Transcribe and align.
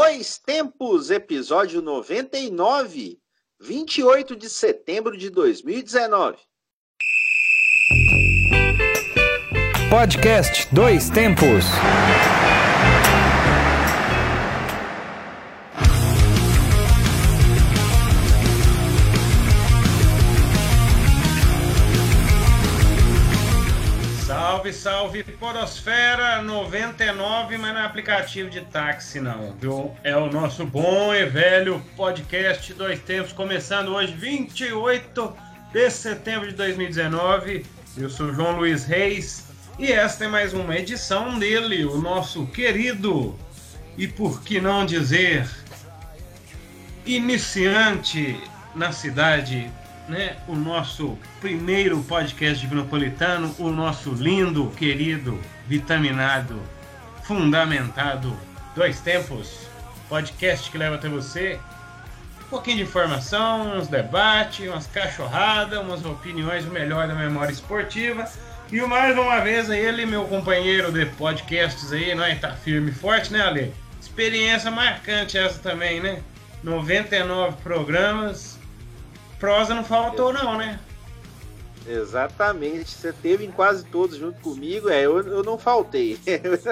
Dois 0.00 0.38
Tempos, 0.38 1.10
episódio 1.10 1.82
99, 1.82 3.18
28 3.60 4.36
de 4.36 4.48
setembro 4.48 5.18
de 5.18 5.28
2019. 5.28 6.38
Podcast 9.90 10.72
Dois 10.72 11.10
Tempos. 11.10 11.64
Salve, 25.08 25.24
Podosfera 25.24 26.42
99, 26.42 27.56
mas 27.56 27.72
não 27.72 27.80
é 27.80 27.84
aplicativo 27.84 28.50
de 28.50 28.60
táxi, 28.60 29.18
não, 29.20 29.54
viu? 29.58 29.96
É 30.04 30.14
o 30.14 30.30
nosso 30.30 30.66
bom 30.66 31.14
e 31.14 31.24
velho 31.24 31.82
podcast 31.96 32.74
Dois 32.74 33.00
Tempos, 33.00 33.32
começando 33.32 33.88
hoje, 33.88 34.12
28 34.12 35.34
de 35.72 35.90
setembro 35.90 36.48
de 36.48 36.54
2019. 36.54 37.64
Eu 37.96 38.10
sou 38.10 38.34
João 38.34 38.58
Luiz 38.58 38.84
Reis 38.84 39.46
e 39.78 39.90
esta 39.90 40.26
é 40.26 40.28
mais 40.28 40.52
uma 40.52 40.76
edição 40.76 41.38
dele, 41.38 41.86
o 41.86 41.96
nosso 41.96 42.46
querido 42.48 43.34
e 43.96 44.06
por 44.06 44.42
que 44.42 44.60
não 44.60 44.84
dizer 44.84 45.48
iniciante 47.06 48.38
na 48.74 48.92
cidade 48.92 49.72
né, 50.08 50.36
o 50.48 50.54
nosso 50.54 51.18
primeiro 51.40 52.02
podcast 52.04 52.60
divinopolitano, 52.60 53.54
o 53.58 53.70
nosso 53.70 54.10
lindo, 54.10 54.72
querido, 54.76 55.38
vitaminado, 55.66 56.60
fundamentado 57.24 58.34
Dois 58.74 59.00
Tempos, 59.00 59.68
podcast 60.08 60.70
que 60.70 60.78
leva 60.78 60.96
até 60.96 61.08
você 61.08 61.60
um 62.42 62.48
pouquinho 62.48 62.78
de 62.78 62.82
informação, 62.84 63.76
uns 63.76 63.88
debates, 63.88 64.66
umas 64.66 64.86
cachorradas, 64.86 65.78
umas 65.80 66.02
opiniões, 66.04 66.64
o 66.64 66.70
melhor 66.70 67.06
da 67.06 67.14
memória 67.14 67.52
esportiva. 67.52 68.26
E 68.72 68.80
mais 68.80 69.18
uma 69.18 69.40
vez 69.40 69.68
ele, 69.68 70.06
meu 70.06 70.24
companheiro 70.24 70.90
de 70.90 71.04
podcasts 71.04 71.92
aí, 71.92 72.14
nós 72.14 72.40
tá 72.40 72.52
firme 72.52 72.90
e 72.90 72.94
forte, 72.94 73.30
né, 73.30 73.42
Ale? 73.42 73.74
Experiência 74.00 74.70
marcante 74.70 75.36
essa 75.36 75.58
também, 75.58 76.00
né? 76.00 76.22
99 76.62 77.56
programas, 77.62 78.57
Prosa 79.38 79.74
não 79.74 79.84
faltou, 79.84 80.32
não, 80.32 80.56
né? 80.56 80.80
Exatamente, 81.86 82.90
você 82.90 83.12
teve 83.12 83.46
em 83.46 83.50
quase 83.50 83.84
todos 83.84 84.18
junto 84.18 84.38
comigo, 84.40 84.90
é, 84.90 85.06
eu, 85.06 85.18
eu 85.26 85.42
não 85.42 85.56
faltei. 85.56 86.18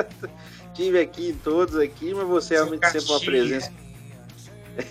Tive 0.74 1.00
aqui 1.00 1.30
em 1.30 1.34
todos 1.34 1.76
aqui, 1.76 2.12
mas 2.12 2.26
você 2.26 2.48
Seu 2.48 2.64
realmente 2.64 2.90
sempre 2.90 3.10
uma 3.10 3.20
presença. 3.20 3.72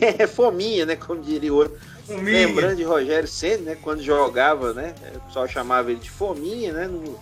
É 0.01 0.25
fominha, 0.25 0.83
né? 0.83 0.95
Como 0.95 1.21
diria 1.21 1.53
o 1.53 1.57
outro. 1.57 1.77
Fominha. 2.07 2.47
Lembrando 2.47 2.75
de 2.77 2.81
Rogério 2.81 3.27
Senna, 3.27 3.61
né? 3.61 3.77
Quando 3.79 4.01
jogava, 4.01 4.73
né? 4.73 4.95
O 5.13 5.19
pessoal 5.27 5.47
chamava 5.47 5.91
ele 5.91 5.99
de 5.99 6.09
fominha, 6.09 6.73
né? 6.73 6.87
No, 6.87 7.19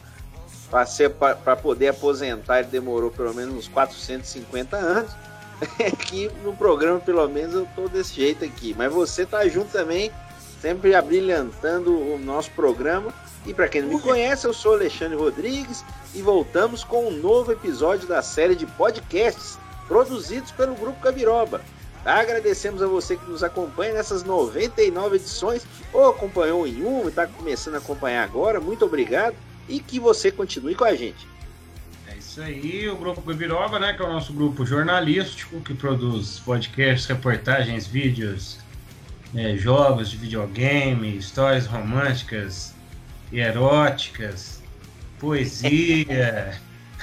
para 1.43 1.55
poder 1.57 1.89
aposentar, 1.89 2.59
ele 2.59 2.69
demorou 2.69 3.11
pelo 3.11 3.33
menos 3.33 3.53
uns 3.53 3.67
450 3.67 4.77
anos. 4.77 5.11
Aqui 5.85 6.31
no 6.43 6.55
programa, 6.55 7.01
pelo 7.01 7.27
menos, 7.27 7.53
eu 7.53 7.67
tô 7.75 7.89
desse 7.89 8.15
jeito 8.15 8.43
aqui. 8.45 8.73
Mas 8.77 8.91
você 8.91 9.25
tá 9.25 9.47
junto 9.47 9.71
também 9.71 10.09
sempre 10.63 10.95
abrilhantando 10.95 11.91
o 11.91 12.17
nosso 12.17 12.49
programa. 12.51 13.13
E 13.45 13.53
para 13.53 13.67
quem 13.67 13.81
não 13.81 13.89
me 13.89 13.99
conhece, 13.99 14.47
eu 14.47 14.53
sou 14.53 14.75
Alexandre 14.75 15.17
Rodrigues 15.17 15.83
e 16.15 16.21
voltamos 16.21 16.85
com 16.85 17.09
um 17.09 17.11
novo 17.11 17.51
episódio 17.51 18.07
da 18.07 18.21
série 18.21 18.55
de 18.55 18.65
podcasts 18.65 19.59
produzidos 19.89 20.51
pelo 20.51 20.73
Grupo 20.73 21.01
Cabiroba. 21.01 21.59
Agradecemos 22.05 22.81
a 22.81 22.87
você 22.87 23.17
que 23.17 23.29
nos 23.29 23.43
acompanha 23.43 23.95
nessas 23.95 24.23
99 24.23 25.17
edições, 25.17 25.67
ou 25.91 26.09
acompanhou 26.09 26.65
em 26.65 26.81
uma 26.81 27.05
e 27.05 27.07
está 27.09 27.27
começando 27.27 27.75
a 27.75 27.79
acompanhar 27.79 28.23
agora. 28.23 28.61
Muito 28.61 28.85
obrigado 28.85 29.35
e 29.67 29.81
que 29.81 29.99
você 29.99 30.31
continue 30.31 30.75
com 30.75 30.85
a 30.85 30.95
gente. 30.95 31.27
É 32.07 32.15
isso 32.15 32.41
aí, 32.41 32.87
o 32.87 32.95
Grupo 32.95 33.19
Gabiroba, 33.19 33.79
né, 33.79 33.91
que 33.91 34.01
é 34.01 34.05
o 34.05 34.13
nosso 34.13 34.31
grupo 34.31 34.65
jornalístico 34.65 35.59
que 35.59 35.73
produz 35.73 36.39
podcasts, 36.39 37.05
reportagens, 37.05 37.85
vídeos, 37.85 38.62
né, 39.33 39.57
jogos 39.57 40.11
de 40.11 40.17
videogame, 40.17 41.17
histórias 41.17 41.65
românticas 41.65 42.73
e 43.31 43.39
eróticas, 43.39 44.61
poesia. 45.19 46.53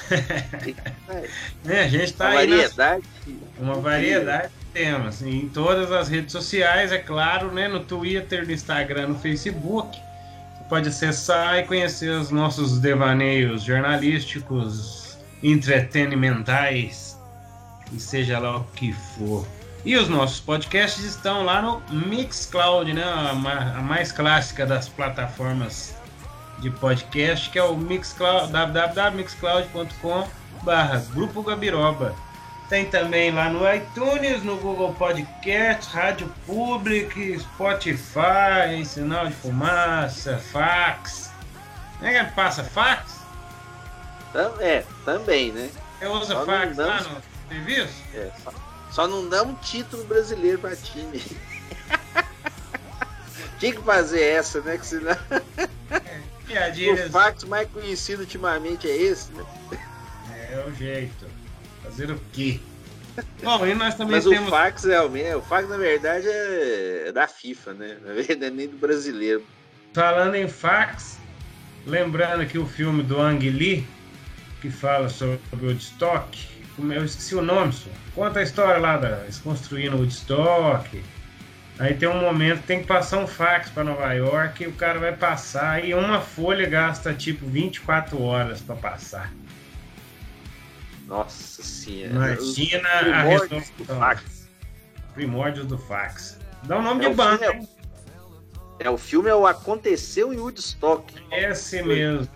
né, 1.64 1.80
a 1.80 1.88
gente 1.88 2.04
está 2.04 2.28
aí. 2.28 2.48
Variedade. 2.48 3.04
Nas... 3.26 3.38
Uma 3.58 3.74
variedade 3.74 4.52
de 4.60 4.66
temas. 4.66 5.22
Em 5.22 5.48
todas 5.48 5.90
as 5.90 6.08
redes 6.08 6.32
sociais, 6.32 6.92
é 6.92 6.98
claro, 6.98 7.52
né? 7.52 7.66
No 7.66 7.80
Twitter, 7.80 8.46
no 8.46 8.52
Instagram, 8.52 9.08
no 9.08 9.18
Facebook. 9.18 9.98
Você 9.98 10.64
pode 10.68 10.88
acessar 10.88 11.58
e 11.58 11.64
conhecer 11.64 12.10
os 12.10 12.30
nossos 12.30 12.78
devaneios 12.78 13.64
jornalísticos, 13.64 15.18
entretenimentais, 15.42 17.18
e 17.92 17.98
seja 17.98 18.38
lá 18.38 18.58
o 18.58 18.64
que 18.76 18.92
for. 18.92 19.44
E 19.84 19.96
os 19.96 20.08
nossos 20.08 20.40
podcasts 20.40 21.02
estão 21.02 21.42
lá 21.42 21.62
no 21.62 21.82
Mixcloud, 21.90 22.92
né? 22.92 23.02
A, 23.02 23.80
mais 23.80 24.12
clássica 24.12 24.66
das 24.66 24.88
plataformas 24.88 25.94
de 26.58 26.70
podcast, 26.70 27.48
que 27.48 27.58
é 27.58 27.62
o 27.62 27.76
Mixcloud, 27.76 28.52
www.mixcloud.com 28.52 30.28
barra 30.62 31.02
Grupo 31.14 31.42
Gabiroba. 31.42 32.14
Tem 32.68 32.84
também 32.84 33.32
lá 33.32 33.48
no 33.48 33.60
iTunes, 33.74 34.44
no 34.44 34.56
Google 34.58 34.94
Podcast, 34.94 35.92
Rádio 35.92 36.32
Public, 36.46 37.40
Spotify, 37.40 38.84
sinal 38.84 39.26
de 39.26 39.32
fumaça, 39.32 40.38
fax. 40.52 41.32
É 42.02 42.24
que 42.24 42.32
passa 42.32 42.62
fax? 42.62 43.20
É, 44.60 44.84
também, 45.04 45.50
né? 45.52 45.68
Você 45.98 46.06
usa 46.06 46.34
Só 46.34 46.46
fax 46.46 46.76
lá 46.76 47.00
no 47.00 47.22
serviço? 47.48 48.02
É, 48.14 48.30
só 48.90 49.06
não 49.06 49.28
damos 49.28 49.60
título 49.68 50.04
brasileiro 50.04 50.58
para 50.58 50.74
time. 50.76 51.22
Tinha 53.58 53.74
que 53.74 53.82
fazer 53.82 54.22
essa, 54.22 54.60
né? 54.62 54.78
Que 54.78 54.86
senão. 54.86 55.16
É, 56.48 56.72
o 56.92 57.10
fax 57.10 57.44
mais 57.44 57.68
conhecido 57.70 58.20
ultimamente 58.20 58.88
é 58.88 58.96
esse, 58.96 59.30
né? 59.32 59.44
É, 60.32 60.54
é 60.54 60.64
o 60.66 60.74
jeito. 60.74 61.26
Fazer 61.82 62.10
o 62.10 62.18
quê? 62.32 62.58
Bom, 63.42 63.66
e 63.66 63.74
nós 63.74 63.94
também 63.94 64.16
Mas 64.16 64.24
temos... 64.24 64.48
o 64.48 64.50
fax 64.50 64.84
é 64.86 65.02
o 65.02 65.42
fax 65.42 65.68
na 65.68 65.76
verdade 65.76 66.26
é 66.28 67.12
da 67.12 67.28
FIFA, 67.28 67.74
né? 67.74 67.98
Na 68.04 68.12
verdade 68.12 68.44
é 68.44 68.50
nem 68.50 68.68
do 68.68 68.76
brasileiro. 68.76 69.44
Falando 69.92 70.36
em 70.36 70.48
fax, 70.48 71.18
lembrando 71.86 72.46
que 72.46 72.58
o 72.58 72.66
filme 72.66 73.02
do 73.02 73.20
Ang 73.20 73.50
Lee, 73.50 73.86
que 74.60 74.70
fala 74.70 75.08
sobre 75.08 75.40
o 75.52 75.66
Woodstock, 75.66 76.48
eu 76.78 77.04
esqueci 77.04 77.34
o 77.34 77.42
nome, 77.42 77.72
só. 77.72 77.90
Conta 78.14 78.40
a 78.40 78.42
história 78.42 78.78
lá 78.78 78.96
da 78.96 79.22
eles 79.22 79.38
construindo 79.38 79.94
o 79.94 79.98
Woodstock. 79.98 81.02
Aí 81.78 81.94
tem 81.94 82.08
um 82.08 82.20
momento 82.20 82.62
tem 82.66 82.80
que 82.80 82.86
passar 82.86 83.18
um 83.18 83.26
fax 83.26 83.70
para 83.70 83.82
Nova 83.84 84.12
York 84.12 84.62
e 84.62 84.66
o 84.66 84.72
cara 84.72 84.98
vai 84.98 85.16
passar 85.16 85.82
e 85.82 85.94
uma 85.94 86.20
folha 86.20 86.68
gasta 86.68 87.14
tipo 87.14 87.46
24 87.46 88.20
horas 88.22 88.60
para 88.60 88.76
passar. 88.76 89.32
Nossa 91.06 91.62
senhora. 91.62 92.34
Imagina 92.34 92.88
a 92.88 93.22
resolução. 93.22 93.62
Do 93.78 93.84
fax. 93.86 94.48
Primórdios 95.14 95.66
do 95.66 95.78
fax. 95.78 96.38
Dá 96.64 96.76
o 96.76 96.80
um 96.80 96.82
nome 96.82 97.06
é 97.06 97.08
de 97.08 97.14
banda. 97.14 97.46
É, 97.46 97.60
é, 98.80 98.90
o 98.90 98.98
filme 98.98 99.28
é 99.30 99.34
o 99.34 99.46
Aconteceu 99.46 100.32
em 100.32 100.38
Woodstock. 100.38 101.14
Esse 101.32 101.82
mesmo. 101.82 102.28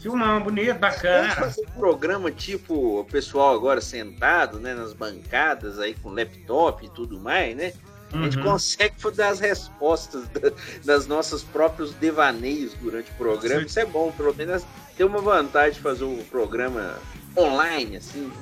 Filmão 0.00 0.42
bonito, 0.42 0.78
bacana. 0.78 1.28
Vamos 1.28 1.34
fazer 1.34 1.60
um 1.62 1.78
programa 1.78 2.30
tipo 2.30 3.00
o 3.00 3.04
pessoal 3.04 3.54
agora 3.54 3.80
sentado, 3.80 4.58
né, 4.58 4.74
nas 4.74 4.92
bancadas 4.92 5.78
aí 5.78 5.94
com 5.94 6.10
laptop 6.10 6.84
e 6.84 6.88
tudo 6.88 7.20
mais, 7.20 7.54
né? 7.56 7.72
A 8.12 8.16
gente 8.22 8.38
uhum. 8.38 8.44
consegue 8.44 8.94
dar 9.14 9.28
as 9.28 9.40
respostas 9.40 10.26
da, 10.28 10.50
das 10.84 11.06
nossos 11.06 11.42
próprios 11.42 11.92
devaneios 11.94 12.74
durante 12.74 13.10
o 13.10 13.14
programa. 13.14 13.60
Sim. 13.60 13.66
Isso 13.66 13.80
é 13.80 13.84
bom, 13.84 14.10
pelo 14.12 14.34
menos 14.34 14.64
tem 14.96 15.06
uma 15.06 15.20
vantagem 15.20 15.74
de 15.74 15.80
fazer 15.80 16.04
um 16.04 16.22
programa 16.24 16.98
online, 17.36 17.96
assim. 17.96 18.32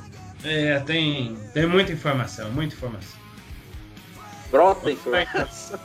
É, 0.45 0.79
tem, 0.81 1.37
tem 1.53 1.67
muita 1.67 1.93
informação, 1.93 2.51
muita 2.51 2.75
informação. 2.75 3.19
Brota 4.51 4.91
informação. 4.91 5.79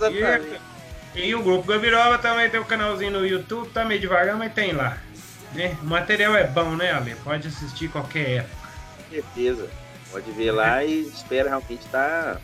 e, 1.14 1.20
e 1.26 1.34
o 1.34 1.42
Grupo 1.42 1.66
Gabiroba 1.66 2.18
também 2.18 2.48
tem 2.48 2.60
um 2.60 2.64
canalzinho 2.64 3.10
no 3.10 3.26
YouTube, 3.26 3.68
tá 3.70 3.84
meio 3.84 4.00
devagar, 4.00 4.36
mas 4.36 4.52
tem 4.54 4.72
lá. 4.72 4.98
Né? 5.54 5.76
O 5.82 5.86
material 5.86 6.36
é 6.36 6.46
bom, 6.46 6.76
né, 6.76 6.92
Ale? 6.92 7.14
Pode 7.16 7.48
assistir 7.48 7.88
qualquer 7.88 8.38
época. 8.38 8.68
Com 8.96 9.10
certeza. 9.10 9.68
Pode 10.10 10.30
ver 10.32 10.52
lá 10.52 10.84
e 10.84 11.02
espera 11.02 11.48
realmente 11.48 11.84
estar 11.84 12.34
tá 12.34 12.40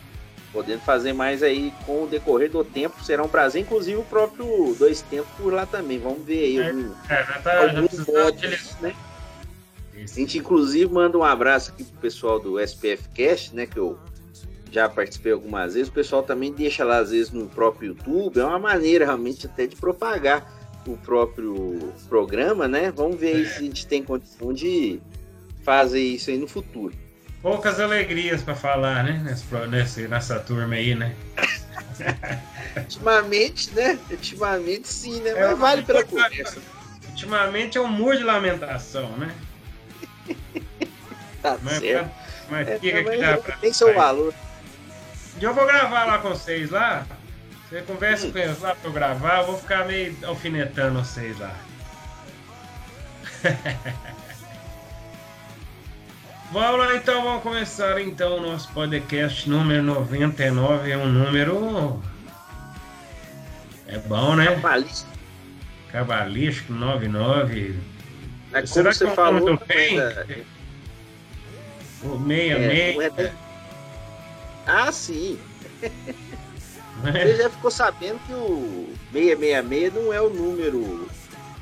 podendo 0.51 0.79
fazer 0.81 1.13
mais 1.13 1.43
aí 1.43 1.73
com 1.85 2.03
o 2.03 2.07
decorrer 2.07 2.49
do 2.49 2.63
tempo. 2.63 3.03
Será 3.03 3.23
um 3.23 3.27
prazer, 3.27 3.61
inclusive 3.61 3.97
o 3.97 4.03
próprio 4.03 4.75
Dois 4.77 5.01
Tempos 5.01 5.31
por 5.37 5.53
lá 5.53 5.65
também. 5.65 5.99
Vamos 5.99 6.25
ver 6.25 6.43
aí. 6.45 6.59
É, 6.59 6.69
algum, 6.69 6.91
é 7.09 7.23
já 7.23 7.39
tá, 7.39 7.51
modos, 8.07 8.75
né? 8.81 8.95
A 9.95 10.07
gente, 10.07 10.37
inclusive, 10.37 10.91
manda 10.91 11.17
um 11.17 11.23
abraço 11.23 11.71
aqui 11.71 11.83
pro 11.83 11.99
pessoal 11.99 12.39
do 12.39 12.59
SPF 12.59 13.09
Cast, 13.09 13.55
né? 13.55 13.65
Que 13.65 13.77
eu 13.77 13.97
já 14.71 14.87
participei 14.87 15.31
algumas 15.31 15.73
vezes. 15.73 15.89
O 15.89 15.93
pessoal 15.93 16.21
também 16.21 16.51
deixa 16.51 16.83
lá, 16.83 16.97
às 16.97 17.11
vezes, 17.11 17.31
no 17.31 17.47
próprio 17.47 17.89
YouTube. 17.89 18.39
É 18.39 18.45
uma 18.45 18.59
maneira, 18.59 19.05
realmente, 19.05 19.45
até 19.47 19.65
de 19.65 19.75
propagar 19.75 20.64
o 20.87 20.97
próprio 20.97 21.93
programa, 22.07 22.67
né? 22.67 22.91
Vamos 22.91 23.19
ver 23.19 23.35
aí 23.35 23.45
se 23.45 23.57
a 23.57 23.61
gente 23.61 23.87
tem 23.87 24.03
condição 24.03 24.53
de 24.53 25.01
fazer 25.63 25.99
isso 25.99 26.29
aí 26.29 26.37
no 26.37 26.47
futuro. 26.47 26.93
Poucas 27.41 27.79
alegrias 27.79 28.41
para 28.41 28.55
falar, 28.55 29.03
né? 29.03 29.23
Nesse, 29.69 30.07
nessa 30.07 30.39
turma 30.39 30.75
aí, 30.75 30.95
né? 30.95 31.15
Ultimamente, 32.77 33.71
né? 33.71 33.99
Ultimamente 34.09 34.87
sim, 34.87 35.21
né? 35.21 35.31
É, 35.31 35.47
Mas 35.47 35.59
vale 35.59 35.83
pela 35.83 36.03
conversa. 36.03 36.59
Ultimamente 37.09 37.77
é 37.77 37.81
um 37.81 37.87
muro 37.87 38.17
de 38.17 38.23
lamentação, 38.23 39.15
né? 39.17 39.33
tá 41.41 41.57
mas, 41.61 41.79
certo. 41.79 42.11
Mas 42.49 42.67
é, 42.67 42.79
fica 42.79 43.03
que 43.03 43.17
dá 43.17 43.37
pra... 43.37 43.57
Tem 43.57 43.71
seu 43.71 43.93
valor. 43.93 44.33
Eu 45.39 45.53
vou 45.53 45.65
gravar 45.65 46.05
lá 46.05 46.17
com 46.19 46.29
vocês 46.29 46.69
lá. 46.69 47.05
Você 47.69 47.81
conversa 47.81 48.31
com 48.31 48.37
eles 48.37 48.61
lá 48.61 48.75
pra 48.75 48.89
eu 48.89 48.93
gravar, 48.93 49.39
eu 49.39 49.47
vou 49.47 49.57
ficar 49.57 49.85
meio 49.85 50.15
alfinetando 50.23 50.99
vocês 50.99 51.37
lá. 51.39 51.55
Vamos 56.51 56.79
lá 56.79 56.95
então, 56.95 57.23
vamos 57.23 57.41
começar 57.43 57.99
então 57.99 58.37
o 58.37 58.41
nosso 58.41 58.71
podcast 58.71 59.49
número 59.49 59.81
99. 59.81 60.91
É 60.91 60.97
um 60.97 61.07
número. 61.07 62.01
É 63.87 63.97
bom, 63.97 64.35
né? 64.35 64.45
Cabalístico. 64.45 65.11
Cabalístico 65.91 66.71
99. 66.71 67.79
É 68.51 68.55
como 68.55 68.67
Será 68.67 68.93
você 68.93 69.05
que 69.05 69.15
falou. 69.15 69.59
Bem? 69.67 69.99
O 72.03 72.25
66. 72.25 73.17
É, 73.17 73.33
ah, 74.67 74.91
sim. 74.91 75.39
Você 77.01 77.35
já 77.35 77.49
ficou 77.49 77.71
sabendo 77.71 78.19
que 78.25 78.33
o 78.33 78.89
666 79.11 79.93
não 79.93 80.13
é 80.13 80.21
o 80.21 80.29
número 80.29 81.07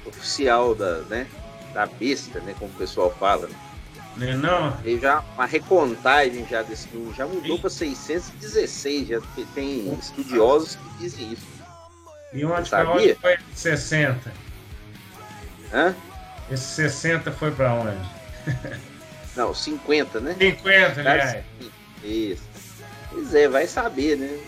oficial 0.06 0.76
da, 0.76 1.00
né, 1.02 1.28
da 1.74 1.86
besta, 1.86 2.40
né? 2.42 2.56
Como 2.58 2.72
o 2.72 2.76
pessoal 2.76 3.14
fala. 3.20 3.48
Né? 3.48 4.36
Não, 4.36 4.38
não. 4.38 4.78
Ele 4.86 5.00
já, 5.00 5.24
uma 5.36 5.46
recontagem 5.46 6.46
já 6.48 6.62
desse 6.62 6.88
número 6.94 7.16
já 7.16 7.26
mudou 7.26 7.58
para 7.58 7.70
616. 7.70 9.08
Já 9.08 9.22
tem 9.56 9.92
estudiosos 10.00 10.76
que 10.76 10.98
dizem 11.00 11.34
isso. 11.34 11.48
E 12.32 12.46
onde 12.46 12.70
sabia? 12.70 13.16
foi 13.20 13.38
60? 13.54 14.32
Hã? 15.74 15.96
Esse 16.52 16.64
60 16.64 17.32
foi 17.32 17.52
para 17.52 17.74
onde? 17.74 17.98
Não, 19.36 19.54
50, 19.54 20.20
né? 20.20 20.36
50, 20.40 21.00
aliás. 21.00 21.44
Isso. 22.04 22.44
Pois 23.10 23.34
é, 23.34 23.48
vai 23.48 23.66
saber, 23.66 24.18
né? 24.18 24.40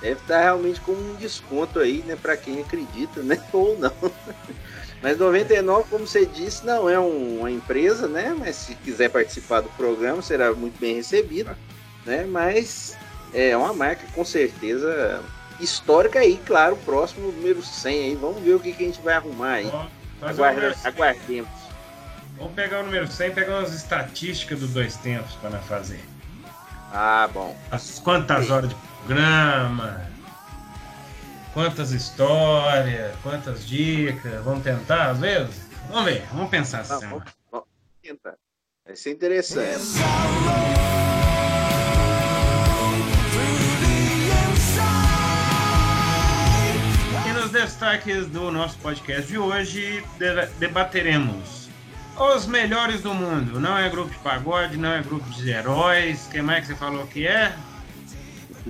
Deve 0.00 0.20
estar 0.20 0.40
realmente 0.40 0.80
com 0.80 0.92
um 0.92 1.16
desconto 1.16 1.80
aí, 1.80 2.04
né? 2.06 2.16
Para 2.20 2.36
quem 2.36 2.60
acredita, 2.60 3.22
né? 3.22 3.42
Ou 3.52 3.78
não. 3.78 3.92
Mas 5.02 5.18
99, 5.18 5.88
como 5.90 6.06
você 6.06 6.26
disse, 6.26 6.66
não 6.66 6.88
é 6.88 6.98
um, 6.98 7.40
uma 7.40 7.50
empresa, 7.50 8.08
né? 8.08 8.34
Mas 8.38 8.56
se 8.56 8.74
quiser 8.76 9.10
participar 9.10 9.60
do 9.60 9.68
programa, 9.70 10.20
será 10.22 10.52
muito 10.52 10.78
bem 10.78 10.96
recebido, 10.96 11.50
né? 12.04 12.24
Mas 12.24 12.96
é 13.32 13.56
uma 13.56 13.72
marca 13.72 14.06
com 14.14 14.24
certeza 14.24 15.22
histórica 15.60 16.20
aí, 16.20 16.40
claro, 16.46 16.76
próximo 16.84 17.30
número 17.30 17.62
100 17.62 18.04
aí. 18.04 18.14
Vamos 18.14 18.42
ver 18.42 18.54
o 18.54 18.60
que, 18.60 18.72
que 18.72 18.82
a 18.84 18.86
gente 18.86 19.00
vai 19.00 19.14
arrumar 19.14 19.52
aí. 19.54 19.70
Aguarde, 20.20 20.74
aguardemos. 20.84 21.50
Vamos 22.36 22.54
pegar 22.54 22.80
o 22.80 22.84
número 22.84 23.06
100 23.10 23.28
e 23.28 23.30
pegar 23.32 23.58
umas 23.58 23.74
estatísticas 23.74 24.60
dos 24.60 24.70
dois 24.70 24.96
tempos 24.96 25.34
para 25.36 25.58
fazer. 25.58 26.00
Ah, 26.92 27.28
bom. 27.32 27.56
As 27.70 27.98
quantas 27.98 28.50
horas 28.50 28.70
de 28.70 28.76
programa, 29.04 30.08
Quantas 31.58 31.90
histórias, 31.90 33.16
quantas 33.20 33.66
dicas. 33.66 34.44
Vamos 34.44 34.62
tentar, 34.62 35.10
às 35.10 35.18
vezes? 35.18 35.68
Vamos 35.88 36.04
ver, 36.04 36.24
vamos 36.32 36.50
pensar 36.50 36.86
Não, 36.86 37.00
vamos, 37.00 37.24
vamos 37.50 37.66
tentar. 38.00 38.34
Vai 38.86 38.94
ser 38.94 39.10
interessante. 39.10 39.82
E 47.26 47.32
nos 47.32 47.50
destaques 47.50 48.26
do 48.28 48.52
nosso 48.52 48.78
podcast 48.78 49.26
de 49.26 49.38
hoje, 49.38 50.04
debateremos 50.58 51.68
os 52.16 52.46
melhores 52.46 53.02
do 53.02 53.14
mundo. 53.14 53.58
Não 53.58 53.76
é 53.76 53.88
grupo 53.88 54.10
de 54.10 54.18
pagode, 54.18 54.76
não 54.76 54.92
é 54.92 55.02
grupo 55.02 55.28
de 55.30 55.50
heróis. 55.50 56.28
Quem 56.30 56.42
mais 56.42 56.60
que 56.60 56.66
você 56.68 56.76
falou 56.76 57.06
que 57.06 57.26
é? 57.26 57.56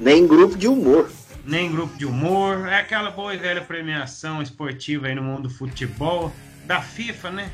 Nem 0.00 0.26
grupo 0.26 0.56
de 0.56 0.68
humor 0.68 1.10
nem 1.48 1.72
grupo 1.72 1.96
de 1.96 2.04
humor. 2.04 2.68
É 2.68 2.76
aquela 2.76 3.10
boa 3.10 3.34
e 3.34 3.38
velha 3.38 3.62
premiação 3.62 4.42
esportiva 4.42 5.06
aí 5.06 5.14
no 5.14 5.22
mundo 5.22 5.44
do 5.44 5.50
futebol, 5.50 6.32
da 6.66 6.82
FIFA, 6.82 7.30
né? 7.30 7.50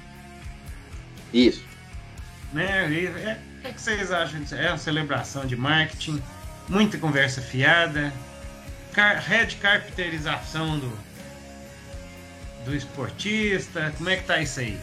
Isso. 1.33 1.65
Né? 2.53 2.91
E, 2.91 3.07
é, 3.07 3.39
o 3.65 3.73
que 3.73 3.81
vocês 3.81 4.11
acham 4.11 4.41
disso? 4.41 4.57
É 4.57 4.69
uma 4.69 4.79
celebração 4.79 5.47
de 5.47 5.57
marketing, 5.57 6.21
muita 6.69 6.99
conversa 6.99 7.41
fiada, 7.41 8.13
car 8.93 9.23
red 9.23 9.55
carpeterização 9.61 10.79
do, 10.79 10.93
do 12.65 12.75
esportista. 12.75 13.93
Como 13.97 14.11
é 14.11 14.17
que 14.17 14.25
tá 14.25 14.41
isso 14.41 14.59
aí? 14.59 14.79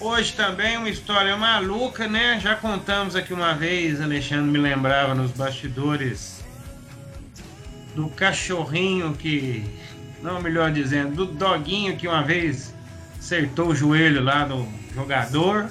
Hoje 0.00 0.32
também 0.34 0.76
uma 0.76 0.88
história 0.88 1.36
maluca, 1.36 2.08
né? 2.08 2.38
Já 2.40 2.54
contamos 2.54 3.14
aqui 3.14 3.32
uma 3.32 3.54
vez, 3.54 4.00
Alexandre 4.00 4.50
me 4.50 4.58
lembrava 4.58 5.14
nos 5.14 5.30
bastidores 5.32 6.35
do 7.96 8.08
cachorrinho 8.10 9.14
que. 9.14 9.64
Não, 10.22 10.40
melhor 10.40 10.70
dizendo, 10.70 11.14
do 11.14 11.26
doguinho 11.26 11.96
que 11.96 12.06
uma 12.06 12.22
vez 12.22 12.72
acertou 13.18 13.68
o 13.68 13.74
joelho 13.74 14.22
lá 14.22 14.44
do 14.44 14.66
jogador. 14.94 15.68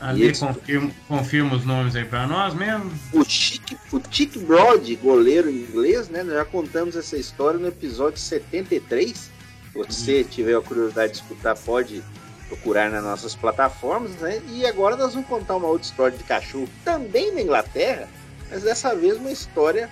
Ali 0.00 0.36
confirma, 0.36 0.90
confirma 1.06 1.54
os 1.54 1.64
nomes 1.64 1.94
aí 1.94 2.04
para 2.04 2.26
nós 2.26 2.54
mesmo. 2.54 2.92
O 3.12 3.24
Chick, 3.24 3.76
o 3.92 4.00
Chick 4.10 4.36
Broad, 4.40 4.96
goleiro 4.96 5.48
inglês, 5.48 6.08
né? 6.08 6.24
Nós 6.24 6.34
já 6.34 6.44
contamos 6.44 6.96
essa 6.96 7.16
história 7.16 7.58
no 7.58 7.68
episódio 7.68 8.18
73. 8.18 9.16
Se 9.16 9.30
você 9.72 10.24
tiver 10.24 10.56
a 10.56 10.60
curiosidade 10.60 11.12
de 11.12 11.18
escutar, 11.18 11.56
pode 11.56 12.02
procurar 12.48 12.90
nas 12.90 13.04
nossas 13.04 13.36
plataformas, 13.36 14.10
né? 14.16 14.42
E 14.48 14.66
agora 14.66 14.96
nós 14.96 15.14
vamos 15.14 15.28
contar 15.28 15.54
uma 15.54 15.68
outra 15.68 15.86
história 15.86 16.18
de 16.18 16.24
cachorro 16.24 16.68
também 16.84 17.32
na 17.32 17.40
Inglaterra, 17.40 18.08
mas 18.50 18.62
dessa 18.64 18.94
vez 18.96 19.18
uma 19.18 19.30
história 19.30 19.88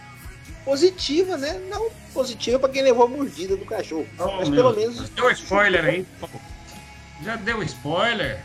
positiva, 0.64 1.36
né? 1.36 1.60
Não 1.68 1.90
positiva 2.12 2.58
para 2.58 2.68
quem 2.68 2.82
levou 2.82 3.04
a 3.04 3.08
mordida 3.08 3.56
do 3.56 3.64
cachorro. 3.64 4.06
Oh, 4.18 4.36
mas 4.38 4.48
pelo 4.48 4.74
menos. 4.74 5.08
Deu 5.10 5.30
spoiler 5.30 5.84
aí. 5.84 6.06
Já 7.22 7.36
deu 7.36 7.62
spoiler? 7.62 8.40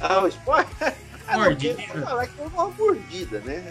Ah, 0.00 0.20
o 0.22 0.28
spoiler? 0.28 0.68
Ah, 1.30 1.36
mordida. 1.36 1.76
Não, 1.94 2.06
falar 2.06 2.26
que 2.26 2.32
foi 2.32 2.46
uma 2.46 2.70
mordida, 2.70 3.40
né? 3.40 3.62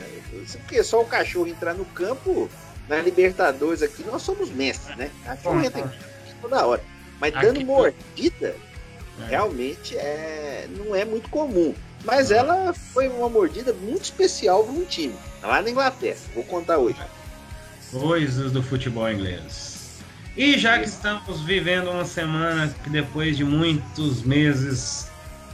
Porque 0.60 0.84
só 0.84 1.02
o 1.02 1.06
cachorro 1.06 1.48
entrar 1.48 1.74
no 1.74 1.86
campo, 1.86 2.48
na 2.88 2.98
Libertadores 2.98 3.82
aqui, 3.82 4.04
nós 4.04 4.22
somos 4.22 4.52
mestres, 4.52 4.96
né? 4.96 5.10
Cachorro 5.26 5.64
entra 5.64 5.92
toda 6.40 6.68
hora. 6.68 6.84
Mas 7.20 7.36
aqui 7.36 7.48
dando 7.48 7.66
mordida, 7.66 8.56
é. 9.24 9.26
realmente 9.28 9.98
é, 9.98 10.68
não 10.70 10.96
é 10.96 11.04
muito 11.04 11.32
comum. 11.32 11.74
Mas 12.06 12.30
ela 12.30 12.76
foi 12.76 13.08
uma 13.08 13.28
mordida 13.28 13.74
muito 13.74 14.04
especial 14.04 14.64
para 14.64 14.74
um 14.74 14.86
time, 14.86 15.16
lá 15.42 15.60
na 15.60 15.72
Inglaterra. 15.72 16.20
Vou 16.36 16.44
contar 16.44 16.78
hoje 16.78 17.00
coisas 17.92 18.52
do 18.52 18.62
futebol 18.62 19.10
inglês. 19.12 20.02
E 20.36 20.58
já 20.58 20.78
que 20.78 20.86
estamos 20.86 21.42
vivendo 21.42 21.90
uma 21.90 22.06
semana 22.06 22.74
que 22.84 22.90
depois 22.90 23.36
de 23.36 23.44
muitos 23.44 24.22
meses 24.22 25.10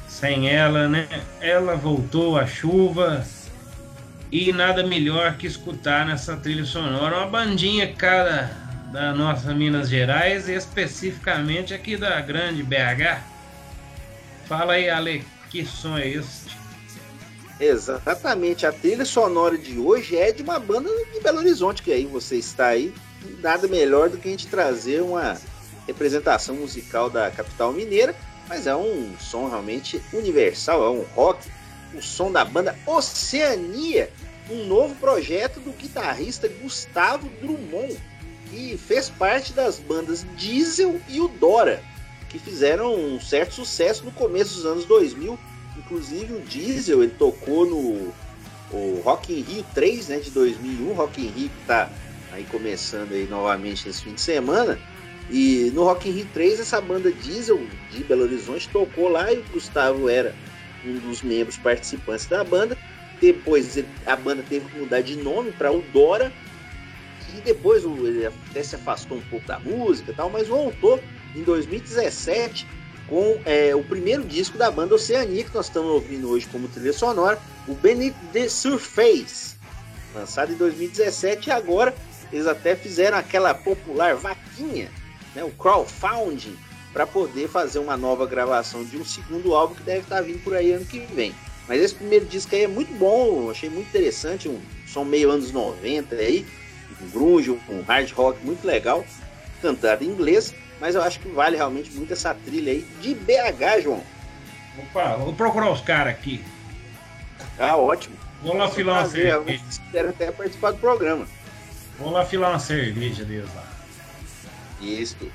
sem 0.08 0.50
ela, 0.50 0.88
né? 0.88 1.08
Ela 1.40 1.76
voltou 1.76 2.38
a 2.38 2.46
chuva 2.46 3.26
e 4.32 4.52
nada 4.52 4.86
melhor 4.86 5.38
que 5.38 5.48
escutar 5.48 6.06
nessa 6.06 6.36
trilha 6.36 6.66
sonora 6.66 7.18
uma 7.18 7.28
bandinha 7.28 7.94
cara 7.94 8.52
da 8.92 9.14
nossa 9.14 9.54
Minas 9.54 9.90
Gerais 9.90 10.48
e 10.48 10.54
especificamente 10.54 11.74
aqui 11.74 11.98
da 11.98 12.20
grande 12.22 12.62
BH. 12.62 13.22
Fala 14.46 14.74
aí, 14.74 14.90
Ale, 14.90 15.26
que 15.50 15.66
som 15.66 15.98
é 15.98 16.08
esse? 16.08 16.63
Exatamente. 17.60 18.66
A 18.66 18.72
trilha 18.72 19.06
sonora 19.06 19.58
de 19.58 19.78
hoje 19.78 20.18
é 20.18 20.32
de 20.32 20.42
uma 20.42 20.60
banda 20.60 20.90
de 21.14 21.20
Belo 21.20 21.40
Horizonte, 21.40 21.84
que 21.84 21.92
aí 21.92 22.06
você 22.06 22.38
está 22.38 22.68
aí. 22.68 22.94
Nada 23.42 23.68
melhor 23.68 24.10
do 24.10 24.18
que 24.18 24.28
a 24.28 24.32
gente 24.32 24.48
trazer 24.48 25.02
uma 25.02 25.40
representação 25.88 26.56
musical 26.56 27.10
da 27.10 27.30
capital 27.32 27.72
mineira, 27.72 28.16
mas 28.48 28.68
é 28.68 28.76
um 28.76 29.16
som 29.20 29.48
realmente 29.48 30.02
universal, 30.12 30.84
é 30.84 30.90
um 30.90 31.04
rock. 31.16 31.50
O 31.94 32.02
som 32.02 32.32
da 32.32 32.44
banda 32.44 32.76
Oceania, 32.88 34.10
um 34.50 34.66
novo 34.66 34.96
projeto 34.96 35.60
do 35.60 35.72
guitarrista 35.72 36.48
Gustavo 36.48 37.30
Drummond, 37.40 37.98
que 38.50 38.78
fez 38.78 39.10
parte 39.10 39.54
das 39.54 39.78
bandas 39.80 40.26
Diesel 40.36 41.00
e 41.08 41.22
o 41.22 41.28
Dora, 41.28 41.84
que 42.30 42.40
fizeram 42.40 42.96
um 42.96 43.22
certo 43.22 43.54
sucesso 43.54 44.04
no 44.04 44.12
começo 44.12 44.56
dos 44.56 44.66
anos 44.66 44.86
2000 44.86 45.38
Inclusive 45.78 46.34
o 46.34 46.42
Diesel, 46.42 47.04
ele 47.04 47.14
tocou 47.18 47.66
no 47.66 48.14
o 48.72 49.02
Rock 49.04 49.32
in 49.32 49.42
Rio 49.42 49.66
3, 49.76 50.08
né, 50.08 50.18
de 50.18 50.32
2001, 50.32 50.94
Rock 50.94 51.22
in 51.22 51.28
Rio 51.28 51.50
que 51.50 51.66
tá 51.68 51.90
aí 52.32 52.44
começando 52.46 53.12
aí 53.12 53.28
novamente 53.28 53.88
esse 53.88 54.04
fim 54.04 54.14
de 54.14 54.22
semana. 54.22 54.80
E 55.30 55.72
no 55.74 55.84
Rock 55.84 56.10
in 56.10 56.14
Rio 56.14 56.28
3, 56.34 56.60
essa 56.60 56.82
banda 56.82 57.12
Diesel 57.12 57.66
de 57.92 58.04
Belo 58.04 58.24
Horizonte 58.24 58.68
tocou 58.70 59.10
lá 59.10 59.32
e 59.32 59.38
o 59.38 59.46
Gustavo 59.54 60.10
era 60.10 60.34
um 60.84 60.98
dos 60.98 61.22
membros 61.22 61.58
participantes 61.58 62.26
da 62.26 62.44
banda. 62.44 62.78
Depois 63.22 63.78
a 64.06 64.16
banda 64.16 64.44
teve 64.50 64.66
que 64.66 64.78
mudar 64.78 65.02
de 65.02 65.16
nome 65.16 65.52
para 65.52 65.72
o 65.72 65.82
Dora. 65.94 66.34
E 67.36 67.42
depois 67.42 67.84
ele 67.84 68.26
até 68.26 68.62
se 68.64 68.76
afastou 68.76 69.18
um 69.18 69.22
pouco 69.22 69.48
da 69.48 69.60
música 69.60 70.12
e 70.12 70.16
tal, 70.16 70.30
mas 70.30 70.48
voltou 70.48 71.00
em 71.36 71.42
2017 71.42 72.68
com 73.14 73.38
é, 73.46 73.76
o 73.76 73.84
primeiro 73.84 74.24
disco 74.24 74.58
da 74.58 74.72
banda 74.72 74.96
Oceania, 74.96 75.44
que 75.44 75.54
nós 75.54 75.68
estamos 75.68 75.92
ouvindo 75.92 76.28
hoje 76.32 76.48
como 76.48 76.68
trilha 76.68 76.92
sonora, 76.92 77.40
o 77.68 77.76
Beneath 77.76 78.16
the 78.32 78.50
Surface, 78.50 79.54
lançado 80.16 80.52
em 80.52 80.56
2017 80.56 81.50
e 81.50 81.52
agora 81.52 81.94
eles 82.32 82.48
até 82.48 82.76
fizeram 82.76 83.16
aquela 83.16 83.54
popular 83.54 84.16
vaquinha, 84.16 84.90
né, 85.36 85.44
o 85.44 85.52
crowdfunding, 85.52 86.58
para 86.92 87.06
poder 87.06 87.48
fazer 87.48 87.78
uma 87.78 87.96
nova 87.96 88.26
gravação 88.26 88.84
de 88.84 88.98
um 88.98 89.06
segundo 89.06 89.54
álbum 89.54 89.76
que 89.76 89.84
deve 89.84 90.00
estar 90.00 90.22
vindo 90.22 90.44
por 90.44 90.56
aí 90.56 90.72
ano 90.72 90.86
que 90.86 91.02
vem. 91.14 91.36
Mas 91.68 91.84
esse 91.84 91.94
primeiro 91.94 92.26
disco 92.26 92.56
aí 92.56 92.64
é 92.64 92.68
muito 92.68 92.92
bom, 92.96 93.52
achei 93.52 93.70
muito 93.70 93.90
interessante, 93.90 94.50
um 94.50 94.60
som 94.88 95.04
meio 95.04 95.30
anos 95.30 95.52
90 95.52 96.16
aí, 96.16 96.44
um 97.00 97.10
grunge, 97.12 97.52
um 97.52 97.84
hard 97.84 98.12
rock 98.14 98.44
muito 98.44 98.66
legal, 98.66 99.06
cantado 99.62 100.04
em 100.04 100.08
inglês, 100.08 100.52
mas 100.80 100.96
eu 100.96 101.02
acho 101.02 101.20
que 101.20 101.30
vale 101.30 101.56
realmente 101.56 101.92
muito 101.92 102.14
essa 102.14 102.34
trilha 102.34 102.72
aí 102.72 102.86
de 103.02 103.14
BH, 103.16 103.84
João. 103.84 104.04
Opa, 104.78 105.16
vou 105.18 105.34
procurar 105.34 105.72
os 105.72 105.82
caras 105.82 106.14
aqui. 106.14 106.44
Ah, 107.60 107.78
ótimo. 107.78 108.18
Vou 108.42 108.56
lá 108.56 108.70
filar 108.70 109.04
uma 109.04 109.10
cerveja. 109.10 109.64
Espero 109.70 110.10
até 110.10 110.32
participar 110.32 110.72
do 110.72 110.78
programa. 110.78 111.28
Vou 111.98 112.12
lá 112.12 112.26
filar 112.26 112.52
uma 112.52 112.60
cerveja 112.60 113.24
deles 113.24 113.50
lá. 113.56 113.68
Isso. 114.82 115.32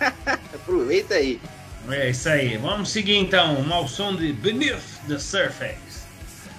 Aproveita 0.54 1.14
aí. 1.14 1.40
É 1.90 2.10
isso 2.10 2.28
aí. 2.28 2.56
Vamos 2.56 2.90
seguir 2.90 3.16
então. 3.16 3.60
Um 3.60 3.88
som 3.88 4.16
de 4.16 4.32
Beneath 4.32 5.06
the 5.06 5.18
Surface. 5.18 6.02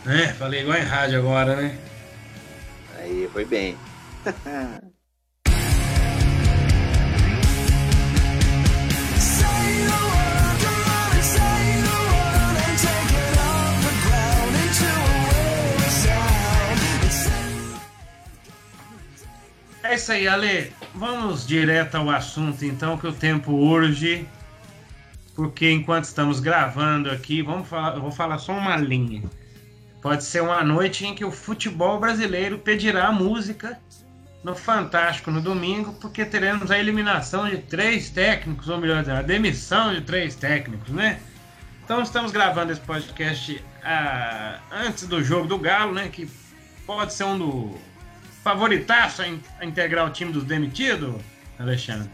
É, 0.06 0.28
falei 0.34 0.62
igual 0.62 0.78
em 0.78 0.84
rádio 0.84 1.20
agora, 1.20 1.56
né? 1.56 1.78
Aí, 2.98 3.30
foi 3.32 3.46
bem. 3.46 3.78
É 19.94 19.96
isso 19.96 20.12
aí, 20.12 20.28
Ale. 20.28 20.74
Vamos 20.96 21.46
direto 21.46 21.94
ao 21.94 22.10
assunto 22.10 22.66
então, 22.66 22.98
que 22.98 23.06
o 23.06 23.14
tempo 23.14 23.52
urge. 23.52 24.28
Porque 25.36 25.70
enquanto 25.70 26.06
estamos 26.06 26.40
gravando 26.40 27.12
aqui, 27.12 27.44
vamos 27.44 27.70
falar, 27.70 28.00
vou 28.00 28.12
falar 28.12 28.40
só 28.40 28.54
uma 28.54 28.76
linha. 28.76 29.22
Pode 30.02 30.24
ser 30.24 30.42
uma 30.42 30.64
noite 30.64 31.06
em 31.06 31.14
que 31.14 31.24
o 31.24 31.30
futebol 31.30 32.00
brasileiro 32.00 32.58
pedirá 32.58 33.12
música 33.12 33.80
no 34.44 34.56
Fantástico 34.56 35.30
no 35.30 35.40
domingo, 35.40 35.94
porque 36.02 36.26
teremos 36.26 36.72
a 36.72 36.80
eliminação 36.80 37.48
de 37.48 37.60
três 37.60 38.10
técnicos, 38.10 38.70
ou 38.70 38.80
melhor, 38.80 39.08
a 39.08 39.22
demissão 39.22 39.94
de 39.94 40.02
três 40.02 40.34
técnicos, 40.34 40.90
né? 40.90 41.20
Então 41.86 42.02
estamos 42.02 42.32
gravando 42.32 42.72
esse 42.72 42.82
podcast 42.82 43.64
ah, 43.84 44.58
antes 44.72 45.06
do 45.06 45.24
jogo 45.24 45.48
do 45.48 45.60
Galo, 45.60 45.94
né? 45.94 46.10
Que 46.12 46.28
pode 46.84 47.14
ser 47.14 47.26
um 47.26 47.38
do 47.38 47.93
favoritaço 48.44 49.22
a, 49.22 49.28
in 49.28 49.40
a 49.60 49.66
integrar 49.66 50.06
o 50.06 50.12
time 50.12 50.32
dos 50.32 50.44
demitidos, 50.44 51.16
Alexandre? 51.58 52.10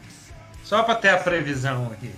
Só 0.64 0.84
para 0.84 0.96
ter 0.96 1.10
a 1.10 1.18
previsão 1.18 1.88
aqui. 1.92 2.12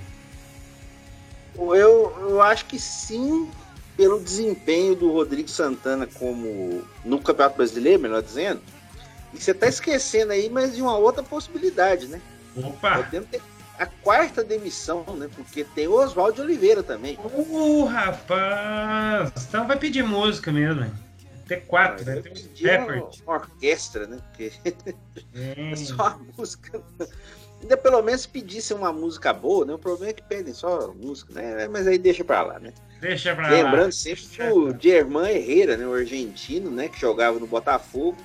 Eu, 1.55 2.15
eu 2.21 2.41
acho 2.41 2.65
que 2.65 2.79
sim, 2.79 3.49
pelo 3.95 4.19
desempenho 4.19 4.95
do 4.95 5.11
Rodrigo 5.11 5.49
Santana 5.49 6.05
como 6.05 6.83
no 7.05 7.19
Campeonato 7.19 7.57
Brasileiro, 7.57 8.01
melhor 8.01 8.21
dizendo. 8.21 8.61
E 9.33 9.39
você 9.39 9.51
está 9.51 9.67
esquecendo 9.67 10.33
aí, 10.33 10.49
mas 10.49 10.75
de 10.75 10.81
uma 10.81 10.97
outra 10.97 11.23
possibilidade, 11.23 12.07
né? 12.07 12.21
Opa! 12.57 12.97
Podemos 12.97 13.29
ter 13.29 13.41
a 13.79 13.85
quarta 13.85 14.43
demissão, 14.43 15.05
né? 15.15 15.29
Porque 15.33 15.63
tem 15.63 15.87
o 15.87 15.93
Oswaldo 15.93 16.41
Oliveira 16.41 16.83
também. 16.83 17.17
Uh, 17.23 17.85
rapaz! 17.85 19.31
Então 19.47 19.65
vai 19.65 19.77
pedir 19.77 20.03
música 20.03 20.51
mesmo, 20.51 20.83
hein? 20.83 20.91
Ter 21.51 21.65
quatro, 21.65 22.05
né? 22.05 22.21
Tem 22.21 22.31
um 22.31 22.85
uma, 22.85 23.09
uma 23.25 23.33
orquestra, 23.33 24.07
né? 24.07 24.19
Porque 24.29 24.51
é 25.35 25.75
só 25.75 26.07
a 26.07 26.19
música. 26.37 26.81
Ainda 27.61 27.75
pelo 27.75 28.01
menos 28.01 28.25
pedisse 28.25 28.73
uma 28.73 28.93
música 28.93 29.33
boa, 29.33 29.65
né? 29.65 29.73
O 29.73 29.77
problema 29.77 30.11
é 30.11 30.13
que 30.13 30.23
pedem 30.23 30.53
só 30.53 30.93
música, 30.93 31.33
né? 31.33 31.67
Mas 31.67 31.85
aí 31.87 31.97
deixa 31.97 32.23
pra 32.23 32.41
lá, 32.41 32.59
né? 32.59 32.73
Deixa 33.01 33.35
pra 33.35 33.49
Lembrando 33.49 33.63
lá. 33.63 33.71
Lembrando 33.71 33.91
sempre 33.91 34.43
o 34.51 34.79
Germán 34.79 35.29
Herrera, 35.29 35.75
né? 35.75 35.85
O 35.85 35.93
argentino, 35.93 36.71
né? 36.71 36.87
Que 36.87 36.99
jogava 36.99 37.37
no 37.37 37.45
Botafogo 37.45 38.17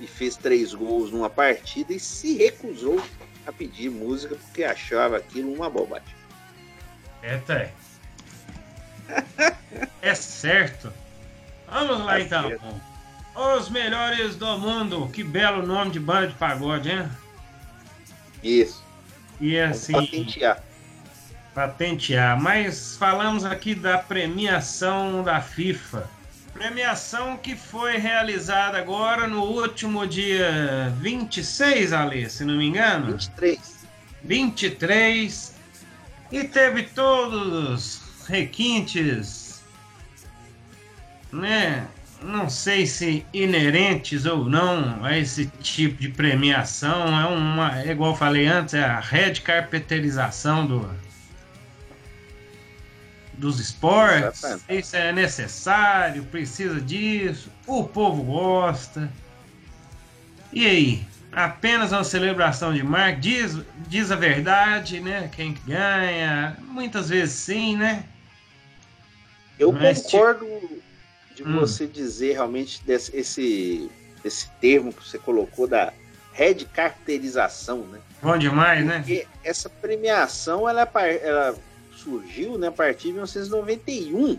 e 0.00 0.06
fez 0.06 0.36
três 0.36 0.74
gols 0.74 1.12
numa 1.12 1.30
partida 1.30 1.92
e 1.92 2.00
se 2.00 2.36
recusou 2.36 3.00
a 3.46 3.52
pedir 3.52 3.88
música 3.88 4.34
porque 4.34 4.64
achava 4.64 5.18
aquilo 5.18 5.52
uma 5.52 5.70
bobagem. 5.70 6.14
É, 7.22 7.38
tá. 7.38 7.68
é 10.02 10.14
certo. 10.14 10.92
Vamos 11.74 12.04
lá 12.04 12.20
então. 12.20 12.52
Os 13.34 13.68
melhores 13.68 14.36
do 14.36 14.56
mundo. 14.56 15.10
Que 15.12 15.24
belo 15.24 15.66
nome 15.66 15.90
de 15.90 15.98
banda 15.98 16.28
de 16.28 16.34
pagode, 16.34 16.88
hein? 16.88 17.08
Isso. 18.44 18.80
E 19.40 19.58
assim. 19.58 19.92
Patentear. 19.92 20.62
Patentear. 21.52 22.40
Mas 22.40 22.96
falamos 22.96 23.44
aqui 23.44 23.74
da 23.74 23.98
premiação 23.98 25.24
da 25.24 25.40
FIFA. 25.40 26.08
Premiação 26.52 27.36
que 27.36 27.56
foi 27.56 27.96
realizada 27.96 28.78
agora 28.78 29.26
no 29.26 29.42
último 29.42 30.06
dia 30.06 30.94
26, 31.00 31.92
Ali, 31.92 32.30
se 32.30 32.44
não 32.44 32.54
me 32.54 32.66
engano. 32.66 33.06
23. 33.14 33.86
23. 34.22 35.54
E 36.30 36.44
teve 36.44 36.84
todos 36.84 37.52
os 37.52 38.28
requintes 38.28 39.43
né, 41.34 41.88
não 42.22 42.48
sei 42.48 42.86
se 42.86 43.26
inerentes 43.32 44.24
ou 44.24 44.48
não 44.48 45.04
a 45.04 45.18
esse 45.18 45.46
tipo 45.60 46.00
de 46.00 46.08
premiação, 46.08 47.20
é 47.20 47.26
uma, 47.26 47.82
é 47.82 47.90
igual 47.90 48.12
eu 48.12 48.16
falei 48.16 48.46
antes, 48.46 48.74
é 48.74 48.84
a 48.84 49.00
red 49.00 49.34
carpeterização 49.34 50.66
do, 50.66 50.90
dos 53.34 53.58
esportes, 53.58 54.42
isso 54.68 54.96
é 54.96 55.12
necessário, 55.12 56.24
precisa 56.24 56.80
disso, 56.80 57.50
o 57.66 57.84
povo 57.84 58.22
gosta. 58.22 59.10
E 60.52 60.66
aí? 60.66 61.14
Apenas 61.32 61.90
uma 61.90 62.04
celebração 62.04 62.72
de 62.72 62.84
marca, 62.84 63.18
diz, 63.20 63.58
diz 63.88 64.12
a 64.12 64.14
verdade, 64.14 65.00
né? 65.00 65.28
Quem 65.34 65.52
ganha, 65.66 66.56
muitas 66.60 67.08
vezes 67.08 67.34
sim, 67.34 67.76
né? 67.76 68.04
Eu 69.58 69.72
Mas, 69.72 70.02
concordo 70.02 70.46
de 71.34 71.42
hum. 71.42 71.60
você 71.60 71.86
dizer 71.86 72.34
realmente 72.34 72.82
desse, 72.84 73.14
esse, 73.16 73.90
esse 74.24 74.48
termo 74.60 74.92
que 74.92 75.06
você 75.06 75.18
colocou 75.18 75.66
da 75.66 75.92
red 76.32 76.64
carterização, 76.72 77.78
né? 77.78 78.00
Bom 78.22 78.38
demais, 78.38 78.84
né? 78.84 78.98
Porque 78.98 79.20
né? 79.20 79.26
essa 79.42 79.68
premiação 79.68 80.68
ela, 80.68 80.88
ela 81.22 81.54
surgiu 81.96 82.58
né, 82.58 82.68
a 82.68 82.72
partir 82.72 83.08
de 83.08 83.12
1991 83.12 84.38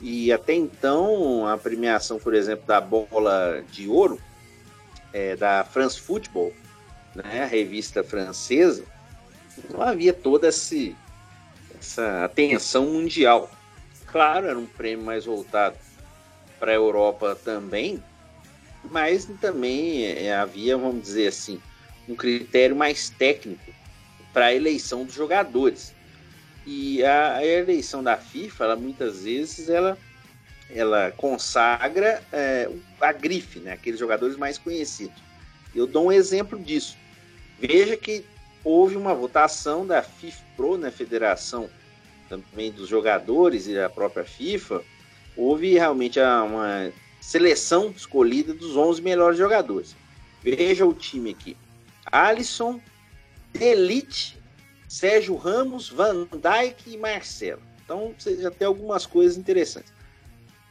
e 0.00 0.32
até 0.32 0.54
então 0.54 1.46
a 1.46 1.58
premiação, 1.58 2.18
por 2.18 2.34
exemplo, 2.34 2.66
da 2.66 2.80
bola 2.80 3.62
de 3.70 3.88
ouro 3.88 4.20
é, 5.12 5.36
da 5.36 5.64
France 5.64 6.00
Football, 6.00 6.52
né, 7.14 7.42
a 7.42 7.46
revista 7.46 8.02
francesa, 8.02 8.84
não 9.68 9.82
havia 9.82 10.12
toda 10.12 10.48
esse, 10.48 10.96
essa 11.78 12.24
atenção 12.24 12.86
mundial. 12.86 13.50
Claro, 14.06 14.46
era 14.46 14.58
um 14.58 14.66
prêmio 14.66 15.04
mais 15.04 15.24
voltado 15.24 15.76
para 16.60 16.72
a 16.72 16.74
Europa 16.74 17.34
também, 17.42 18.00
mas 18.84 19.24
também 19.40 20.04
é, 20.04 20.34
havia, 20.34 20.76
vamos 20.76 21.02
dizer 21.02 21.28
assim, 21.28 21.60
um 22.06 22.14
critério 22.14 22.76
mais 22.76 23.08
técnico 23.08 23.72
para 24.32 24.46
a 24.46 24.54
eleição 24.54 25.04
dos 25.04 25.14
jogadores. 25.14 25.94
E 26.66 27.02
a, 27.02 27.44
eleição 27.44 28.02
da 28.02 28.16
FIFA, 28.16 28.64
ela, 28.64 28.76
muitas 28.76 29.24
vezes, 29.24 29.70
ela, 29.70 29.96
ela 30.68 31.10
consagra 31.12 32.22
é, 32.30 32.70
a 33.00 33.12
grife, 33.12 33.58
né, 33.58 33.72
aqueles 33.72 33.98
jogadores 33.98 34.36
mais 34.36 34.58
conhecidos. 34.58 35.20
Eu 35.74 35.86
dou 35.86 36.06
um 36.06 36.12
exemplo 36.12 36.58
disso. 36.58 36.96
Veja 37.58 37.96
que 37.96 38.24
houve 38.62 38.96
uma 38.96 39.14
votação 39.14 39.86
da 39.86 40.02
FIFPRO, 40.02 40.76
né, 40.76 40.90
Federação 40.90 41.70
também 42.28 42.70
dos 42.70 42.88
jogadores 42.88 43.66
e 43.66 43.74
da 43.74 43.88
própria 43.88 44.24
FIFA, 44.24 44.82
houve 45.36 45.74
realmente 45.74 46.18
uma 46.20 46.92
seleção 47.20 47.92
escolhida 47.94 48.52
dos 48.52 48.76
11 48.76 49.02
melhores 49.02 49.38
jogadores. 49.38 49.94
Veja 50.42 50.86
o 50.86 50.94
time 50.94 51.30
aqui: 51.30 51.56
Alisson, 52.10 52.80
Elite, 53.54 54.38
Sérgio 54.88 55.36
Ramos, 55.36 55.88
Van 55.88 56.26
Dijk 56.26 56.92
e 56.92 56.96
Marcelo. 56.96 57.62
Então 57.84 58.14
você 58.18 58.36
já 58.36 58.50
tem 58.50 58.66
algumas 58.66 59.06
coisas 59.06 59.36
interessantes. 59.36 59.92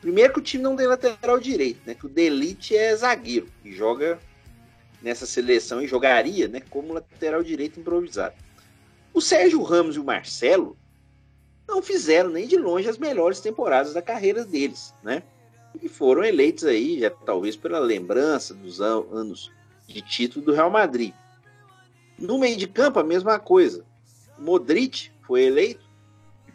Primeiro 0.01 0.33
que 0.33 0.39
o 0.39 0.43
time 0.43 0.63
não 0.63 0.75
tem 0.75 0.87
lateral 0.87 1.39
direito, 1.39 1.81
né? 1.85 1.93
Que 1.93 2.05
o 2.05 2.09
Delite 2.09 2.75
é 2.75 2.95
zagueiro 2.95 3.47
e 3.63 3.73
joga 3.73 4.17
nessa 5.01 5.25
seleção 5.25 5.81
e 5.81 5.87
jogaria, 5.87 6.47
né? 6.47 6.61
Como 6.69 6.93
lateral 6.93 7.43
direito 7.43 7.79
improvisado. 7.79 8.35
O 9.13 9.19
Sérgio 9.19 9.61
Ramos 9.61 9.95
e 9.95 9.99
o 9.99 10.03
Marcelo 10.03 10.77
não 11.69 11.81
fizeram 11.81 12.29
nem 12.29 12.47
de 12.47 12.57
longe 12.57 12.89
as 12.89 12.97
melhores 12.97 13.39
temporadas 13.39 13.93
da 13.93 14.01
carreira 14.01 14.43
deles, 14.43 14.93
né? 15.03 15.23
E 15.81 15.87
foram 15.87 16.23
eleitos 16.23 16.65
aí, 16.65 16.99
já 16.99 17.09
talvez 17.09 17.55
pela 17.55 17.79
lembrança 17.79 18.53
dos 18.53 18.81
anos 18.81 19.51
de 19.87 20.01
título 20.01 20.45
do 20.45 20.53
Real 20.53 20.69
Madrid. 20.69 21.13
No 22.17 22.37
meio 22.37 22.57
de 22.57 22.67
campo, 22.67 22.99
a 22.99 23.03
mesma 23.03 23.39
coisa. 23.39 23.85
Modric 24.37 25.11
foi 25.21 25.43
eleito, 25.43 25.87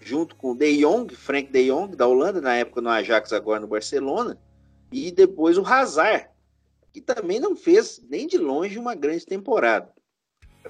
junto 0.00 0.34
com 0.36 0.54
De 0.54 0.78
Jong, 0.78 1.14
Frank 1.14 1.50
De 1.50 1.68
Jong, 1.68 1.96
da 1.96 2.06
Holanda, 2.06 2.40
na 2.40 2.54
época 2.56 2.80
no 2.80 2.90
Ajax, 2.90 3.32
agora 3.32 3.60
no 3.60 3.66
Barcelona, 3.66 4.38
e 4.92 5.10
depois 5.10 5.56
o 5.56 5.64
Hazard, 5.64 6.28
que 6.92 7.00
também 7.00 7.40
não 7.40 7.56
fez 7.56 8.02
nem 8.08 8.26
de 8.26 8.36
longe 8.36 8.78
uma 8.78 8.94
grande 8.94 9.24
temporada. 9.24 9.93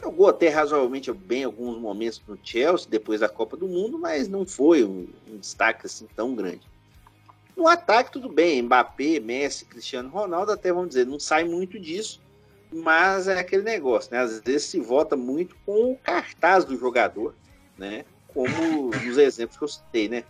Jogou 0.03 0.29
até 0.29 0.49
razoavelmente 0.49 1.13
bem 1.13 1.45
alguns 1.45 1.79
momentos 1.79 2.21
no 2.27 2.39
Chelsea, 2.43 2.91
depois 2.91 3.21
da 3.21 3.29
Copa 3.29 3.57
do 3.57 3.69
Mundo, 3.69 3.99
mas 3.99 4.29
não 4.29 4.47
foi 4.47 4.85
um, 4.85 5.09
um 5.29 5.39
destaque 5.39 5.87
assim 5.87 6.07
tão 6.15 6.35
grande. 6.35 6.63
No 7.57 7.69
ataque, 7.69 8.11
tudo 8.11 8.29
bem, 8.29 8.63
Mbappé, 8.63 9.21
Messi, 9.21 9.65
Cristiano 9.65 10.09
Ronaldo, 10.09 10.51
até 10.51 10.73
vamos 10.73 10.89
dizer, 10.89 11.07
não 11.07 11.21
sai 11.21 11.45
muito 11.45 11.79
disso, 11.79 12.21
mas 12.73 13.29
é 13.29 13.39
aquele 13.39 13.63
negócio, 13.63 14.13
né? 14.13 14.19
Às 14.19 14.41
vezes 14.41 14.65
se 14.65 14.81
vota 14.81 15.15
muito 15.15 15.57
com 15.65 15.93
o 15.93 15.97
cartaz 15.97 16.65
do 16.65 16.77
jogador, 16.77 17.35
né? 17.79 18.05
como 18.35 18.91
nos 18.91 19.17
exemplos 19.17 19.57
que 19.57 19.65
eu 19.65 19.69
citei, 19.69 20.09
né? 20.09 20.25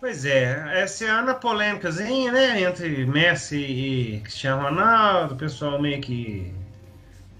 Pois 0.00 0.24
é, 0.26 0.82
essa 0.82 1.06
ano 1.06 1.30
a 1.30 1.34
polêmicazinha, 1.34 2.30
né, 2.30 2.60
entre 2.60 3.06
Messi 3.06 3.56
e 3.56 4.20
Cristiano 4.20 4.62
Ronaldo, 4.62 5.34
o 5.34 5.38
pessoal 5.38 5.80
meio 5.80 6.00
que 6.02 6.52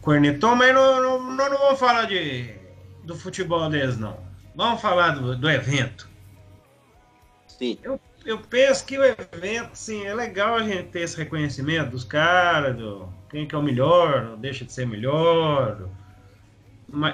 cornetou, 0.06 0.54
mas 0.54 0.72
não, 0.72 1.02
não, 1.02 1.36
não, 1.36 1.58
vamos 1.58 1.80
falar 1.80 2.04
de, 2.04 2.54
do 3.02 3.16
futebol 3.16 3.68
deles, 3.68 3.98
não. 3.98 4.16
Vamos 4.54 4.80
falar 4.80 5.10
do, 5.10 5.36
do 5.36 5.50
evento. 5.50 6.08
Sim. 7.48 7.76
Eu, 7.82 8.00
eu 8.24 8.38
penso 8.38 8.86
que 8.86 8.96
o 8.96 9.02
evento, 9.02 9.74
sim, 9.74 10.06
é 10.06 10.14
legal 10.14 10.54
a 10.54 10.62
gente 10.62 10.90
ter 10.90 11.00
esse 11.00 11.16
reconhecimento 11.16 11.90
dos 11.90 12.04
caras, 12.04 12.76
do 12.76 13.12
quem 13.28 13.48
que 13.48 13.54
é 13.56 13.58
o 13.58 13.62
melhor, 13.62 14.22
não 14.22 14.38
deixa 14.38 14.64
de 14.64 14.72
ser 14.72 14.86
melhor, 14.86 15.74
do, 15.74 15.90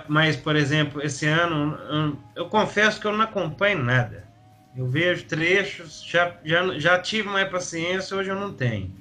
mas, 0.06 0.36
por 0.36 0.54
exemplo, 0.54 1.02
esse 1.02 1.26
ano, 1.26 2.18
eu 2.36 2.46
confesso 2.50 3.00
que 3.00 3.06
eu 3.06 3.12
não 3.12 3.22
acompanho 3.22 3.82
nada. 3.82 4.28
Eu 4.76 4.86
vejo 4.86 5.24
trechos, 5.24 6.04
já, 6.06 6.36
já, 6.44 6.78
já 6.78 6.98
tive 6.98 7.26
mais 7.26 7.48
paciência, 7.48 8.14
hoje 8.14 8.28
eu 8.28 8.36
não 8.36 8.52
tenho. 8.52 8.94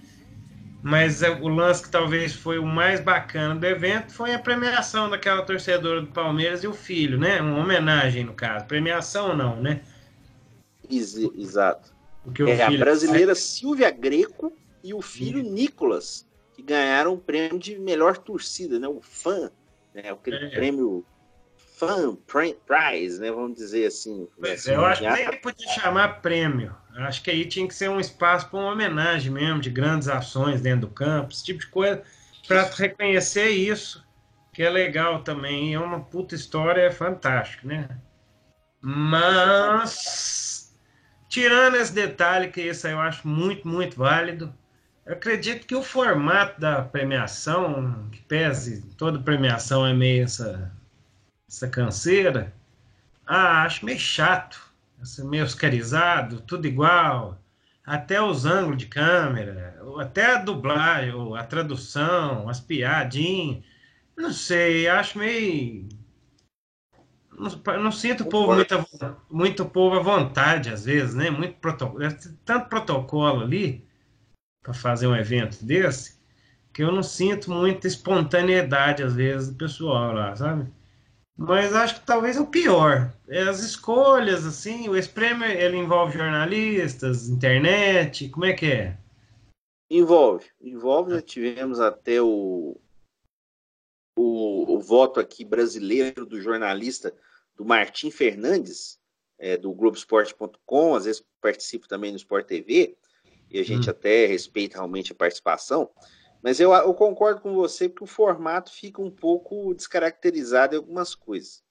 Mas 0.83 1.21
é, 1.21 1.29
o 1.29 1.47
lance 1.47 1.83
que 1.83 1.89
talvez 1.89 2.33
foi 2.33 2.57
o 2.57 2.65
mais 2.65 2.99
bacana 2.99 3.55
do 3.55 3.65
evento 3.65 4.11
foi 4.11 4.33
a 4.33 4.39
premiação 4.39 5.09
daquela 5.09 5.43
torcedora 5.43 6.01
do 6.01 6.07
Palmeiras 6.07 6.63
e 6.63 6.67
o 6.67 6.73
filho, 6.73 7.19
né? 7.19 7.39
Uma 7.39 7.59
homenagem, 7.59 8.23
no 8.23 8.33
caso. 8.33 8.65
Premiação 8.65 9.35
não, 9.35 9.61
né? 9.61 9.81
Exato. 11.35 11.93
é 12.47 12.63
a 12.63 12.71
brasileira 12.71 13.35
Silvia 13.35 13.91
Greco 13.91 14.51
e 14.83 14.93
o 14.93 15.01
filho 15.01 15.43
Nicolas, 15.43 16.27
que 16.53 16.63
ganharam 16.63 17.13
o 17.13 17.17
prêmio 17.17 17.59
de 17.59 17.77
melhor 17.77 18.17
torcida, 18.17 18.79
né? 18.79 18.87
O 18.87 19.01
fã 19.01 19.51
né? 19.93 20.09
Aquele 20.09 20.45
é. 20.45 20.49
prêmio 20.49 21.05
fan 21.77 22.15
prize, 22.15 23.19
né? 23.19 23.31
Vamos 23.31 23.55
dizer 23.57 23.87
assim. 23.87 24.27
Pois 24.39 24.61
assim, 24.61 24.71
é, 24.71 24.75
eu 24.75 24.85
acho 24.85 25.01
que 25.01 25.09
nem 25.09 25.41
podia 25.41 25.67
chamar 25.69 26.21
prêmio. 26.21 26.75
Acho 26.95 27.23
que 27.23 27.31
aí 27.31 27.45
tinha 27.45 27.67
que 27.67 27.73
ser 27.73 27.89
um 27.89 27.99
espaço 27.99 28.49
para 28.49 28.59
uma 28.59 28.71
homenagem 28.71 29.31
mesmo 29.31 29.61
de 29.61 29.69
grandes 29.69 30.07
ações 30.07 30.61
dentro 30.61 30.81
do 30.81 30.93
campo, 30.93 31.31
esse 31.31 31.43
tipo 31.43 31.59
de 31.59 31.67
coisa, 31.67 32.03
para 32.47 32.63
reconhecer 32.63 33.49
isso, 33.49 34.05
que 34.53 34.61
é 34.63 34.69
legal 34.69 35.23
também. 35.23 35.73
É 35.73 35.79
uma 35.79 36.01
puta 36.01 36.35
história, 36.35 36.81
é 36.81 36.91
fantástico, 36.91 37.67
né? 37.67 37.87
Mas, 38.81 40.75
tirando 41.29 41.75
esse 41.75 41.93
detalhe, 41.93 42.49
que 42.49 42.61
isso 42.61 42.87
aí 42.87 42.93
eu 42.93 42.99
acho 42.99 43.27
muito, 43.27 43.67
muito 43.67 43.95
válido, 43.95 44.53
eu 45.05 45.13
acredito 45.13 45.67
que 45.67 45.75
o 45.75 45.83
formato 45.83 46.59
da 46.59 46.81
premiação, 46.81 48.09
que 48.11 48.21
pese, 48.23 48.81
toda 48.97 49.19
premiação 49.19 49.85
é 49.85 49.93
meio 49.93 50.23
essa, 50.23 50.71
essa 51.47 51.67
canseira, 51.67 52.53
ah, 53.25 53.63
acho 53.63 53.85
meio 53.85 53.99
chato, 53.99 54.70
assim, 55.01 55.27
meio 55.27 55.43
oscarizado, 55.43 56.41
tudo 56.41 56.67
igual, 56.67 57.41
até 57.85 58.21
os 58.21 58.45
ângulos 58.45 58.77
de 58.77 58.87
câmera, 58.87 59.81
até 59.99 60.35
a 60.35 60.41
dublagem, 60.41 61.13
a 61.37 61.43
tradução, 61.43 62.47
as 62.47 62.59
piadinhas, 62.59 63.63
não 64.15 64.31
sei, 64.31 64.87
acho 64.87 65.17
meio. 65.17 65.89
Não, 67.31 67.83
não 67.83 67.91
sinto 67.91 68.23
o 68.23 68.29
povo 68.29 68.53
muito, 68.53 68.85
muito 69.29 69.65
povo 69.65 69.97
à 69.97 70.01
vontade, 70.01 70.69
às 70.69 70.85
vezes, 70.85 71.15
né? 71.15 71.29
Muito 71.31 71.55
protocolo, 71.55 72.05
tanto 72.45 72.69
protocolo 72.69 73.41
ali 73.41 73.83
para 74.61 74.73
fazer 74.73 75.07
um 75.07 75.15
evento 75.15 75.63
desse, 75.65 76.19
que 76.71 76.83
eu 76.83 76.91
não 76.91 77.01
sinto 77.01 77.49
muita 77.51 77.87
espontaneidade, 77.87 79.01
às 79.01 79.15
vezes, 79.15 79.49
do 79.49 79.55
pessoal 79.55 80.13
lá, 80.13 80.35
sabe? 80.35 80.71
Mas 81.37 81.73
acho 81.73 81.99
que 81.99 82.05
talvez 82.05 82.37
é 82.37 82.41
o 82.41 82.47
pior. 82.47 83.13
É 83.27 83.41
as 83.41 83.61
escolhas, 83.61 84.45
assim, 84.45 84.89
o 84.89 85.09
prêmio 85.13 85.45
ele 85.45 85.77
envolve 85.77 86.17
jornalistas, 86.17 87.29
internet, 87.29 88.29
como 88.29 88.45
é 88.45 88.53
que 88.53 88.65
é? 88.65 88.97
Envolve, 89.89 90.45
envolve, 90.61 91.11
já 91.11 91.21
tivemos 91.21 91.79
até 91.79 92.21
o, 92.21 92.79
o, 94.17 94.75
o 94.75 94.79
voto 94.79 95.19
aqui 95.19 95.43
brasileiro 95.43 96.25
do 96.25 96.39
jornalista 96.39 97.13
do 97.55 97.65
Martim 97.65 98.09
Fernandes, 98.09 98.99
é, 99.37 99.57
do 99.57 99.73
Globoesporte.com, 99.73 100.95
às 100.95 101.05
vezes 101.05 101.23
participo 101.41 101.87
também 101.87 102.11
no 102.11 102.17
Sport 102.17 102.45
TV, 102.45 102.95
e 103.49 103.59
a 103.59 103.63
gente 103.63 103.87
hum. 103.87 103.91
até 103.91 104.25
respeita 104.27 104.77
realmente 104.77 105.11
a 105.11 105.15
participação, 105.15 105.89
mas 106.41 106.59
eu, 106.59 106.73
eu, 106.73 106.93
concordo 106.93 107.41
com 107.41 107.53
você 107.53 107.87
que 107.87 108.03
o 108.03 108.07
formato 108.07 108.71
fica 108.71 109.01
um 109.01 109.11
pouco 109.11 109.73
descaracterizado 109.75 110.73
em 110.73 110.77
algumas 110.77 111.13
coisas. 111.13 111.63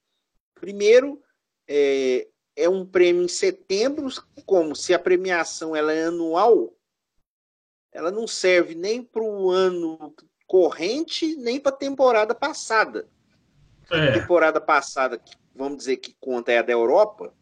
Primeiro, 0.55 1.21
é, 1.67 2.29
é 2.55 2.69
um 2.69 2.87
prêmio 2.87 3.25
em 3.25 3.29
setembro, 3.29 4.09
como 4.47 4.77
se 4.77 4.95
a 4.95 4.99
premiação 4.99 5.75
ela 5.75 5.93
é 5.93 6.05
anual, 6.05 6.73
ela 7.93 8.11
não 8.11 8.27
serve 8.27 8.75
nem 8.75 9.03
para 9.03 9.23
o 9.23 9.51
ano 9.51 10.15
corrente, 10.47 11.37
nem 11.37 11.59
para 11.59 11.73
a 11.73 11.77
temporada 11.77 12.35
passada. 12.35 13.09
É. 13.91 14.09
A 14.09 14.13
temporada 14.13 14.61
passada, 14.61 15.21
vamos 15.55 15.79
dizer 15.79 15.97
que 15.97 16.15
conta 16.21 16.53
é 16.53 16.59
a 16.59 16.63
da 16.63 16.73
Europa, 16.73 17.35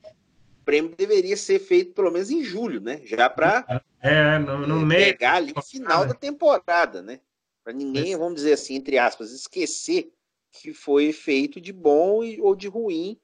prêmio 0.68 0.94
deveria 0.94 1.34
ser 1.34 1.60
feito 1.60 1.94
pelo 1.94 2.10
menos 2.10 2.28
em 2.30 2.44
julho, 2.44 2.78
né? 2.78 3.00
Já 3.06 3.30
para 3.30 3.82
é, 4.02 4.38
no, 4.38 4.66
no 4.66 4.84
meio. 4.84 5.06
Pegar 5.06 5.36
ali 5.36 5.54
o 5.56 5.62
final 5.62 6.06
da 6.06 6.12
temporada, 6.12 7.00
né? 7.00 7.20
Para 7.64 7.72
ninguém, 7.72 8.14
vamos 8.18 8.34
dizer 8.34 8.52
assim, 8.52 8.74
entre 8.74 8.98
aspas, 8.98 9.32
esquecer 9.32 10.12
que 10.52 10.74
foi 10.74 11.10
feito 11.10 11.58
de 11.58 11.72
bom 11.72 12.20
ou 12.40 12.54
de 12.54 12.68
ruim 12.68 13.18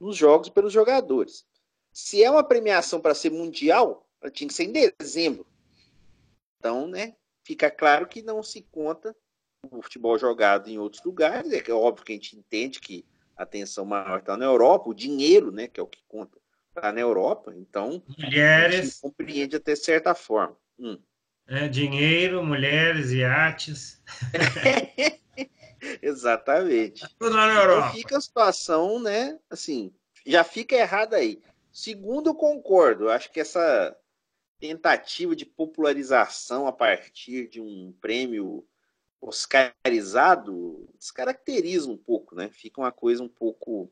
nos 0.00 0.16
jogos 0.16 0.48
pelos 0.48 0.72
jogadores. 0.72 1.44
Se 1.92 2.24
é 2.24 2.30
uma 2.30 2.42
premiação 2.42 2.98
para 2.98 3.14
ser 3.14 3.30
mundial, 3.30 4.08
ela 4.22 4.30
tinha 4.30 4.48
que 4.48 4.54
ser 4.54 4.64
em 4.64 4.72
dezembro. 4.98 5.46
Então, 6.58 6.86
né, 6.86 7.14
fica 7.44 7.70
claro 7.70 8.08
que 8.08 8.22
não 8.22 8.42
se 8.42 8.62
conta 8.62 9.14
o 9.70 9.82
futebol 9.82 10.18
jogado 10.18 10.70
em 10.70 10.78
outros 10.78 11.04
lugares. 11.04 11.52
É 11.52 11.72
óbvio 11.72 12.06
que 12.06 12.12
a 12.12 12.14
gente 12.14 12.38
entende 12.38 12.80
que 12.80 13.04
a 13.36 13.42
atenção 13.42 13.84
maior 13.84 14.20
está 14.20 14.34
na 14.34 14.46
Europa, 14.46 14.88
o 14.88 14.94
dinheiro, 14.94 15.52
né, 15.52 15.68
que 15.68 15.78
é 15.78 15.82
o 15.82 15.86
que 15.86 16.02
conta, 16.08 16.39
está 16.70 16.92
na 16.92 17.00
Europa, 17.00 17.52
então 17.56 18.02
mulheres 18.18 19.00
compreende 19.00 19.56
até 19.56 19.76
certa 19.76 20.14
forma. 20.14 20.56
Hum. 20.78 20.98
É, 21.46 21.68
dinheiro, 21.68 22.44
mulheres, 22.44 23.10
iates. 23.10 24.00
Exatamente. 26.00 27.08
Tudo 27.18 27.36
na 27.36 27.52
Europa. 27.52 27.88
Então 27.88 27.94
fica 27.94 28.16
a 28.18 28.20
situação, 28.20 29.00
né? 29.00 29.38
Assim, 29.50 29.92
já 30.24 30.44
fica 30.44 30.76
errada 30.76 31.16
aí. 31.16 31.42
Segundo, 31.72 32.30
eu 32.30 32.34
concordo. 32.34 33.10
Acho 33.10 33.30
que 33.32 33.40
essa 33.40 33.96
tentativa 34.60 35.34
de 35.34 35.46
popularização 35.46 36.66
a 36.66 36.72
partir 36.72 37.48
de 37.48 37.60
um 37.60 37.92
prêmio 38.00 38.64
oscarizado 39.20 40.88
descaracteriza 40.98 41.90
um 41.90 41.96
pouco, 41.96 42.34
né? 42.34 42.50
Fica 42.50 42.80
uma 42.80 42.92
coisa 42.92 43.22
um 43.22 43.28
pouco 43.28 43.90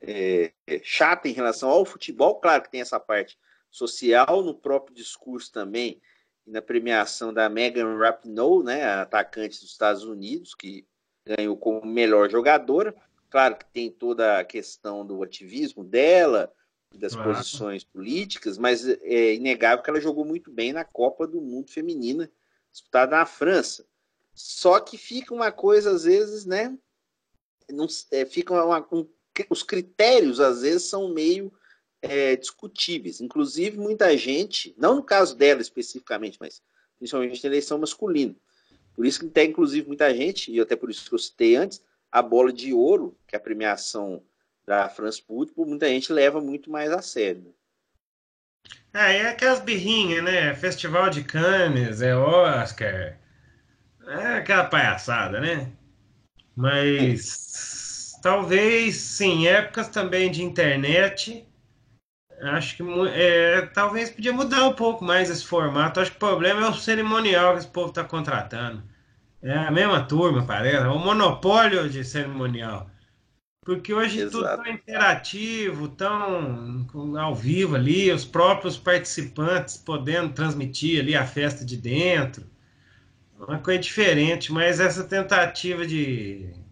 é, 0.00 0.52
é, 0.66 0.80
chata 0.82 1.28
em 1.28 1.32
relação 1.32 1.68
ao 1.68 1.84
futebol. 1.84 2.40
Claro 2.40 2.62
que 2.62 2.70
tem 2.70 2.80
essa 2.80 3.00
parte 3.00 3.38
social 3.70 4.42
no 4.42 4.54
próprio 4.54 4.94
discurso 4.94 5.52
também, 5.52 6.00
e 6.46 6.50
na 6.50 6.62
premiação 6.62 7.32
da 7.32 7.48
Megan 7.48 7.98
Rapinoe, 7.98 8.64
né, 8.64 8.84
a 8.84 9.02
atacante 9.02 9.60
dos 9.60 9.70
Estados 9.70 10.04
Unidos, 10.04 10.54
que 10.54 10.86
ganhou 11.26 11.56
como 11.56 11.84
melhor 11.84 12.30
jogadora. 12.30 12.94
Claro 13.28 13.56
que 13.56 13.66
tem 13.72 13.90
toda 13.90 14.38
a 14.38 14.44
questão 14.44 15.04
do 15.04 15.22
ativismo 15.22 15.82
dela, 15.82 16.52
das 16.94 17.14
claro. 17.14 17.34
posições 17.34 17.84
políticas, 17.84 18.56
mas 18.56 18.86
é 18.86 19.34
inegável 19.34 19.82
que 19.82 19.90
ela 19.90 20.00
jogou 20.00 20.24
muito 20.24 20.50
bem 20.50 20.72
na 20.72 20.84
Copa 20.84 21.26
do 21.26 21.40
Mundo 21.40 21.70
Feminina, 21.70 22.30
disputada 22.70 23.16
na 23.16 23.26
França. 23.26 23.84
Só 24.32 24.78
que 24.80 24.96
fica 24.96 25.34
uma 25.34 25.50
coisa, 25.50 25.90
às 25.90 26.04
vezes, 26.04 26.44
né? 26.44 26.76
Não, 27.70 27.86
é, 28.12 28.24
fica 28.24 28.54
uma, 28.54 28.86
um, 28.92 29.08
os 29.50 29.62
critérios, 29.62 30.40
às 30.40 30.62
vezes, 30.62 30.84
são 30.84 31.12
meio 31.12 31.52
é, 32.00 32.36
discutíveis. 32.36 33.20
Inclusive, 33.20 33.76
muita 33.76 34.16
gente, 34.16 34.74
não 34.78 34.96
no 34.96 35.02
caso 35.02 35.36
dela 35.36 35.60
especificamente, 35.60 36.38
mas 36.40 36.62
principalmente 36.98 37.42
na 37.42 37.50
eleição 37.50 37.78
masculina. 37.78 38.34
Por 38.94 39.04
isso 39.04 39.20
que 39.20 39.26
tem, 39.26 39.50
inclusive, 39.50 39.86
muita 39.86 40.14
gente, 40.14 40.50
e 40.50 40.60
até 40.60 40.74
por 40.74 40.90
isso 40.90 41.08
que 41.08 41.14
eu 41.14 41.18
citei 41.18 41.56
antes, 41.56 41.82
a 42.10 42.22
bola 42.22 42.52
de 42.52 42.72
ouro, 42.72 43.16
que 43.26 43.36
é 43.36 43.38
a 43.38 43.42
premiação 43.42 44.22
da 44.66 44.88
France 44.88 45.22
Football, 45.22 45.66
muita 45.66 45.88
gente 45.88 46.12
leva 46.12 46.40
muito 46.40 46.70
mais 46.70 46.90
a 46.90 47.02
sério. 47.02 47.54
É, 48.92 49.18
é 49.18 49.28
aquelas 49.28 49.60
birrinhas, 49.60 50.24
né? 50.24 50.54
Festival 50.54 51.10
de 51.10 51.22
Cannes, 51.22 52.00
é 52.00 52.16
Oscar, 52.16 53.18
é 54.06 54.38
aquela 54.38 54.64
palhaçada, 54.64 55.40
né? 55.40 55.72
Mas 56.54 57.72
é. 57.72 57.75
Talvez, 58.26 58.96
sim, 58.96 59.46
épocas 59.46 59.88
também 59.88 60.32
de 60.32 60.42
internet, 60.42 61.46
acho 62.42 62.76
que 62.76 62.82
é, 63.14 63.62
talvez 63.66 64.10
podia 64.10 64.32
mudar 64.32 64.66
um 64.66 64.72
pouco 64.72 65.04
mais 65.04 65.30
esse 65.30 65.46
formato. 65.46 66.00
Acho 66.00 66.10
que 66.10 66.16
o 66.16 66.20
problema 66.20 66.66
é 66.66 66.68
o 66.68 66.74
cerimonial 66.74 67.52
que 67.52 67.60
esse 67.60 67.68
povo 67.68 67.90
está 67.90 68.02
contratando. 68.02 68.82
É 69.40 69.56
a 69.56 69.70
mesma 69.70 70.02
turma, 70.02 70.44
parece, 70.44 70.74
é 70.74 70.88
o 70.88 70.98
monopólio 70.98 71.88
de 71.88 72.02
cerimonial. 72.04 72.90
Porque 73.64 73.94
hoje 73.94 74.22
Exato. 74.22 74.38
tudo 74.38 74.64
tão 74.64 74.72
interativo, 74.72 75.88
tão 75.88 76.84
ao 77.16 77.32
vivo 77.32 77.76
ali, 77.76 78.10
os 78.10 78.24
próprios 78.24 78.76
participantes 78.76 79.76
podendo 79.76 80.32
transmitir 80.32 81.00
ali 81.00 81.14
a 81.14 81.24
festa 81.24 81.64
de 81.64 81.76
dentro. 81.76 82.44
Uma 83.38 83.60
coisa 83.60 83.78
diferente, 83.78 84.52
mas 84.52 84.80
essa 84.80 85.04
tentativa 85.04 85.86
de. 85.86 86.65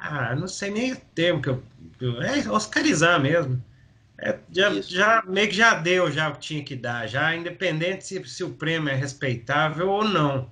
Ah, 0.00 0.34
não 0.34 0.48
sei 0.48 0.70
nem 0.70 0.92
o 0.92 1.00
termo 1.14 1.42
que 1.42 1.48
eu. 1.50 1.62
É 2.22 2.50
oscarizar 2.50 3.20
mesmo. 3.20 3.62
É, 4.18 4.38
já, 4.50 4.80
já, 4.82 5.22
meio 5.26 5.48
que 5.48 5.54
já 5.54 5.74
deu 5.74 6.10
já 6.10 6.28
o 6.28 6.34
que 6.34 6.40
tinha 6.40 6.64
que 6.64 6.76
dar, 6.76 7.06
já 7.06 7.34
independente 7.34 8.04
se, 8.04 8.22
se 8.28 8.44
o 8.44 8.50
prêmio 8.54 8.90
é 8.90 8.94
respeitável 8.94 9.88
ou 9.88 10.04
não. 10.04 10.50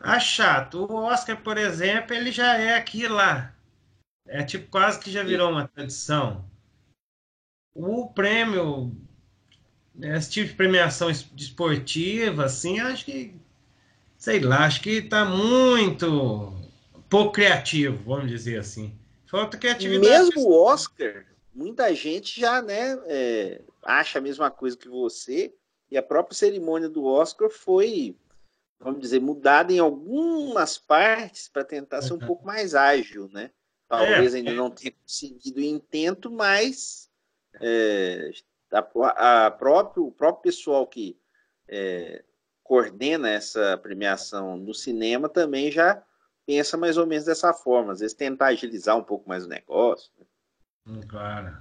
Ah, 0.00 0.20
chato. 0.20 0.84
O 0.84 0.94
Oscar, 1.04 1.36
por 1.38 1.58
exemplo, 1.58 2.14
ele 2.14 2.30
já 2.32 2.56
é 2.58 2.76
aqui 2.76 3.08
lá 3.08 3.54
é 4.26 4.42
tipo 4.42 4.68
quase 4.70 4.98
que 5.00 5.10
já 5.10 5.22
virou 5.22 5.50
uma 5.50 5.68
tradição. 5.68 6.44
O 7.74 8.08
prêmio, 8.08 8.96
esse 10.00 10.30
tipo 10.30 10.48
de 10.48 10.54
premiação 10.54 11.10
esportiva, 11.10 12.44
assim, 12.44 12.80
acho 12.80 13.04
que, 13.04 13.34
sei 14.16 14.40
lá, 14.40 14.64
acho 14.64 14.80
que 14.80 14.90
está 14.90 15.24
muito 15.24 16.63
pouco 17.14 17.30
criativo, 17.30 18.02
vamos 18.04 18.28
dizer 18.28 18.58
assim. 18.58 18.98
Falta 19.24 19.56
criatividade. 19.56 20.10
Mesmo 20.10 20.48
o 20.48 20.64
Oscar, 20.64 21.24
muita 21.54 21.94
gente 21.94 22.40
já, 22.40 22.60
né, 22.60 22.98
é, 23.06 23.60
acha 23.84 24.18
a 24.18 24.22
mesma 24.22 24.50
coisa 24.50 24.76
que 24.76 24.88
você, 24.88 25.54
e 25.88 25.96
a 25.96 26.02
própria 26.02 26.36
cerimônia 26.36 26.88
do 26.88 27.04
Oscar 27.04 27.48
foi, 27.48 28.16
vamos 28.80 29.00
dizer, 29.00 29.20
mudada 29.20 29.72
em 29.72 29.78
algumas 29.78 30.76
partes 30.76 31.48
para 31.48 31.64
tentar 31.64 32.02
ser 32.02 32.14
um 32.14 32.16
uhum. 32.16 32.26
pouco 32.26 32.44
mais 32.44 32.74
ágil, 32.74 33.30
né? 33.32 33.52
Talvez 33.88 34.34
é, 34.34 34.38
ainda 34.38 34.50
é. 34.50 34.54
não 34.54 34.68
tenha 34.68 34.92
conseguido 35.00 35.60
o 35.60 35.64
intento, 35.64 36.32
mas 36.32 37.08
é, 37.60 38.32
a, 38.72 39.46
a 39.46 39.50
próprio, 39.52 40.06
o 40.06 40.12
próprio 40.12 40.42
pessoal 40.42 40.84
que 40.84 41.16
é, 41.68 42.24
coordena 42.64 43.30
essa 43.30 43.76
premiação 43.76 44.56
no 44.56 44.74
cinema 44.74 45.28
também 45.28 45.70
já 45.70 46.02
pensa 46.46 46.76
mais 46.76 46.96
ou 46.96 47.06
menos 47.06 47.24
dessa 47.24 47.52
forma. 47.52 47.92
Às 47.92 48.00
vezes 48.00 48.16
tentar 48.16 48.46
agilizar 48.46 48.96
um 48.96 49.02
pouco 49.02 49.28
mais 49.28 49.44
o 49.44 49.48
negócio. 49.48 50.10
Né? 50.18 50.26
Hum, 50.86 51.00
claro. 51.08 51.56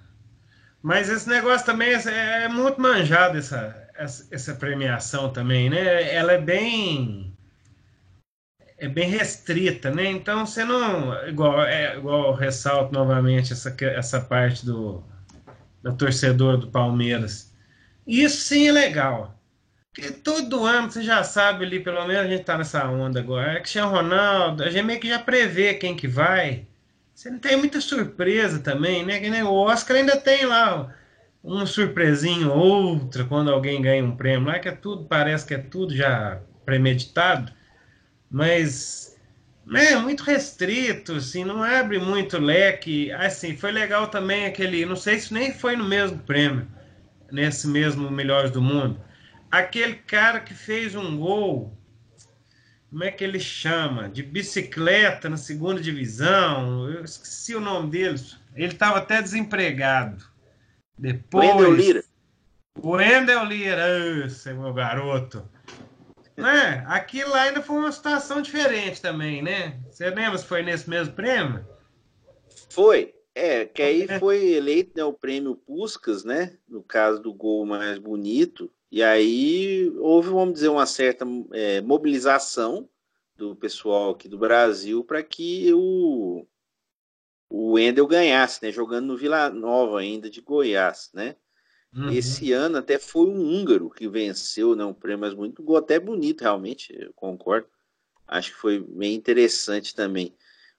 Mas 0.82 1.10
esse 1.10 1.30
negócio 1.30 1.66
também 1.66 1.94
é, 1.94 2.44
é 2.44 2.50
muito 2.50 2.82
manjado, 2.82 3.38
essa, 3.38 3.90
essa, 3.96 4.54
premiação 4.56 5.32
também, 5.32 5.70
né? 5.70 6.14
Ela 6.14 6.34
é 6.34 6.42
bem 6.42 7.34
é 8.78 8.88
bem 8.90 9.10
restrita, 9.10 9.90
né? 9.90 10.06
Então 10.08 10.46
você 10.46 10.66
não. 10.66 11.14
Igual, 11.26 11.64
é, 11.64 11.96
igual 11.98 12.34
ressalto 12.34 12.94
novamente 12.94 13.54
essa, 13.54 13.74
essa 13.80 14.20
parte 14.20 14.66
do, 14.66 15.02
do 15.82 15.96
torcedor 15.96 16.58
do 16.58 16.68
Palmeiras. 16.68 17.54
Isso 18.06 18.42
sim 18.42 18.68
é 18.68 18.72
legal. 18.74 19.40
Porque 19.94 20.12
todo 20.12 20.66
ano 20.66 20.90
você 20.90 21.04
já 21.04 21.24
sabe 21.24 21.66
ali, 21.66 21.80
pelo 21.80 22.06
menos 22.08 22.24
a 22.24 22.28
gente 22.28 22.44
tá 22.44 22.58
nessa 22.58 22.88
onda 22.90 23.20
agora. 23.20 23.52
É 23.52 23.56
que 23.56 23.62
Cristiano 23.62 23.92
Ronaldo, 23.92 24.64
a 24.64 24.70
gente 24.70 24.84
meio 24.84 25.00
que 25.00 25.08
já 25.08 25.20
prevê 25.20 25.76
quem 25.76 25.96
que 25.96 26.08
vai. 26.08 26.66
Você 27.14 27.30
não 27.30 27.38
tem 27.38 27.56
muita 27.56 27.80
surpresa 27.80 28.60
também, 28.60 29.06
né? 29.06 29.20
Que 29.20 29.30
o 29.44 29.54
Oscar 29.54 29.98
ainda 29.98 30.18
tem 30.18 30.46
lá 30.46 30.94
um 31.44 31.66
surpresinho 31.66 32.52
outra 32.52 33.24
quando 33.26 33.52
alguém 33.52 33.82
ganha 33.82 34.04
um 34.04 34.16
prêmio 34.16 34.48
lá, 34.48 34.60
que 34.60 34.70
é 34.70 34.72
tudo, 34.72 35.06
parece 35.06 35.46
que 35.46 35.54
é 35.54 35.60
tudo 35.60 35.96
já 35.96 36.42
premeditado 36.66 37.52
mas 38.34 39.16
é 39.72 39.96
muito 39.96 40.24
restrito, 40.24 41.14
assim, 41.14 41.46
não 41.46 41.62
abre 41.62 42.00
muito 42.00 42.40
leque. 42.40 43.12
Assim, 43.12 43.56
foi 43.56 43.72
legal 43.72 44.08
também 44.08 44.48
aquele, 44.48 44.88
não 44.88 44.96
sei 44.96 45.20
se 45.20 45.32
nem 45.32 45.54
foi 45.54 45.76
no 45.76 45.86
mesmo 45.88 46.18
prêmio, 46.18 46.68
nesse 47.32 47.68
mesmo 47.68 48.10
Melhores 48.10 48.50
do 48.50 48.60
Mundo. 48.60 49.00
Aquele 49.54 49.96
cara 49.96 50.40
que 50.40 50.54
fez 50.54 50.96
um 50.96 51.18
gol, 51.18 51.78
como 52.90 53.04
é 53.04 53.12
que 53.12 53.24
ele 53.24 53.40
chama? 53.40 54.10
De 54.10 54.24
bicicleta 54.24 55.30
na 55.30 55.38
segunda 55.38 55.80
divisão. 55.80 56.90
Eu 56.90 57.04
esqueci 57.04 57.54
o 57.54 57.60
nome 57.60 57.92
dele. 57.92 58.20
Ele 58.56 58.74
estava 58.74 58.98
até 58.98 59.22
desempregado. 59.22 60.26
Depois. 60.98 61.50
O 61.50 61.58
Wendel 61.58 61.74
Lira. 61.74 62.04
O 62.82 62.90
Wendel 62.92 63.46
Lira, 63.46 64.26
esse 64.26 64.52
meu 64.54 64.74
garoto 64.74 65.48
né? 66.36 66.84
Aquilo 66.88 67.30
lá 67.32 67.44
ainda 67.44 67.62
foi 67.62 67.78
uma 67.78 67.92
situação 67.92 68.42
diferente 68.42 69.02
também, 69.02 69.42
né? 69.42 69.80
Você 69.90 70.10
lembra 70.10 70.38
se 70.38 70.46
foi 70.46 70.64
nesse 70.64 70.90
mesmo 70.90 71.14
prêmio? 71.14 71.66
Foi. 72.70 73.14
É, 73.36 73.66
que 73.66 73.82
aí 73.82 74.06
é. 74.10 74.20
foi 74.20 74.54
eleito 74.54 74.92
né, 74.96 75.04
o 75.04 75.14
prêmio 75.14 75.56
Puscas, 75.56 76.24
né? 76.24 76.58
No 76.68 76.84
caso 76.84 77.22
do 77.22 77.34
gol 77.34 77.66
mais 77.66 77.98
bonito. 77.98 78.72
E 78.94 79.02
aí 79.02 79.92
houve, 79.98 80.30
vamos 80.30 80.54
dizer, 80.54 80.68
uma 80.68 80.86
certa 80.86 81.26
é, 81.52 81.82
mobilização 81.82 82.88
do 83.36 83.56
pessoal 83.56 84.12
aqui 84.12 84.30
do 84.30 84.38
Brasil 84.38 85.04
para 85.04 85.24
que 85.24 85.74
o, 85.74 86.46
o 87.50 87.72
Wendel 87.72 88.06
ganhasse, 88.06 88.64
né? 88.64 88.72
Jogando 88.72 89.08
no 89.08 89.18
Vila 89.18 89.50
Nova 89.50 90.00
ainda 90.00 90.30
de 90.30 90.42
Goiás, 90.42 91.10
né? 91.12 91.36
Uhum. 91.92 92.12
Esse 92.12 92.52
ano 92.52 92.78
até 92.78 93.00
foi 93.00 93.26
um 93.26 93.42
húngaro 93.42 93.90
que 93.90 94.08
venceu 94.08 94.76
né, 94.76 94.86
um 94.86 94.94
prêmio, 94.94 95.22
mas 95.22 95.34
muito 95.34 95.64
gol, 95.64 95.78
até 95.78 96.00
bonito, 96.00 96.42
realmente, 96.42 96.96
eu 96.96 97.12
concordo. 97.16 97.68
Acho 98.28 98.52
que 98.52 98.58
foi 98.58 98.80
bem 98.80 99.16
interessante 99.16 99.96
também. 99.96 100.38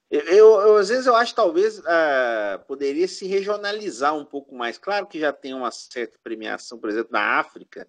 Eu, 0.09 0.21
eu, 0.21 0.61
eu 0.61 0.77
às 0.77 0.87
vezes 0.87 1.05
eu 1.05 1.17
acho 1.17 1.35
talvez 1.35 1.79
uh, 1.79 2.63
poderia 2.65 3.09
se 3.09 3.27
regionalizar 3.27 4.15
um 4.15 4.23
pouco 4.23 4.55
mais. 4.55 4.77
Claro 4.77 5.05
que 5.05 5.19
já 5.19 5.33
tem 5.33 5.53
uma 5.53 5.69
certa 5.69 6.17
premiação, 6.23 6.79
por 6.79 6.89
exemplo, 6.89 7.11
na 7.11 7.39
África, 7.39 7.85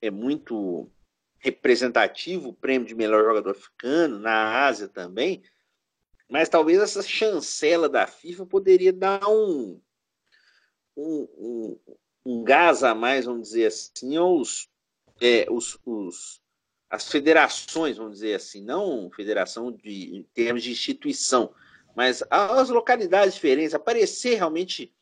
é 0.00 0.10
muito 0.10 0.90
representativo 1.38 2.50
o 2.50 2.54
prêmio 2.54 2.86
de 2.86 2.94
melhor 2.94 3.24
jogador 3.24 3.50
africano, 3.50 4.18
na 4.18 4.66
Ásia 4.66 4.88
também, 4.88 5.42
mas 6.28 6.48
talvez 6.48 6.78
essa 6.78 7.02
chancela 7.02 7.88
da 7.88 8.06
FIFA 8.06 8.46
poderia 8.46 8.92
dar 8.92 9.26
um, 9.28 9.80
um, 10.96 11.28
um, 11.38 11.80
um 12.24 12.44
gás 12.44 12.84
a 12.84 12.94
mais, 12.94 13.24
vamos 13.24 13.48
dizer 13.48 13.66
assim, 13.66 14.16
aos, 14.16 14.68
é, 15.20 15.46
os, 15.50 15.78
os, 15.84 16.40
as 16.88 17.08
federações, 17.10 17.96
vamos 17.96 18.14
dizer 18.14 18.34
assim, 18.34 18.62
não 18.62 19.10
federação 19.10 19.72
de, 19.72 20.16
em 20.16 20.22
termos 20.34 20.62
de 20.62 20.70
instituição, 20.70 21.52
mas 21.96 22.22
as 22.30 22.68
localidades 22.68 23.34
diferentes, 23.34 23.74
aparecer 23.74 24.36
realmente 24.36 24.94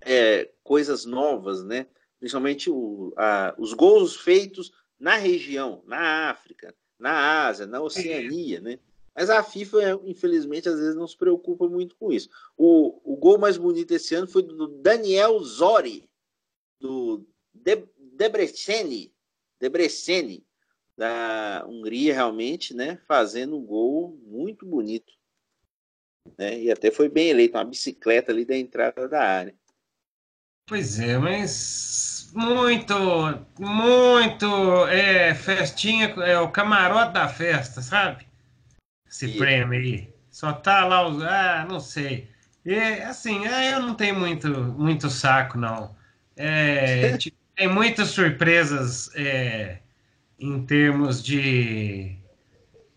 é, 0.00 0.50
coisas 0.64 1.04
novas, 1.04 1.62
né? 1.62 1.86
Principalmente 2.22 2.70
o, 2.70 3.12
a, 3.16 3.52
os 3.58 3.72
gols 3.72 4.14
feitos 4.14 4.72
na 4.96 5.16
região, 5.16 5.82
na 5.84 6.30
África, 6.30 6.72
na 6.96 7.48
Ásia, 7.48 7.66
na 7.66 7.82
Oceania, 7.82 8.60
né? 8.60 8.78
Mas 9.12 9.28
a 9.28 9.42
FIFA, 9.42 10.00
infelizmente, 10.04 10.68
às 10.68 10.78
vezes 10.78 10.94
não 10.94 11.08
se 11.08 11.16
preocupa 11.16 11.68
muito 11.68 11.96
com 11.96 12.12
isso. 12.12 12.30
O, 12.56 13.00
o 13.02 13.16
gol 13.16 13.38
mais 13.38 13.56
bonito 13.56 13.90
esse 13.90 14.14
ano 14.14 14.28
foi 14.28 14.44
do 14.44 14.68
Daniel 14.68 15.40
Zori, 15.40 16.08
do 16.78 17.26
De, 17.52 17.84
Debreceni, 17.98 19.12
Debreceni, 19.58 20.46
da 20.96 21.66
Hungria, 21.68 22.14
realmente, 22.14 22.72
né? 22.72 23.00
Fazendo 23.08 23.56
um 23.56 23.66
gol 23.66 24.16
muito 24.24 24.64
bonito. 24.64 25.12
Né? 26.38 26.60
E 26.60 26.70
até 26.70 26.88
foi 26.92 27.08
bem 27.08 27.30
eleito, 27.30 27.58
uma 27.58 27.64
bicicleta 27.64 28.30
ali 28.30 28.44
da 28.44 28.56
entrada 28.56 29.08
da 29.08 29.20
área. 29.20 29.56
Pois 30.66 30.98
é, 30.98 31.18
mas 31.18 32.30
muito, 32.34 32.94
muito 33.58 34.86
é, 34.88 35.34
festinha, 35.34 36.06
é 36.24 36.38
o 36.38 36.48
camarote 36.48 37.12
da 37.12 37.28
festa, 37.28 37.82
sabe? 37.82 38.26
Esse 39.08 39.26
e... 39.26 39.36
prêmio 39.36 39.78
aí. 39.78 40.12
Só 40.30 40.52
tá 40.52 40.86
lá 40.86 41.06
os. 41.06 41.22
Ah, 41.22 41.66
não 41.68 41.78
sei. 41.78 42.30
E, 42.64 42.74
assim, 42.74 43.46
é, 43.46 43.74
eu 43.74 43.80
não 43.80 43.94
tenho 43.94 44.18
muito, 44.18 44.48
muito 44.48 45.10
saco, 45.10 45.58
não. 45.58 45.94
É, 46.36 47.16
tem 47.54 47.68
muitas 47.68 48.08
surpresas 48.08 49.10
é, 49.14 49.78
em 50.38 50.64
termos 50.64 51.22
de 51.22 52.16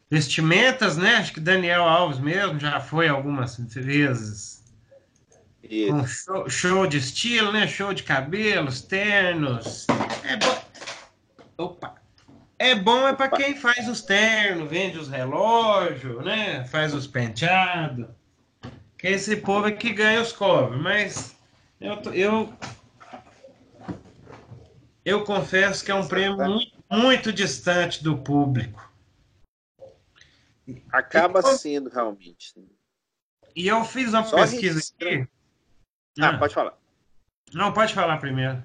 vestimentas, 0.09 0.95
né? 0.95 1.17
Acho 1.17 1.33
que 1.33 1.39
Daniel 1.41 1.83
Alves 1.83 2.19
mesmo 2.19 2.57
já 2.59 2.79
foi 2.79 3.09
algumas 3.09 3.57
vezes. 3.57 4.54
Um 5.91 6.05
show, 6.05 6.49
show, 6.49 6.87
de 6.87 6.97
estilo, 6.97 7.51
né? 7.51 7.67
Show 7.67 7.93
de 7.93 8.03
cabelos, 8.03 8.81
ternos. 8.81 9.87
É 10.23 10.37
bom. 10.37 10.65
Opa! 11.57 11.95
É 12.57 12.73
bom 12.73 13.07
é 13.07 13.13
para 13.13 13.29
quem 13.29 13.55
faz 13.55 13.87
os 13.89 14.01
ternos, 14.01 14.69
vende 14.69 14.97
os 14.97 15.09
relógios, 15.09 16.23
né? 16.23 16.63
Faz 16.65 16.93
os 16.93 17.05
penteados. 17.05 18.07
Que 18.97 19.07
esse 19.07 19.37
povo 19.37 19.67
é 19.67 19.71
que 19.71 19.91
ganha 19.91 20.21
os 20.21 20.31
covers. 20.31 20.81
Mas 20.81 21.35
eu, 21.81 21.95
eu, 22.13 22.53
eu 25.03 25.23
confesso 25.23 25.83
que 25.83 25.91
é 25.91 25.95
um 25.95 26.07
prêmio 26.07 26.37
muito, 26.37 26.83
muito 26.89 27.33
distante 27.33 28.03
do 28.03 28.17
público. 28.17 28.85
Acaba 30.91 31.39
então, 31.39 31.57
sendo 31.57 31.89
realmente. 31.89 32.53
E 33.55 33.67
eu 33.67 33.83
fiz 33.83 34.09
uma 34.09 34.23
Só 34.23 34.37
pesquisa 34.37 34.81
aqui. 34.99 35.27
Ah, 36.19 36.29
ah, 36.29 36.37
pode 36.37 36.53
falar. 36.53 36.77
Não, 37.53 37.73
pode 37.73 37.93
falar 37.93 38.17
primeiro. 38.17 38.63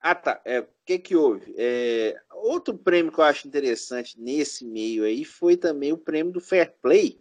Ah, 0.00 0.14
tá. 0.14 0.40
É, 0.44 0.60
o 0.60 0.68
que 0.84 0.98
que 0.98 1.16
houve? 1.16 1.54
É, 1.58 2.18
outro 2.32 2.76
prêmio 2.76 3.12
que 3.12 3.18
eu 3.18 3.24
acho 3.24 3.46
interessante 3.46 4.18
nesse 4.18 4.64
meio 4.64 5.04
aí 5.04 5.24
foi 5.24 5.56
também 5.56 5.92
o 5.92 5.98
prêmio 5.98 6.32
do 6.32 6.40
Fair 6.40 6.74
Play, 6.80 7.20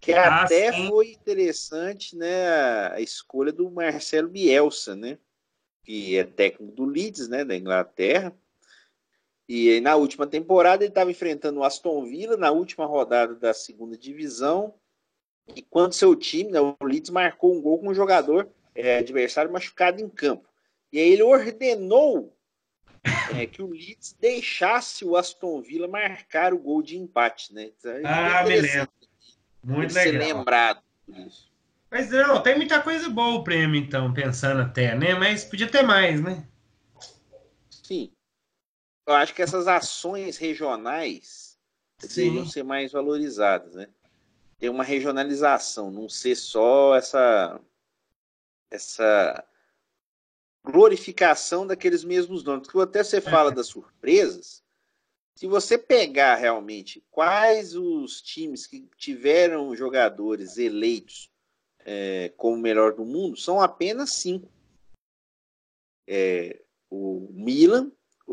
que 0.00 0.12
ah, 0.12 0.42
até 0.42 0.72
sim. 0.72 0.88
foi 0.88 1.12
interessante, 1.12 2.16
né, 2.16 2.92
a 2.92 3.00
escolha 3.00 3.52
do 3.52 3.70
Marcelo 3.70 4.28
Bielsa, 4.28 4.94
né, 4.94 5.18
que 5.82 6.16
é 6.16 6.24
técnico 6.24 6.72
do 6.72 6.84
Leeds, 6.84 7.28
né, 7.28 7.44
da 7.44 7.56
Inglaterra. 7.56 8.32
E 9.46 9.78
na 9.80 9.96
última 9.96 10.26
temporada 10.26 10.84
ele 10.84 10.90
estava 10.90 11.10
enfrentando 11.10 11.60
o 11.60 11.64
Aston 11.64 12.04
Villa 12.04 12.36
na 12.36 12.50
última 12.50 12.86
rodada 12.86 13.34
da 13.34 13.52
segunda 13.52 13.96
divisão. 13.98 14.74
E 15.54 15.60
quando 15.60 15.92
seu 15.92 16.16
time, 16.16 16.50
né, 16.50 16.60
o 16.60 16.76
Leeds, 16.82 17.10
marcou 17.10 17.54
um 17.54 17.60
gol 17.60 17.78
com 17.78 17.88
um 17.88 17.94
jogador 17.94 18.48
é, 18.74 18.98
adversário 18.98 19.52
machucado 19.52 20.00
em 20.02 20.08
campo. 20.08 20.48
E 20.92 20.98
aí 20.98 21.12
ele 21.12 21.22
ordenou 21.22 22.36
é, 23.36 23.46
que 23.46 23.62
o 23.62 23.70
Leeds 23.70 24.16
deixasse 24.18 25.04
o 25.04 25.16
Aston 25.16 25.60
Villa 25.60 25.88
marcar 25.88 26.52
o 26.54 26.58
gol 26.58 26.82
de 26.82 26.96
empate, 26.96 27.52
né? 27.52 27.70
Então, 27.78 27.92
ah, 28.04 28.42
beleza. 28.42 28.88
Muito 29.62 29.94
legal. 29.94 30.12
Ser 30.12 30.18
lembrado 30.18 30.82
por 31.04 31.16
isso. 31.18 31.52
Mas 31.90 32.10
não, 32.10 32.42
tem 32.42 32.56
muita 32.56 32.80
coisa 32.80 33.08
boa 33.08 33.36
o 33.36 33.44
prêmio, 33.44 33.76
então, 33.76 34.12
pensando 34.12 34.62
até, 34.62 34.94
né? 34.94 35.14
Mas 35.14 35.44
podia 35.44 35.68
ter 35.68 35.82
mais, 35.82 36.20
né? 36.20 36.46
Sim 37.70 38.10
eu 39.06 39.14
acho 39.14 39.34
que 39.34 39.42
essas 39.42 39.68
ações 39.68 40.36
regionais 40.36 41.58
deveriam 42.00 42.46
ser 42.46 42.62
mais 42.62 42.92
valorizadas, 42.92 43.74
né? 43.74 43.88
Ter 44.58 44.68
uma 44.68 44.84
regionalização, 44.84 45.90
não 45.90 46.08
ser 46.08 46.34
só 46.36 46.96
essa 46.96 47.60
essa 48.74 49.44
glorificação 50.64 51.66
daqueles 51.66 52.04
mesmos 52.04 52.42
nomes. 52.42 52.68
Que 52.68 52.78
até 52.80 53.02
você 53.02 53.20
fala 53.20 53.50
é. 53.50 53.54
das 53.54 53.68
surpresas. 53.68 54.62
Se 55.36 55.46
você 55.46 55.76
pegar 55.76 56.36
realmente 56.36 57.04
quais 57.10 57.74
os 57.74 58.22
times 58.22 58.66
que 58.66 58.88
tiveram 58.96 59.74
jogadores 59.74 60.58
eleitos 60.58 61.30
é, 61.80 62.32
como 62.36 62.56
melhor 62.56 62.94
do 62.94 63.04
mundo, 63.04 63.36
são 63.36 63.60
apenas 63.60 64.12
cinco. 64.12 64.50
É, 66.06 66.62
o 66.88 67.28
Milan, 67.32 67.90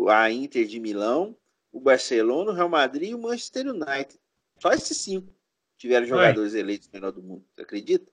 a 0.10 0.32
Inter 0.32 0.66
de 0.68 0.80
Milão, 0.80 1.36
o 1.72 1.80
Barcelona, 1.80 2.52
o 2.52 2.54
Real 2.54 2.70
Madrid 2.70 3.10
e 3.10 3.16
o 3.16 3.20
Manchester 3.20 3.68
United. 3.68 4.20
Só 4.60 4.72
esses 4.72 4.98
cinco 4.98 5.34
tiveram 5.78 6.06
jogadores 6.06 6.54
Oi. 6.54 6.60
eleitos 6.60 6.90
melhor 6.90 7.12
do 7.12 7.24
mundo. 7.24 7.44
Você 7.56 7.62
acredita? 7.62 8.11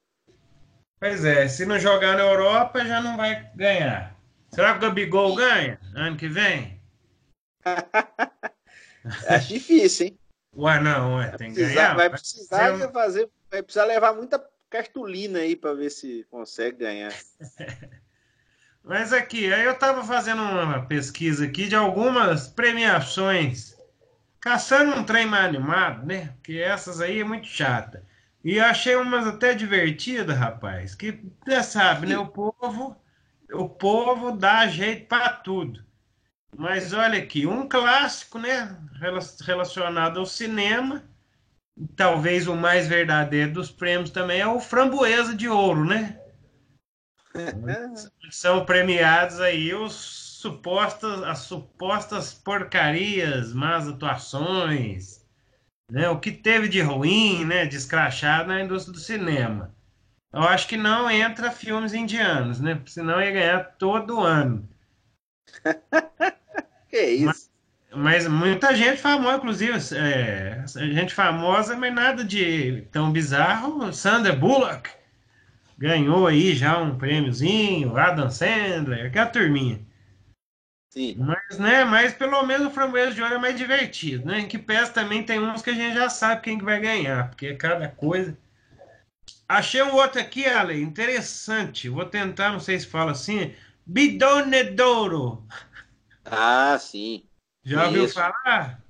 Pois 1.01 1.25
é, 1.25 1.47
se 1.47 1.65
não 1.65 1.79
jogar 1.79 2.17
na 2.17 2.23
Europa 2.23 2.85
já 2.85 3.01
não 3.01 3.17
vai 3.17 3.51
ganhar. 3.55 4.17
Será 4.51 4.73
que 4.73 4.79
o 4.79 4.81
Gabigol 4.89 5.35
ganha 5.35 5.79
ano 5.95 6.17
que 6.17 6.29
vem? 6.29 6.81
Acho 9.29 9.49
difícil, 9.49 10.07
hein? 10.07 10.19
Ué, 10.57 10.81
não, 10.81 11.17
ué, 11.17 11.31
tem 11.37 11.53
que 11.53 11.61
ganhar. 11.61 11.95
Vai 11.95 12.11
precisar 12.11 12.73
vai 12.73 12.91
fazer, 12.91 13.29
vai 13.51 13.63
precisar 13.63 13.85
levar 13.85 14.13
muita 14.15 14.45
cartolina 14.69 15.39
aí 15.39 15.55
para 15.55 15.75
ver 15.75 15.91
se 15.91 16.27
consegue 16.31 16.79
ganhar. 16.79 17.15
Mas 18.83 19.13
aqui, 19.13 19.53
aí 19.53 19.65
eu 19.65 19.73
estava 19.73 20.03
fazendo 20.03 20.43
uma 20.43 20.87
pesquisa 20.87 21.45
aqui 21.45 21.69
de 21.69 21.77
algumas 21.77 22.49
premiações, 22.49 23.77
caçando 24.41 24.97
um 24.97 25.05
trem 25.05 25.27
mais 25.27 25.45
animado, 25.45 26.07
né? 26.07 26.33
Porque 26.37 26.55
essas 26.55 27.01
aí 27.01 27.21
é 27.21 27.25
muito 27.25 27.47
chata. 27.47 28.03
E 28.45 28.61
achei 28.61 28.97
umas 28.97 29.27
até 29.27 29.55
divertidas, 29.55 30.37
rapaz. 30.37 30.95
Que 30.95 31.21
você 31.45 31.63
sabe, 31.63 32.07
né? 32.07 32.19
O 32.19 32.27
povo, 32.27 32.97
o 33.53 33.69
povo 33.69 34.33
dá 34.33 34.67
jeito 34.69 35.07
para 35.07 35.31
tudo. 35.31 35.85
Mas 36.57 36.93
olha 36.93 37.19
aqui, 37.19 37.47
um 37.47 37.69
clássico, 37.69 38.39
né? 38.39 38.77
Relacionado 39.45 40.19
ao 40.21 40.27
cinema, 40.27 41.05
talvez 41.97 42.47
o 42.47 42.57
mais 42.57 42.89
verdadeiro 42.89 43.53
dos 43.53 43.71
prêmios 43.71 44.11
também 44.11 44.41
é 44.41 44.47
o 44.47 44.61
Framboesa 44.61 45.35
de 45.35 45.49
Ouro, 45.49 45.85
né? 45.85 46.19
São 48.31 48.65
premiados 48.65 49.41
aí 49.41 49.75
os 49.75 49.95
supostas, 50.41 51.23
as 51.23 51.41
supostas 51.41 52.33
porcarias, 52.33 53.53
más 53.53 53.87
atuações, 53.89 55.18
né? 55.91 56.09
O 56.09 56.19
que 56.19 56.31
teve 56.31 56.69
de 56.69 56.81
ruim, 56.81 57.45
né? 57.45 57.67
De 57.67 57.77
escrachado 57.77 58.49
na 58.49 58.63
indústria 58.63 58.93
do 58.93 59.01
cinema. 59.01 59.75
Eu 60.33 60.43
acho 60.43 60.69
que 60.69 60.77
não 60.77 61.11
entra 61.11 61.51
filmes 61.51 61.95
indianos, 61.95 62.61
né? 62.61 62.75
Porque 62.75 62.91
senão 62.91 63.21
ia 63.21 63.31
ganhar 63.31 63.65
todo 63.79 64.21
ano. 64.21 64.69
que 66.91 67.01
isso? 67.01 67.51
Mas, 67.91 68.25
mas, 68.25 68.29
muita 68.29 68.77
gente 68.77 68.99
famosa, 68.99 69.39
inclusive, 69.39 69.79
é, 69.97 70.65
gente 70.67 71.15
famosa, 71.15 71.75
mas 71.77 71.95
nada 71.95 72.23
de 72.23 72.83
tão 72.93 73.11
bizarro. 73.11 73.91
Sandra 73.93 74.37
Bullock 74.37 74.91
ganhou 75.79 76.27
aí 76.27 76.55
já 76.55 76.79
um 76.79 76.99
prêmiozinho, 76.99 77.97
Adam 77.97 78.31
Sandler, 78.31 79.07
aquela 79.07 79.27
turminha. 79.27 79.81
Sim. 80.91 81.17
Mas, 81.19 81.59
né, 81.59 81.85
mas 81.85 82.15
pelo 82.15 82.43
menos 82.45 82.67
o 82.67 82.71
Framboesa 82.71 83.13
de 83.15 83.23
Ouro 83.23 83.35
é 83.35 83.39
mais 83.39 83.57
divertido, 83.57 84.27
né? 84.27 84.41
Em 84.41 84.49
que 84.49 84.59
peça 84.59 84.93
também 84.93 85.23
tem 85.23 85.39
uns 85.39 85.63
que 85.63 85.71
a 85.71 85.75
gente 85.75 85.95
já 85.95 86.09
sabe 86.09 86.43
quem 86.43 86.59
que 86.59 86.65
vai 86.65 86.81
ganhar, 86.81 87.29
porque 87.29 87.49
é 87.49 87.55
cada 87.55 87.89
coisa. 87.89 88.37
Achei 89.47 89.83
um 89.83 89.95
outro 89.95 90.21
aqui, 90.21 90.47
Ale, 90.47 90.81
interessante. 90.81 91.89
Vou 91.89 92.05
tentar, 92.05 92.53
não 92.53 92.61
sei 92.61 92.79
se 92.79 92.87
fala 92.87 93.13
assim. 93.13 93.55
Bidonedoro. 93.85 95.47
Ah, 96.25 96.79
sim. 96.79 97.27
Já 97.65 97.87
ouviu 97.87 98.09
falar? 98.09 98.83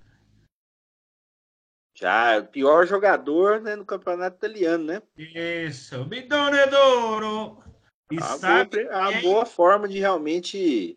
Já, 1.97 2.39
o 2.39 2.47
pior 2.47 2.87
jogador 2.87 3.61
né, 3.61 3.75
no 3.75 3.85
campeonato 3.85 4.37
italiano, 4.37 4.85
né? 4.85 5.03
Isso, 5.17 6.05
Bidonedoro. 6.05 7.63
E 8.11 8.19
a, 8.19 8.23
sabe 8.23 8.85
boa, 8.85 9.09
a 9.09 9.21
boa 9.21 9.47
forma 9.47 9.89
de 9.89 9.99
realmente 9.99 10.97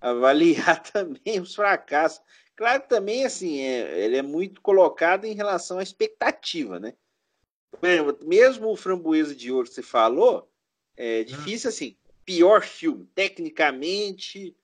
avaliar 0.00 0.82
também 0.92 1.40
os 1.40 1.54
fracassos. 1.54 2.22
Claro 2.56 2.82
que 2.82 2.88
também, 2.88 3.24
assim, 3.24 3.60
é, 3.60 4.04
ele 4.04 4.16
é 4.16 4.22
muito 4.22 4.60
colocado 4.60 5.24
em 5.24 5.34
relação 5.34 5.78
à 5.78 5.82
expectativa, 5.82 6.78
né? 6.78 6.94
Mesmo 8.24 8.68
o 8.68 8.76
Framboesa 8.76 9.34
de 9.34 9.50
Ouro 9.50 9.68
que 9.68 9.74
você 9.74 9.82
falou, 9.82 10.48
é 10.96 11.20
hum. 11.20 11.24
difícil, 11.24 11.68
assim, 11.68 11.96
pior 12.24 12.62
filme, 12.62 13.06
tecnicamente, 13.14 14.56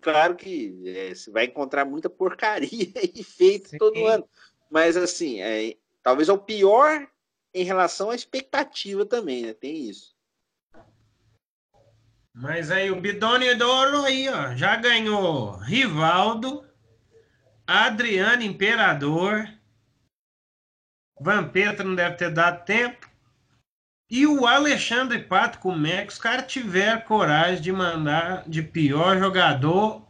claro 0.00 0.36
que 0.36 0.82
é, 0.86 1.14
você 1.14 1.30
vai 1.30 1.44
encontrar 1.44 1.84
muita 1.84 2.10
porcaria 2.10 2.92
aí 2.96 3.22
feito 3.22 3.70
Sim. 3.70 3.78
todo 3.78 4.06
ano. 4.06 4.28
Mas 4.70 4.96
assim, 4.96 5.40
é, 5.40 5.76
talvez 6.02 6.28
é 6.28 6.32
o 6.32 6.38
pior 6.38 7.08
em 7.54 7.64
relação 7.64 8.10
à 8.10 8.14
expectativa 8.14 9.06
também, 9.06 9.42
né? 9.42 9.54
Tem 9.54 9.88
isso. 9.88 10.15
Mas 12.38 12.70
aí 12.70 12.90
o 12.90 13.00
Bidone 13.00 13.54
Douro 13.54 14.02
aí, 14.02 14.28
ó, 14.28 14.54
já 14.54 14.76
ganhou 14.76 15.56
Rivaldo, 15.56 16.68
Adriano 17.66 18.42
Imperador, 18.42 19.48
Vampeta 21.18 21.82
não 21.82 21.94
deve 21.94 22.16
ter 22.16 22.30
dado 22.30 22.62
tempo. 22.66 23.08
E 24.10 24.26
o 24.26 24.46
Alexandre 24.46 25.22
Pato, 25.22 25.58
como 25.60 25.86
é 25.86 26.04
que 26.04 26.12
os 26.12 26.18
caras 26.18 26.52
tiveram 26.52 27.00
coragem 27.00 27.62
de 27.62 27.72
mandar 27.72 28.46
de 28.46 28.62
pior 28.62 29.18
jogador 29.18 30.06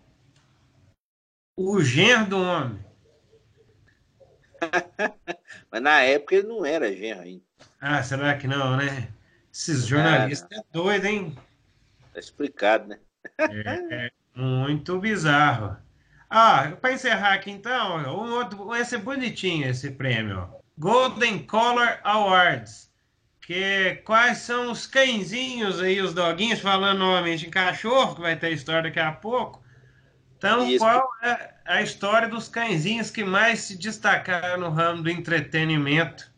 o 1.56 1.80
genro 1.80 2.26
do 2.26 2.42
homem? 2.42 2.84
Mas 5.70 5.80
na 5.80 6.00
época 6.00 6.34
ele 6.34 6.48
não 6.48 6.66
era 6.66 6.92
genro 6.92 7.22
ainda. 7.22 7.44
Ah, 7.80 8.02
será 8.02 8.36
que 8.36 8.48
não, 8.48 8.76
né? 8.76 9.12
Esses 9.52 9.86
jornalistas 9.86 10.48
ah, 10.52 10.60
é 10.60 10.64
doido, 10.72 11.04
hein? 11.04 11.38
Tá 12.16 12.20
explicado, 12.20 12.88
né? 12.88 12.98
é, 13.38 14.06
é 14.06 14.10
muito 14.34 14.98
bizarro. 14.98 15.76
Ah, 16.30 16.72
para 16.80 16.94
encerrar 16.94 17.34
aqui 17.34 17.50
então, 17.50 17.98
um 17.98 18.32
outro, 18.32 18.74
esse 18.74 18.94
é 18.94 18.98
bonitinho 18.98 19.68
esse 19.68 19.90
prêmio. 19.90 20.48
Golden 20.78 21.40
Color 21.40 21.98
Awards. 22.02 22.90
Que 23.42 23.96
quais 24.06 24.38
são 24.38 24.72
os 24.72 24.86
cãezinhos 24.86 25.78
aí, 25.78 26.00
os 26.00 26.14
doguinhos, 26.14 26.60
falando 26.60 27.00
novamente 27.00 27.46
em 27.46 27.50
cachorro, 27.50 28.14
que 28.14 28.22
vai 28.22 28.34
ter 28.34 28.50
história 28.50 28.84
daqui 28.84 28.98
a 28.98 29.12
pouco. 29.12 29.62
Então, 30.38 30.66
Isso. 30.66 30.78
qual 30.78 31.06
é 31.22 31.54
a 31.66 31.82
história 31.82 32.28
dos 32.28 32.48
cãezinhos 32.48 33.10
que 33.10 33.24
mais 33.24 33.58
se 33.60 33.76
destacaram 33.76 34.58
no 34.62 34.70
ramo 34.70 35.02
do 35.02 35.10
entretenimento? 35.10 36.32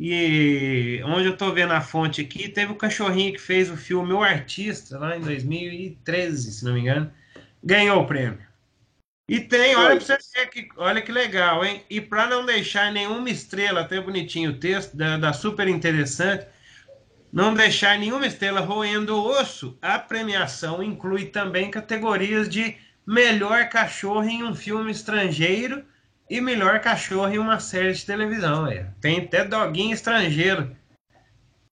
E 0.00 1.02
onde 1.04 1.26
eu 1.26 1.32
estou 1.32 1.52
vendo 1.52 1.72
a 1.72 1.80
fonte 1.80 2.20
aqui, 2.20 2.48
teve 2.48 2.70
o 2.70 2.76
cachorrinho 2.76 3.32
que 3.32 3.40
fez 3.40 3.68
o 3.68 3.76
filme 3.76 4.12
O 4.12 4.22
Artista, 4.22 4.96
lá 4.96 5.16
em 5.16 5.20
2013, 5.20 6.52
se 6.52 6.64
não 6.64 6.74
me 6.74 6.80
engano, 6.80 7.10
ganhou 7.64 8.00
o 8.00 8.06
prêmio. 8.06 8.46
E 9.28 9.40
tem, 9.40 9.74
olha 9.74 9.96
pra 9.96 10.00
você 10.00 10.18
ver 10.34 10.46
que, 10.46 10.68
olha 10.76 11.02
que 11.02 11.10
legal, 11.10 11.64
hein? 11.64 11.82
E 11.90 12.00
para 12.00 12.28
não 12.28 12.46
deixar 12.46 12.92
nenhuma 12.92 13.28
estrela, 13.28 13.80
até 13.80 14.00
bonitinho 14.00 14.52
o 14.52 14.58
texto, 14.58 14.96
da, 14.96 15.18
da 15.18 15.32
super 15.32 15.66
interessante, 15.66 16.46
não 17.32 17.52
deixar 17.52 17.98
nenhuma 17.98 18.26
estrela 18.26 18.60
roendo 18.60 19.16
o 19.16 19.26
osso, 19.28 19.76
a 19.82 19.98
premiação 19.98 20.80
inclui 20.80 21.26
também 21.26 21.72
categorias 21.72 22.48
de 22.48 22.76
melhor 23.04 23.68
cachorro 23.68 24.24
em 24.24 24.44
um 24.44 24.54
filme 24.54 24.92
estrangeiro 24.92 25.84
e 26.28 26.40
melhor 26.40 26.80
cachorro 26.80 27.32
em 27.32 27.38
uma 27.38 27.58
série 27.58 27.92
de 27.92 28.04
televisão. 28.04 28.66
É. 28.66 28.92
Tem 29.00 29.20
até 29.20 29.44
doguinho 29.44 29.94
estrangeiro. 29.94 30.76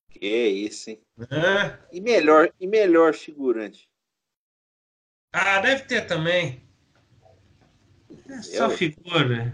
Que 0.09 0.47
isso, 0.47 0.89
hein? 0.89 1.01
Ah. 1.29 1.77
E, 1.91 2.01
melhor, 2.01 2.51
e 2.59 2.67
melhor 2.67 3.13
figurante? 3.13 3.89
Ah, 5.31 5.59
deve 5.59 5.83
ter 5.83 6.07
também. 6.07 6.63
É 8.29 8.41
só 8.41 8.65
eu... 8.65 8.69
figura. 8.71 9.53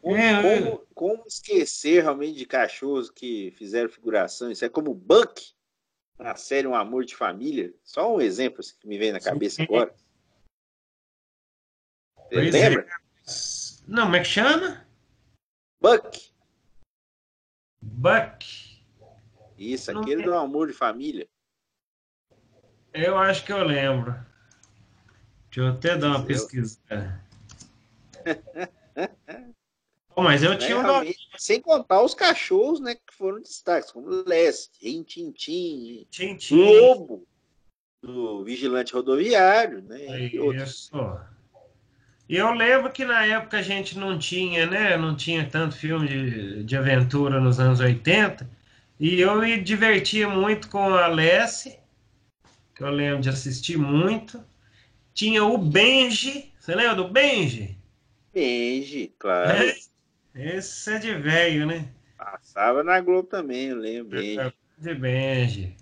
Como, 0.00 0.16
é, 0.16 0.60
como, 0.60 0.86
como, 0.94 1.24
esquecer 1.26 2.02
realmente 2.02 2.38
de 2.38 2.46
cachorros 2.46 3.10
que 3.10 3.52
fizeram 3.58 3.90
figuração? 3.90 4.50
Isso 4.50 4.64
é 4.64 4.68
como 4.68 4.94
Buck 4.94 5.52
na 6.18 6.36
série 6.36 6.66
Um 6.66 6.74
Amor 6.74 7.04
de 7.04 7.16
Família. 7.16 7.74
Só 7.82 8.14
um 8.14 8.20
exemplo 8.20 8.60
assim, 8.60 8.74
que 8.80 8.86
me 8.86 8.96
vem 8.96 9.12
na 9.12 9.20
cabeça 9.20 9.62
agora. 9.62 9.94
Você 12.30 12.50
lembra? 12.50 12.82
É. 12.82 13.06
Não, 13.86 14.04
como 14.04 14.16
é 14.16 14.20
que 14.20 14.26
chama? 14.26 14.84
Buck. 15.80 16.32
Buck. 17.80 18.46
Isso, 19.56 19.90
aquele 19.90 20.22
do 20.22 20.34
amor 20.34 20.66
de 20.66 20.72
família. 20.72 21.28
Eu 22.92 23.16
acho 23.16 23.44
que 23.44 23.52
eu 23.52 23.62
lembro. 23.62 24.12
Deixa 25.50 25.60
eu 25.60 25.68
até 25.68 25.96
dar 25.96 26.08
uma 26.08 26.18
eu... 26.20 26.26
pesquisada. 26.26 27.24
mas 30.16 30.42
eu 30.42 30.58
tinha 30.58 30.78
um 30.78 31.12
Sem 31.38 31.60
contar 31.60 32.02
os 32.02 32.14
cachorros, 32.14 32.80
né, 32.80 32.94
que 32.96 33.14
foram 33.14 33.40
destaques, 33.40 33.92
como 33.92 34.08
Leste, 34.26 34.80
Tintim, 34.80 36.06
Tintim, 36.10 36.56
Lobo, 36.56 37.26
do 38.02 38.42
Vigilante 38.44 38.92
Rodoviário, 38.92 39.82
né? 39.82 40.26
Isso. 40.26 40.90
E 42.28 42.36
eu 42.36 42.52
lembro 42.52 42.90
que 42.90 43.04
na 43.04 43.24
época 43.24 43.58
a 43.58 43.62
gente 43.62 43.96
não 43.96 44.18
tinha, 44.18 44.66
né? 44.66 44.96
Não 44.96 45.14
tinha 45.16 45.48
tanto 45.48 45.76
filme 45.76 46.08
de, 46.08 46.64
de 46.64 46.76
aventura 46.76 47.40
nos 47.40 47.60
anos 47.60 47.78
80. 47.78 48.48
E 48.98 49.20
eu 49.20 49.36
me 49.36 49.60
divertia 49.60 50.28
muito 50.28 50.68
com 50.68 50.94
a 50.94 51.06
Lessie, 51.06 51.78
que 52.74 52.82
eu 52.82 52.90
lembro 52.90 53.20
de 53.20 53.28
assistir 53.28 53.78
muito. 53.78 54.42
Tinha 55.14 55.44
o 55.44 55.56
Benji. 55.56 56.52
Você 56.58 56.74
lembra 56.74 56.96
do 56.96 57.08
Benji? 57.08 57.78
Benji, 58.34 59.14
claro. 59.18 59.50
É, 59.56 60.56
esse 60.56 60.92
é 60.92 60.98
de 60.98 61.14
velho, 61.14 61.66
né? 61.66 61.88
Passava 62.18 62.82
na 62.82 63.00
Globo 63.00 63.28
também, 63.28 63.66
eu 63.66 63.76
lembro. 63.76 64.18
Benji. 64.18 64.52
De 64.78 64.94
Benji. 64.94 65.76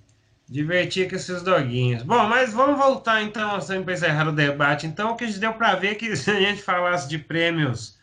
Divertir 0.49 1.09
com 1.09 1.17
esses 1.17 1.43
doguinhos. 1.43 2.03
Bom, 2.03 2.27
mas 2.27 2.53
vamos 2.53 2.77
voltar 2.77 3.23
então, 3.23 3.57
assim, 3.57 3.83
para 3.83 3.95
encerrar 3.95 4.29
o 4.29 4.33
debate. 4.33 4.87
Então, 4.87 5.13
o 5.13 5.17
que 5.17 5.27
deu 5.27 5.55
para 5.55 5.75
ver 5.75 5.95
que 5.95 6.15
se 6.17 6.31
a 6.31 6.41
gente 6.41 6.63
falasse 6.63 7.09
de 7.09 7.19
prêmios 7.19 7.99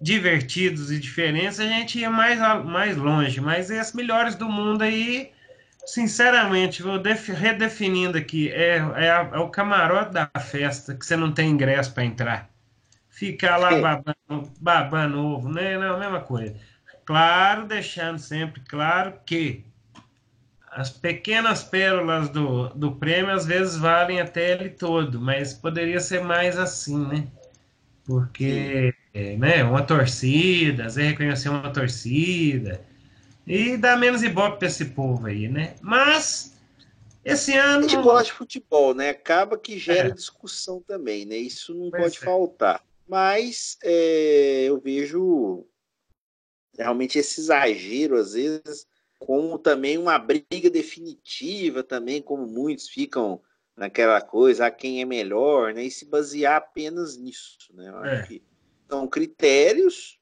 divertidos 0.00 0.92
e 0.92 0.98
diferentes, 0.98 1.58
a 1.58 1.66
gente 1.66 1.98
ia 1.98 2.10
mais, 2.10 2.38
mais 2.64 2.96
longe. 2.96 3.40
Mas 3.40 3.70
esses 3.70 3.94
melhores 3.94 4.34
do 4.34 4.46
mundo 4.48 4.82
aí, 4.82 5.32
sinceramente, 5.86 6.82
vou 6.82 7.00
redefinindo 7.00 8.18
aqui, 8.18 8.50
é, 8.50 8.76
é, 8.96 9.10
a, 9.10 9.30
é, 9.32 9.38
o 9.38 9.48
camarote 9.48 10.12
da 10.12 10.30
festa, 10.38 10.94
que 10.94 11.06
você 11.06 11.16
não 11.16 11.32
tem 11.32 11.48
ingresso 11.48 11.94
para 11.94 12.04
entrar. 12.04 12.50
Ficar 13.08 13.56
lá 13.56 13.70
babando, 13.80 14.52
babando 14.60 15.18
ovo, 15.18 15.48
né? 15.48 15.78
Não, 15.78 15.94
a 15.94 15.98
mesma 15.98 16.20
coisa. 16.20 16.54
Claro, 17.06 17.64
deixando 17.64 18.18
sempre 18.18 18.60
claro 18.66 19.14
que 19.24 19.64
as 20.74 20.90
pequenas 20.90 21.62
pérolas 21.62 22.28
do, 22.28 22.68
do 22.70 22.92
prêmio 22.96 23.32
às 23.32 23.46
vezes 23.46 23.76
valem 23.76 24.20
até 24.20 24.52
ele 24.52 24.70
todo, 24.70 25.20
mas 25.20 25.54
poderia 25.54 26.00
ser 26.00 26.22
mais 26.22 26.58
assim, 26.58 26.98
né? 27.06 27.28
Porque, 28.04 28.92
é, 29.14 29.36
né, 29.36 29.62
uma 29.62 29.82
torcida, 29.82 30.86
às 30.86 30.96
vezes 30.96 31.12
reconhecer 31.12 31.48
uma 31.48 31.72
torcida, 31.72 32.84
e 33.46 33.76
dá 33.76 33.96
menos 33.96 34.22
ibope 34.22 34.58
para 34.58 34.68
esse 34.68 34.86
povo 34.86 35.26
aí, 35.26 35.48
né? 35.48 35.76
Mas, 35.80 36.58
esse 37.24 37.56
ano... 37.56 37.86
A 37.86 37.88
gente 37.88 38.02
gosta 38.02 38.24
de 38.24 38.32
futebol, 38.32 38.94
né? 38.94 39.10
Acaba 39.10 39.56
que 39.56 39.78
gera 39.78 40.08
é. 40.08 40.12
discussão 40.12 40.82
também, 40.82 41.24
né? 41.24 41.36
Isso 41.36 41.72
não 41.72 41.88
pois 41.88 42.02
pode 42.02 42.16
é. 42.16 42.20
faltar. 42.20 42.84
Mas 43.08 43.78
é, 43.84 44.64
eu 44.64 44.80
vejo 44.80 45.64
realmente 46.76 47.18
esse 47.18 47.40
exagero, 47.40 48.16
às 48.16 48.32
vezes, 48.32 48.86
como 49.18 49.58
também 49.58 49.98
uma 49.98 50.18
briga 50.18 50.70
definitiva 50.70 51.82
também, 51.82 52.22
como 52.22 52.46
muitos 52.46 52.88
ficam 52.88 53.40
naquela 53.76 54.20
coisa, 54.20 54.66
a 54.66 54.70
quem 54.70 55.00
é 55.00 55.04
melhor, 55.04 55.74
né? 55.74 55.84
E 55.84 55.90
se 55.90 56.04
basear 56.04 56.56
apenas 56.56 57.16
nisso, 57.16 57.58
né? 57.72 57.88
Eu 57.88 57.96
acho 57.98 58.22
é. 58.22 58.26
que 58.26 58.42
são 58.88 59.08
critérios, 59.08 60.18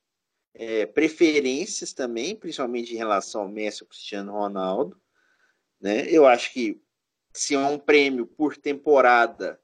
é, 0.55 0.87
preferências 0.87 1.93
também, 1.93 2.37
principalmente 2.37 2.93
em 2.93 2.97
relação 2.97 3.43
ao 3.43 3.49
Messi 3.49 3.83
ao 3.83 3.89
Cristiano 3.89 4.33
Ronaldo, 4.33 5.01
né? 5.81 6.07
Eu 6.09 6.27
acho 6.27 6.53
que 6.53 6.81
se 7.33 7.55
é 7.55 7.59
um 7.59 7.79
prêmio 7.79 8.27
por 8.27 8.57
temporada, 8.57 9.61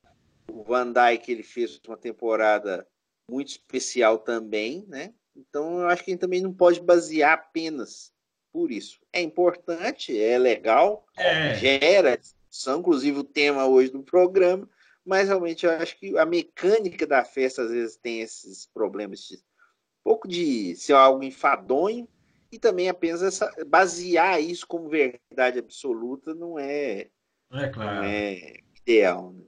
o 0.51 0.62
Van 0.64 0.93
Dijk 0.93 1.31
ele 1.31 1.43
fez 1.43 1.81
uma 1.87 1.97
temporada 1.97 2.87
muito 3.31 3.49
especial 3.49 4.19
também, 4.19 4.87
né? 4.88 5.14
Então 5.37 5.81
eu 5.81 5.88
acho 5.88 6.03
que 6.03 6.11
a 6.11 6.12
gente 6.12 6.21
também 6.21 6.41
não 6.41 6.53
pode 6.53 6.81
basear 6.81 7.35
apenas 7.35 8.12
por 8.59 8.73
isso. 8.73 8.99
É 9.12 9.23
importante, 9.23 10.21
é 10.21 10.37
legal, 10.37 11.07
é. 11.16 11.55
gera 11.55 12.18
discussão, 12.18 12.80
inclusive 12.80 13.20
o 13.20 13.24
tema 13.24 13.64
hoje 13.66 13.93
do 13.93 14.03
programa, 14.03 14.68
mas 15.07 15.28
realmente 15.28 15.64
eu 15.64 15.70
acho 15.70 15.97
que 15.97 16.18
a 16.18 16.26
mecânica 16.26 17.07
da 17.07 17.24
festa 17.24 17.62
às 17.62 17.70
vezes 17.70 17.97
tem 17.97 18.20
esses 18.20 18.66
problemas 18.66 19.20
de 19.20 19.37
um 19.37 20.03
pouco 20.03 20.26
de 20.26 20.74
ser 20.74 20.95
algo 20.95 21.22
enfadonho 21.22 22.09
e 22.51 22.59
também 22.59 22.89
apenas 22.89 23.22
essa, 23.22 23.49
basear 23.64 24.43
isso 24.43 24.66
como 24.66 24.89
verdade 24.89 25.61
absoluta 25.61 26.35
não 26.35 26.59
é, 26.59 27.07
é, 27.53 27.68
claro. 27.68 27.97
não 27.99 28.03
é 28.03 28.55
ideal. 28.83 29.33
Né? 29.35 29.45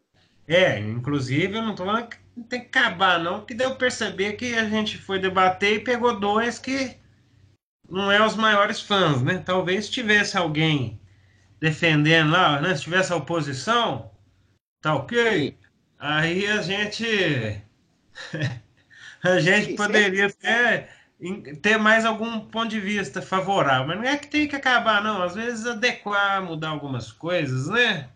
É, 0.46 0.78
inclusive 0.78 1.58
eu 1.58 1.62
não 1.62 1.74
tô 1.74 1.84
falando 1.84 2.10
que 2.10 2.18
tem 2.48 2.60
que 2.60 2.78
acabar, 2.78 3.18
não, 3.18 3.44
que 3.44 3.54
deu 3.54 3.74
perceber 3.74 4.34
que 4.34 4.54
a 4.54 4.68
gente 4.68 4.98
foi 4.98 5.18
debater 5.18 5.78
e 5.78 5.84
pegou 5.84 6.20
dois 6.20 6.60
que 6.60 7.00
não 7.90 8.10
é 8.10 8.24
os 8.24 8.36
maiores 8.36 8.80
fãs, 8.80 9.22
né? 9.22 9.42
Talvez 9.44 9.90
tivesse 9.90 10.36
alguém 10.36 11.00
defendendo 11.60 12.30
lá, 12.30 12.60
né? 12.60 12.74
Se 12.74 12.84
tivesse 12.84 13.12
a 13.12 13.16
oposição, 13.16 14.10
tá 14.80 14.94
ok. 14.94 15.56
Aí 15.98 16.46
a 16.46 16.62
gente 16.62 17.60
a 19.22 19.38
gente 19.40 19.74
poderia 19.74 20.26
até 20.26 20.88
ter 21.60 21.76
mais 21.76 22.04
algum 22.04 22.40
ponto 22.40 22.68
de 22.68 22.80
vista 22.80 23.20
favorável. 23.20 23.88
Mas 23.88 23.98
não 23.98 24.04
é 24.04 24.16
que 24.16 24.28
tem 24.28 24.48
que 24.48 24.56
acabar, 24.56 25.02
não. 25.02 25.22
Às 25.22 25.34
vezes 25.34 25.66
adequar, 25.66 26.42
mudar 26.42 26.70
algumas 26.70 27.12
coisas, 27.12 27.68
né? 27.68 28.08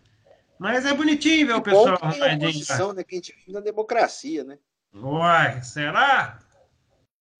Mas 0.57 0.85
é 0.85 0.93
bonitinho 0.93 1.47
ver 1.47 1.53
o 1.53 1.61
pessoal 1.61 1.99
arrumadinho. 2.01 2.49
Oposição, 2.49 2.93
né? 2.93 3.03
Que 3.03 3.15
a 3.15 3.17
gente 3.17 3.35
vive 3.35 3.51
na 3.51 3.59
democracia, 3.59 4.43
né? 4.43 4.57
Uai, 4.93 5.61
será? 5.61 6.39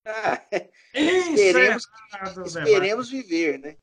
Esperemos, 0.93 1.87
esperemos 2.45 3.09
viver, 3.09 3.59
né? 3.59 3.75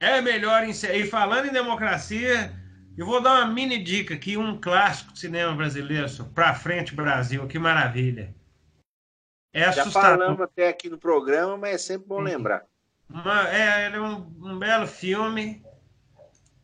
É 0.00 0.20
melhor. 0.20 0.68
E 0.68 1.06
falando 1.06 1.46
em 1.46 1.52
democracia, 1.52 2.52
eu 2.96 3.06
vou 3.06 3.20
dar 3.20 3.42
uma 3.42 3.52
mini 3.52 3.82
dica 3.82 4.14
aqui, 4.14 4.36
um 4.36 4.60
clássico 4.60 5.12
de 5.12 5.20
cinema 5.20 5.54
brasileiro, 5.54 6.06
Pra 6.34 6.54
Frente 6.54 6.94
Brasil, 6.94 7.46
que 7.46 7.58
maravilha. 7.58 8.34
É 9.52 9.70
Já 9.72 9.86
falamos 9.86 10.40
até 10.40 10.68
aqui 10.68 10.90
no 10.90 10.98
programa, 10.98 11.56
mas 11.56 11.74
é 11.74 11.78
sempre 11.78 12.08
bom 12.08 12.20
lembrar. 12.20 12.64
Uma, 13.08 13.48
é, 13.48 13.86
ele 13.86 13.96
é 13.96 14.00
um, 14.00 14.16
um, 14.42 14.58
belo 14.58 14.86
filme. 14.86 15.64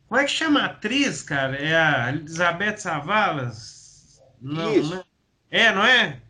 Como 0.08 0.20
é 0.20 0.24
que 0.24 0.30
chama 0.30 0.60
a 0.60 0.64
atriz, 0.66 1.22
cara? 1.22 1.56
É 1.56 1.76
a 1.76 2.08
Elizabeth 2.08 2.78
Savalas? 2.78 4.20
Não, 4.40 4.74
Isso. 4.74 4.90
Não 4.90 4.98
é? 4.98 5.04
é, 5.50 5.72
não 5.72 5.84
é? 5.84 6.20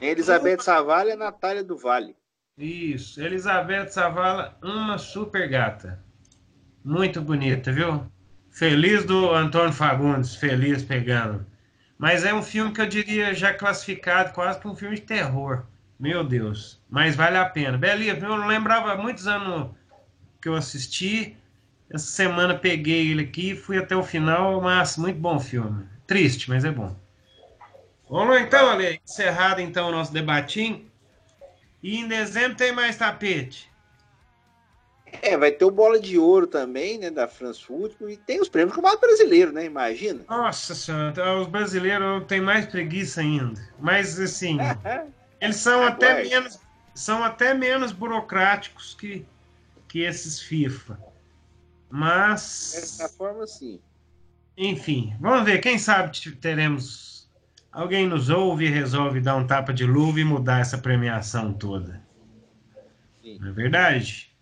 Elizabeth 0.00 0.60
Savala 0.60 1.10
e 1.10 1.16
Natália 1.16 1.64
do 1.64 1.76
Vale. 1.76 2.16
Isso, 2.58 3.20
Elizabeth 3.20 3.88
Savala, 3.88 4.56
uma 4.62 4.98
super 4.98 5.48
gata. 5.48 6.02
Muito 6.84 7.20
bonita, 7.20 7.72
viu? 7.72 8.06
Feliz 8.50 9.04
do 9.04 9.30
Antônio 9.32 9.72
Fagundes, 9.72 10.36
feliz 10.36 10.82
pegando. 10.82 11.44
Mas 11.98 12.24
é 12.24 12.32
um 12.32 12.42
filme 12.42 12.72
que 12.72 12.80
eu 12.80 12.86
diria 12.86 13.34
já 13.34 13.52
classificado 13.52 14.32
quase 14.32 14.60
como 14.60 14.74
um 14.74 14.76
filme 14.76 14.96
de 14.96 15.02
terror. 15.02 15.64
Meu 15.98 16.22
Deus. 16.22 16.82
Mas 16.88 17.16
vale 17.16 17.36
a 17.38 17.44
pena. 17.44 17.78
Beleza, 17.78 18.24
eu 18.24 18.36
não 18.36 18.46
lembrava 18.46 18.92
há 18.92 18.96
muitos 18.96 19.26
anos 19.26 19.70
que 20.40 20.48
eu 20.48 20.54
assisti. 20.54 21.36
Essa 21.90 22.06
semana 22.06 22.54
peguei 22.54 23.10
ele 23.10 23.22
aqui 23.22 23.54
fui 23.54 23.78
até 23.78 23.96
o 23.96 24.02
final, 24.02 24.60
mas 24.60 24.96
muito 24.96 25.18
bom 25.18 25.38
filme. 25.38 25.86
Triste, 26.06 26.48
mas 26.48 26.64
é 26.64 26.70
bom. 26.70 26.94
Vamos 28.08 28.40
então, 28.40 28.70
Ale, 28.70 29.00
encerrado 29.04 29.60
então 29.60 29.88
o 29.88 29.92
nosso 29.92 30.12
debatinho. 30.12 30.90
E 31.82 31.98
em 31.98 32.08
dezembro 32.08 32.56
tem 32.56 32.72
mais 32.72 32.96
tapete. 32.96 33.70
É, 35.22 35.36
vai 35.36 35.52
ter 35.52 35.64
o 35.64 35.70
Bola 35.70 35.98
de 35.98 36.18
Ouro 36.18 36.46
também, 36.46 36.98
né, 36.98 37.10
da 37.10 37.28
France 37.28 37.62
Football, 37.62 38.10
e 38.10 38.16
tem 38.16 38.40
os 38.40 38.48
prêmios 38.48 38.72
do 38.72 38.76
Campeonato 38.76 39.00
Brasileiro, 39.00 39.52
né, 39.52 39.64
imagina. 39.64 40.24
Nossa 40.28 40.74
senhora, 40.74 41.10
então, 41.10 41.42
os 41.42 41.46
brasileiros 41.46 42.24
têm 42.26 42.40
mais 42.40 42.66
preguiça 42.66 43.20
ainda. 43.20 43.60
Mas, 43.78 44.18
assim, 44.18 44.58
eles 45.40 45.56
são 45.56 45.84
até, 45.84 46.22
menos, 46.24 46.58
são 46.94 47.22
até 47.22 47.54
menos 47.54 47.92
burocráticos 47.92 48.94
que, 48.94 49.24
que 49.88 50.00
esses 50.00 50.40
FIFA. 50.40 50.98
Mas... 51.88 52.72
Dessa 52.74 53.08
forma, 53.08 53.46
sim. 53.46 53.80
Enfim, 54.56 55.14
vamos 55.20 55.44
ver, 55.44 55.60
quem 55.60 55.78
sabe 55.78 56.10
teremos... 56.40 57.15
Alguém 57.76 58.06
nos 58.06 58.30
ouve 58.30 58.64
e 58.64 58.70
resolve 58.70 59.20
dar 59.20 59.36
um 59.36 59.46
tapa 59.46 59.70
de 59.70 59.84
luva 59.84 60.18
e 60.18 60.24
mudar 60.24 60.60
essa 60.60 60.78
premiação 60.78 61.52
toda. 61.52 62.02
Sim. 63.22 63.38
Não 63.38 63.48
é 63.48 63.52
verdade? 63.52 64.34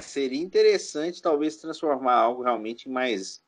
seria 0.00 0.42
interessante 0.42 1.22
talvez 1.22 1.56
transformar 1.56 2.14
algo 2.14 2.42
realmente 2.42 2.88
em 2.88 2.92
mais 2.92 3.42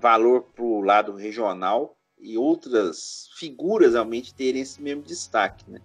valor 0.00 0.42
para 0.54 0.62
o 0.62 0.82
lado 0.82 1.14
regional 1.14 1.96
e 2.18 2.36
outras 2.36 3.30
figuras 3.38 3.94
realmente 3.94 4.34
terem 4.34 4.60
esse 4.60 4.80
mesmo 4.82 5.02
destaque, 5.02 5.70
né? 5.70 5.80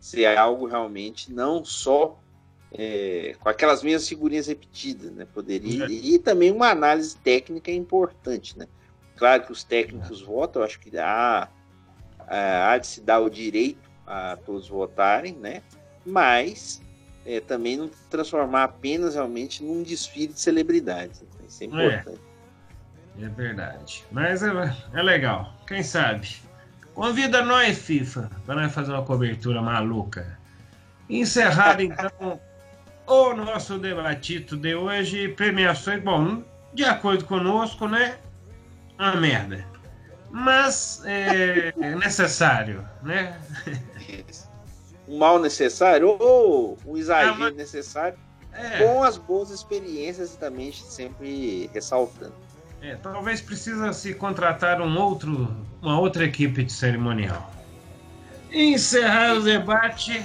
Ser 0.00 0.26
algo 0.36 0.66
realmente 0.66 1.32
não 1.32 1.64
só 1.64 2.20
é, 2.72 3.36
com 3.38 3.48
aquelas 3.48 3.82
mesmas 3.82 4.08
figurinhas 4.08 4.48
repetidas, 4.48 5.12
né? 5.12 5.24
Poderia 5.24 5.86
é. 5.86 5.88
e 5.88 6.18
também 6.18 6.50
uma 6.50 6.70
análise 6.70 7.16
técnica 7.18 7.70
importante, 7.70 8.58
né? 8.58 8.66
Claro 9.18 9.42
que 9.44 9.52
os 9.52 9.64
técnicos 9.64 10.22
é. 10.22 10.24
votam, 10.24 10.62
acho 10.62 10.78
que 10.78 10.96
há, 10.96 11.48
há 12.28 12.78
de 12.78 12.86
se 12.86 13.00
dar 13.00 13.18
o 13.18 13.28
direito 13.28 13.90
a 14.06 14.36
todos 14.36 14.68
votarem, 14.68 15.34
né? 15.34 15.60
Mas 16.06 16.80
é, 17.26 17.40
também 17.40 17.76
não 17.76 17.90
transformar 18.08 18.64
apenas 18.64 19.14
realmente 19.14 19.62
num 19.62 19.82
desfile 19.82 20.32
de 20.32 20.40
celebridades. 20.40 21.22
Então, 21.22 21.46
isso 21.46 21.62
é, 21.62 21.66
é. 21.66 21.68
importante. 21.68 22.20
É, 23.18 23.24
é 23.24 23.28
verdade. 23.28 24.04
Mas 24.12 24.42
é, 24.42 24.48
é 24.94 25.02
legal. 25.02 25.52
Quem 25.66 25.82
sabe? 25.82 26.36
Convida 26.94 27.44
nós, 27.44 27.78
FIFA, 27.78 28.30
para 28.46 28.62
nós 28.62 28.72
fazer 28.72 28.92
uma 28.92 29.04
cobertura 29.04 29.60
maluca. 29.60 30.38
Encerrado, 31.10 31.82
então, 31.82 32.40
o 33.06 33.34
nosso 33.34 33.78
debatito 33.78 34.56
de 34.56 34.74
hoje. 34.74 35.28
Premiações, 35.28 36.02
bom, 36.02 36.42
de 36.72 36.84
acordo 36.84 37.24
conosco, 37.24 37.88
né? 37.88 38.18
Uma 38.98 39.16
merda. 39.16 39.64
Mas 40.30 41.02
é, 41.04 41.72
é 41.80 41.94
necessário, 41.94 42.86
né? 43.02 43.38
um 45.08 45.18
mal 45.18 45.38
necessário 45.38 46.16
ou 46.20 46.76
um 46.86 46.96
exagero 46.96 47.32
ah, 47.34 47.38
mas... 47.38 47.56
necessário, 47.56 48.18
é. 48.52 48.78
com 48.78 49.02
as 49.02 49.16
boas 49.16 49.50
experiências 49.50 50.36
também 50.36 50.70
sempre 50.72 51.70
ressaltando. 51.72 52.34
É, 52.82 52.94
talvez 52.96 53.40
precisa 53.40 53.92
se 53.92 54.14
contratar 54.14 54.80
um 54.80 54.98
outro, 54.98 55.50
uma 55.80 55.98
outra 55.98 56.24
equipe 56.24 56.62
de 56.62 56.72
cerimonial. 56.72 57.50
Encerrar 58.52 59.34
o 59.34 59.42
debate, 59.42 60.22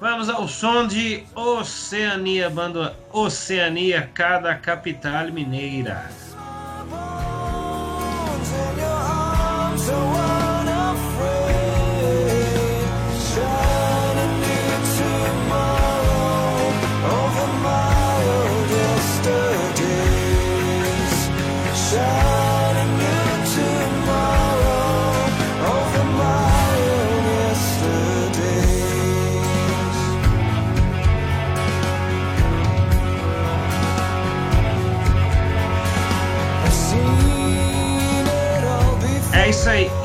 vamos 0.00 0.28
ao 0.28 0.46
som 0.46 0.86
de 0.86 1.24
Oceania, 1.34 2.48
banda 2.48 2.96
Oceania, 3.12 4.08
cada 4.14 4.54
capital 4.54 5.32
mineira. 5.32 6.08
Isso 8.44 8.54
aí. 8.56 8.93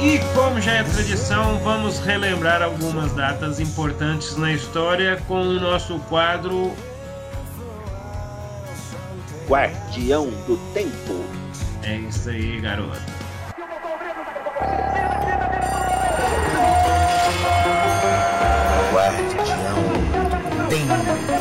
E 0.01 0.17
como 0.33 0.61
já 0.61 0.75
é 0.75 0.83
tradição, 0.83 1.59
vamos 1.59 1.99
relembrar 1.99 2.61
algumas 2.61 3.11
datas 3.11 3.59
importantes 3.59 4.37
na 4.37 4.53
história 4.53 5.21
com 5.27 5.41
o 5.41 5.59
nosso 5.59 5.99
quadro 6.07 6.73
Guardião 9.45 10.29
do 10.47 10.57
Tempo. 10.73 11.25
É 11.83 11.97
isso 11.97 12.29
aí, 12.29 12.61
garoto. 12.61 13.01
Guardião 18.93 19.83
do 20.13 20.69
Tempo. 20.69 21.38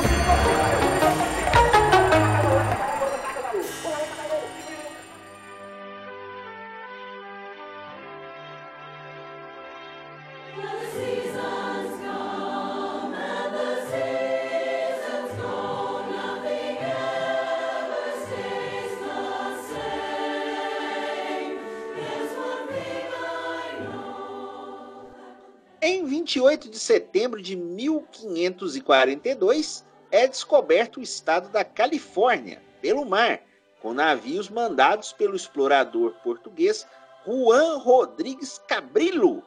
Em 26.49 26.53
28 26.53 26.71
de 26.71 26.79
setembro 26.79 27.43
de 27.43 27.55
1542, 27.55 29.85
é 30.11 30.27
descoberto 30.27 30.99
o 30.99 31.03
estado 31.03 31.51
da 31.51 31.63
Califórnia 31.63 32.63
pelo 32.81 33.05
mar, 33.05 33.43
com 33.83 33.93
navios 33.93 34.49
mandados 34.49 35.13
pelo 35.13 35.37
explorador 35.37 36.15
português 36.25 36.87
Juan 37.27 37.77
Rodrigues 37.77 38.59
Cabrillo, 38.67 39.43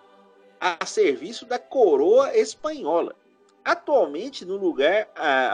a 0.60 0.86
serviço 0.86 1.44
da 1.44 1.58
coroa 1.58 2.38
espanhola. 2.38 3.16
Atualmente, 3.66 4.46
no 4.46 4.58
lugar 4.58 5.10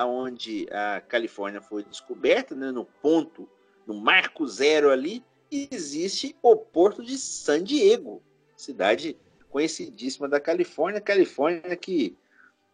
onde 0.06 0.68
a 0.70 1.00
Califórnia 1.00 1.62
foi 1.62 1.86
descoberta, 1.86 2.56
né, 2.56 2.72
no 2.72 2.84
ponto, 3.02 3.48
no 3.86 3.94
marco 3.94 4.46
zero 4.46 4.92
ali, 4.92 5.24
existe 5.50 6.36
o 6.42 6.58
porto 6.58 7.02
de 7.02 7.18
San 7.18 7.64
Diego, 7.64 8.22
cidade 8.58 9.18
conhecidíssima 9.58 10.30
da 10.30 10.40
Califórnia. 10.40 11.02
Califórnia 11.02 11.76
que 11.76 12.16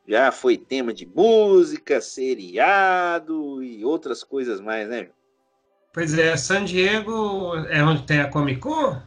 já 0.06 0.34
foi 0.34 0.58
tema 0.58 0.94
de 0.94 1.06
música, 1.06 2.02
seriado 2.02 3.64
e 3.64 3.86
outras 3.86 4.22
coisas 4.22 4.60
mais, 4.60 4.90
né? 4.90 5.08
Pois 5.94 6.18
é, 6.18 6.36
San 6.36 6.66
Diego 6.66 7.56
é 7.70 7.82
onde 7.82 8.04
tem 8.04 8.20
a 8.20 8.30
Comic 8.30 8.60
Con? 8.60 9.02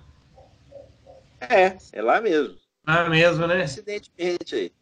É, 1.41 1.77
é 1.93 2.03
lá 2.03 2.19
mesmo. 2.21 2.57
Lá 2.87 3.11
mesmo, 3.11 3.47
né? 3.47 3.63
Acidentemente 3.65 4.55
aí. 4.55 4.73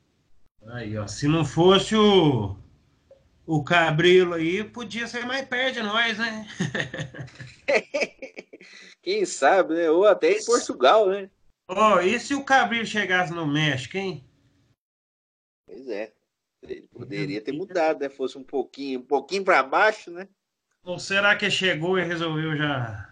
Aí, 0.69 0.97
ó, 0.97 1.07
se 1.09 1.27
não 1.27 1.45
fosse 1.45 1.97
o, 1.97 2.57
o 3.45 3.65
Cabrilo 3.65 4.35
aí, 4.35 4.63
podia 4.63 5.09
ser 5.09 5.27
mais 5.27 5.47
perto 5.49 5.75
de 5.75 5.83
nós, 5.83 6.17
né? 6.17 6.47
Quem 9.03 9.25
sabe, 9.25 9.75
né? 9.75 9.91
Ou 9.91 10.07
até 10.07 10.31
em 10.31 10.45
Portugal, 10.45 11.09
né? 11.09 11.29
Ó, 11.69 11.97
oh, 11.97 12.01
e 12.01 12.21
se 12.21 12.35
o 12.35 12.45
Cabrilo 12.45 12.85
chegasse 12.85 13.33
no 13.33 13.47
México, 13.47 13.97
hein? 13.97 14.29
Pois 15.67 15.89
é. 15.89 16.13
Ele 16.63 16.89
poderia 16.89 17.41
ter 17.43 17.53
mudado, 17.53 18.01
né? 18.01 18.09
Fosse 18.09 18.39
um 18.39 18.45
pouquinho, 18.45 19.01
um 19.01 19.05
pouquinho 19.05 19.45
para 19.45 19.63
baixo, 19.63 20.11
né? 20.11 20.29
Ou 20.83 20.99
será 20.99 21.37
que 21.37 21.51
chegou 21.51 21.99
e 21.99 22.05
resolveu 22.05 22.57
já? 22.57 23.11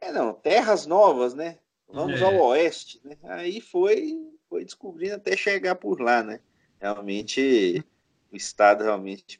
É, 0.00 0.12
não, 0.12 0.32
terras 0.32 0.86
novas, 0.86 1.34
né? 1.34 1.58
Vamos 1.86 2.20
é. 2.20 2.24
ao 2.24 2.34
oeste, 2.48 3.00
né? 3.04 3.16
Aí 3.24 3.60
foi, 3.60 4.16
foi 4.48 4.64
descobrindo 4.64 5.16
até 5.16 5.36
chegar 5.36 5.74
por 5.74 6.00
lá, 6.00 6.22
né? 6.22 6.40
Realmente, 6.80 7.84
o 8.30 8.36
estado 8.36 8.84
realmente, 8.84 9.38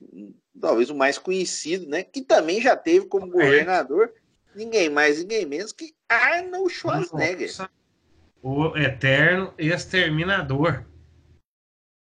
talvez 0.58 0.90
o 0.90 0.94
mais 0.94 1.18
conhecido, 1.18 1.86
né? 1.86 2.02
Que 2.02 2.22
também 2.22 2.60
já 2.60 2.76
teve 2.76 3.06
como 3.06 3.26
é. 3.26 3.30
governador 3.30 4.12
ninguém 4.58 4.90
mais, 4.90 5.18
ninguém 5.20 5.46
menos 5.46 5.72
que 5.72 5.94
Arnold 6.08 6.72
Schwarzenegger. 6.72 7.48
Nossa. 7.48 7.70
O 8.42 8.76
eterno 8.76 9.54
exterminador. 9.56 10.84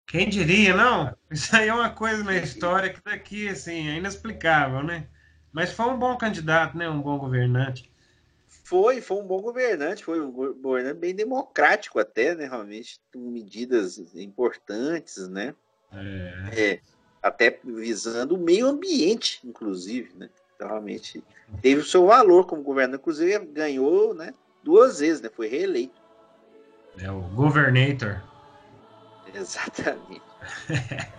Quem 0.07 0.29
diria, 0.29 0.75
não? 0.75 1.15
Isso 1.29 1.53
aí 1.55 1.67
é 1.67 1.73
uma 1.73 1.89
coisa 1.89 2.23
na 2.23 2.35
história 2.37 2.93
que 2.93 3.03
daqui, 3.03 3.49
assim, 3.49 3.89
é 3.89 3.97
inexplicável, 3.97 4.81
né? 4.81 5.07
Mas 5.51 5.71
foi 5.71 5.87
um 5.87 5.99
bom 5.99 6.17
candidato, 6.17 6.77
né? 6.77 6.89
Um 6.89 7.01
bom 7.01 7.17
governante. 7.17 7.91
Foi, 8.47 9.01
foi 9.01 9.17
um 9.17 9.27
bom 9.27 9.41
governante, 9.41 10.03
foi 10.03 10.21
um 10.21 10.31
governante 10.31 10.99
bem 10.99 11.13
democrático 11.13 11.99
até, 11.99 12.35
né? 12.35 12.47
Realmente, 12.47 12.99
com 13.13 13.19
medidas 13.29 13.97
importantes, 14.15 15.27
né? 15.27 15.53
É. 15.91 16.61
é 16.61 16.81
até 17.21 17.59
visando 17.63 18.35
o 18.35 18.39
meio 18.39 18.67
ambiente, 18.67 19.41
inclusive, 19.43 20.13
né? 20.15 20.29
Então, 20.57 20.67
realmente 20.69 21.23
teve 21.61 21.81
o 21.81 21.85
seu 21.85 22.07
valor 22.07 22.47
como 22.47 22.63
governante, 22.63 22.99
inclusive 22.99 23.45
ganhou, 23.45 24.15
né? 24.15 24.33
Duas 24.63 24.99
vezes, 24.99 25.21
né? 25.21 25.29
Foi 25.29 25.47
reeleito. 25.47 26.01
É 26.99 27.11
o 27.11 27.21
Governator. 27.21 28.21
Exatamente. 29.33 30.21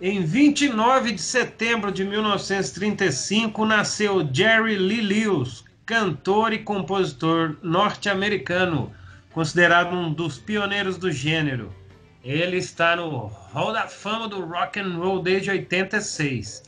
em 0.00 0.24
29 0.24 1.12
de 1.12 1.20
setembro 1.20 1.90
de 1.90 2.04
1935 2.04 3.66
nasceu 3.66 4.28
Jerry 4.32 4.76
Lee 4.76 5.00
Lewis, 5.00 5.64
cantor 5.84 6.52
e 6.52 6.58
compositor 6.58 7.56
norte-americano, 7.62 8.92
considerado 9.32 9.96
um 9.96 10.12
dos 10.12 10.38
pioneiros 10.38 10.96
do 10.96 11.10
gênero. 11.10 11.74
Ele 12.22 12.58
está 12.58 12.94
no 12.94 13.26
Hall 13.52 13.72
da 13.72 13.88
Fama 13.88 14.28
do 14.28 14.44
Rock 14.44 14.78
and 14.78 14.96
Roll 14.96 15.20
desde 15.20 15.50
86. 15.50 16.62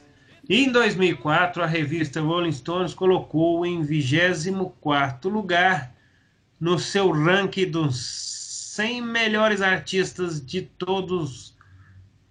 E 0.49 0.65
em 0.65 0.73
2004, 0.73 1.63
a 1.63 1.67
revista 1.67 2.21
Rolling 2.21 2.51
Stones 2.51 2.95
colocou-o 2.95 3.65
em 3.65 3.85
24º 3.85 5.29
lugar 5.29 5.95
no 6.59 6.81
seu 6.81 7.13
ranking 7.13 7.71
dos 7.71 7.97
100 8.75 9.03
melhores 9.03 9.63
artistas 9.63 10.45
de 10.45 10.63
todos 10.63 11.50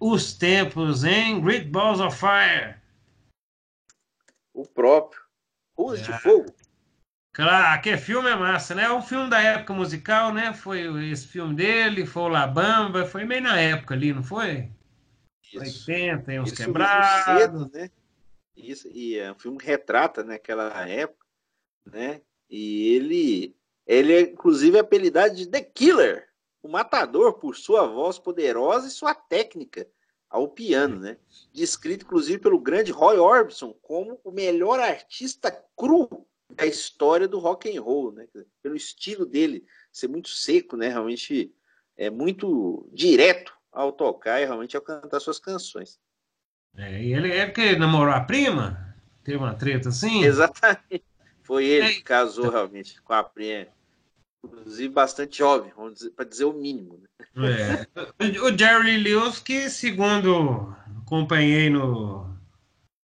os 0.00 0.32
tempos 0.32 1.04
em 1.04 1.40
Great 1.40 1.66
Balls 1.66 2.00
of 2.00 2.16
Fire. 2.16 2.80
O 4.54 4.66
próprio. 4.66 5.20
Ruas 5.76 6.00
é. 6.00 6.04
de 6.04 6.18
Fogo. 6.20 6.46
Claro, 7.32 7.78
aquele 7.78 7.98
filme 7.98 8.28
é 8.28 8.34
massa, 8.34 8.74
né? 8.74 8.84
É 8.84 8.92
um 8.92 9.02
filme 9.02 9.30
da 9.30 9.40
época 9.40 9.72
musical, 9.72 10.34
né? 10.34 10.52
Foi 10.52 11.10
esse 11.10 11.28
filme 11.28 11.54
dele, 11.54 12.04
foi 12.04 12.22
o 12.22 12.28
La 12.28 12.46
Bamba, 12.46 13.06
foi 13.06 13.24
meio 13.24 13.42
na 13.42 13.60
época 13.60 13.94
ali, 13.94 14.12
não 14.12 14.22
foi? 14.22 14.68
Isso. 15.52 15.88
80, 15.90 16.24
tem 16.24 16.40
uns 16.40 16.48
Isso 16.48 16.56
quebrados. 16.56 17.42
Cedo, 17.42 17.70
né? 17.72 17.90
Isso, 18.56 18.88
e 18.88 19.16
é 19.16 19.30
um 19.30 19.38
filme 19.38 19.58
que 19.58 19.66
retrata 19.66 20.24
naquela 20.24 20.84
né, 20.84 20.96
época, 20.96 21.26
né? 21.86 22.20
E 22.48 22.94
ele, 22.96 23.56
ele 23.86 24.12
é 24.12 24.20
inclusive 24.22 24.78
apelidado 24.78 25.34
de 25.34 25.46
The 25.46 25.62
Killer 25.62 26.29
o 26.62 26.68
matador 26.68 27.34
por 27.34 27.56
sua 27.56 27.86
voz 27.86 28.18
poderosa 28.18 28.88
e 28.88 28.90
sua 28.90 29.14
técnica 29.14 29.88
ao 30.28 30.48
piano, 30.48 31.00
né? 31.00 31.16
Descrito 31.52 32.04
inclusive 32.04 32.38
pelo 32.38 32.60
grande 32.60 32.92
Roy 32.92 33.18
Orbison 33.18 33.72
como 33.82 34.20
o 34.22 34.30
melhor 34.30 34.78
artista 34.78 35.50
cru 35.76 36.26
da 36.50 36.66
história 36.66 37.26
do 37.26 37.38
rock 37.38 37.76
and 37.76 37.80
roll, 37.80 38.12
né? 38.12 38.26
Pelo 38.62 38.76
estilo 38.76 39.26
dele 39.26 39.64
ser 39.90 40.08
muito 40.08 40.28
seco, 40.28 40.76
né? 40.76 40.88
Realmente 40.88 41.52
é 41.96 42.10
muito 42.10 42.88
direto 42.92 43.52
ao 43.72 43.92
tocar 43.92 44.40
e 44.40 44.44
realmente 44.44 44.76
ao 44.76 44.82
cantar 44.82 45.20
suas 45.20 45.38
canções. 45.38 45.98
É, 46.76 47.02
e 47.02 47.12
ele 47.12 47.32
é 47.32 47.46
porque 47.46 47.76
namorou 47.76 48.14
a 48.14 48.20
prima? 48.20 48.94
Teve 49.24 49.38
uma 49.38 49.54
treta 49.54 49.88
assim? 49.88 50.24
Exatamente. 50.24 51.04
Foi 51.42 51.64
ele 51.64 51.86
é. 51.86 51.94
que 51.94 52.02
casou 52.02 52.48
realmente 52.48 53.02
com 53.02 53.12
a 53.12 53.24
prima 53.24 53.66
inclusive 54.44 54.92
bastante 54.92 55.38
jovem, 55.38 55.72
para 56.16 56.24
dizer 56.24 56.44
o 56.44 56.52
mínimo. 56.52 56.98
Né? 57.34 57.86
É. 58.18 58.40
O 58.40 58.56
Jerry 58.56 58.98
Lewis, 58.98 59.38
que 59.38 59.68
segundo 59.68 60.74
acompanhei 61.02 61.70
no, 61.70 62.36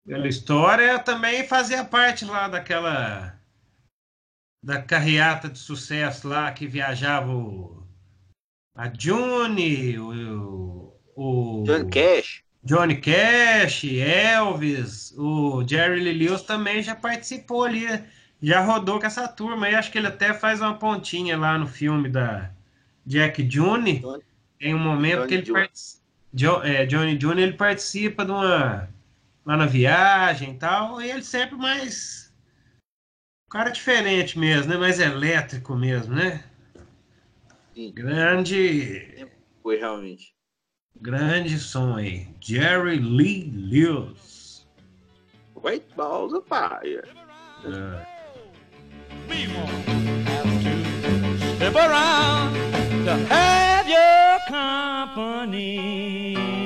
pela 0.06 0.28
história, 0.28 1.00
também 1.00 1.48
fazia 1.48 1.84
parte 1.84 2.26
lá 2.26 2.48
daquela 2.48 3.40
da 4.64 4.82
carreata 4.82 5.50
de 5.50 5.60
sucesso 5.60 6.28
lá 6.28 6.50
que 6.52 6.66
viajava 6.66 7.30
o, 7.34 7.86
a 8.76 8.92
June, 8.98 10.00
o, 10.00 10.94
o 11.16 11.64
John 11.66 11.90
Cash. 11.90 12.44
Johnny 12.64 13.02
Cash, 13.02 13.84
Elvis, 13.84 15.14
o 15.18 15.68
Jerry 15.68 16.00
Lee 16.00 16.14
Lewis 16.14 16.44
também 16.44 16.82
já 16.82 16.96
participou 16.96 17.66
ali 17.66 17.86
já 18.44 18.60
rodou 18.60 19.00
com 19.00 19.06
essa 19.06 19.26
turma 19.26 19.70
e 19.70 19.76
acho 19.76 19.90
que 19.90 19.98
ele 19.98 20.08
até 20.08 20.34
faz 20.34 20.60
uma 20.60 20.78
pontinha 20.78 21.38
lá 21.38 21.58
no 21.58 21.66
filme 21.66 22.10
da 22.10 22.52
Jack 23.06 23.50
June. 23.50 24.04
Tem 24.60 24.76
um 24.76 24.80
momento 24.80 25.20
Johnny 25.20 25.28
que 25.30 25.34
ele 25.36 25.52
participa. 25.54 26.04
Jo, 26.34 26.62
é, 26.64 26.86
Johnny 26.86 27.18
June 27.20 27.42
ele 27.42 27.54
participa 27.54 28.26
de 28.26 28.32
uma. 28.32 28.90
lá 29.46 29.58
na 29.58 29.66
viagem 29.66 30.52
e 30.52 30.58
tal. 30.58 31.02
E 31.02 31.10
ele 31.10 31.24
sempre 31.24 31.56
mais. 31.56 32.34
Um 33.48 33.52
cara 33.52 33.70
diferente 33.70 34.38
mesmo, 34.38 34.74
né? 34.74 34.78
Mais 34.78 35.00
elétrico 35.00 35.74
mesmo, 35.74 36.14
né? 36.14 36.44
Sim. 37.74 37.94
Grande. 37.94 39.26
Foi 39.62 39.78
realmente. 39.78 40.34
Grande 41.00 41.58
som 41.58 41.96
aí. 41.96 42.28
Jerry 42.42 43.00
Lee 43.00 43.50
Lewis. 43.56 44.68
White 45.56 45.88
Balls 45.96 46.34
of 46.34 46.46
Fire. 46.50 47.08
É. 47.66 48.13
we 49.30 49.48
won't 49.54 49.72
have 50.28 50.64
to 50.64 50.74
step 51.56 51.76
around 51.76 52.54
to 53.06 53.16
have 53.28 53.88
your 53.88 54.40
company. 54.48 56.63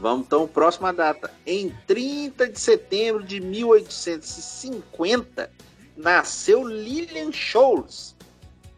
Vamos 0.00 0.26
então, 0.26 0.48
próxima 0.48 0.92
data. 0.94 1.30
Em 1.44 1.68
30 1.86 2.48
de 2.48 2.58
setembro 2.58 3.22
de 3.22 3.38
1850, 3.38 5.52
nasceu 5.94 6.66
Lillian 6.66 7.30
Scholz, 7.30 8.16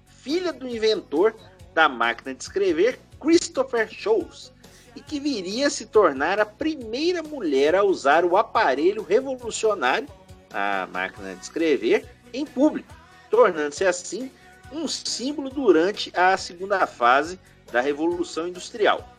filha 0.09 0.53
do 0.53 0.67
inventor 0.67 1.37
da 1.73 1.89
máquina 1.89 2.35
de 2.35 2.43
escrever 2.43 2.99
Christopher 3.21 3.89
Shows 3.89 4.53
e 4.97 5.01
que 5.01 5.21
viria 5.21 5.69
a 5.69 5.71
se 5.71 5.87
tornar 5.87 6.41
a 6.41 6.45
primeira 6.45 7.23
mulher 7.23 7.77
a 7.77 7.85
usar 7.85 8.25
o 8.25 8.37
aparelho 8.37 9.05
revolucionário, 9.05 10.09
a 10.53 10.89
máquina 10.93 11.37
de 11.37 11.43
escrever, 11.43 12.05
em 12.33 12.45
público, 12.45 12.93
tornando-se 13.31 13.85
assim 13.85 14.29
um 14.73 14.89
símbolo 14.89 15.51
durante 15.51 16.11
a 16.17 16.37
segunda 16.37 16.85
fase 16.85 17.39
da 17.71 17.81
Revolução 17.81 18.49
Industrial. 18.49 19.12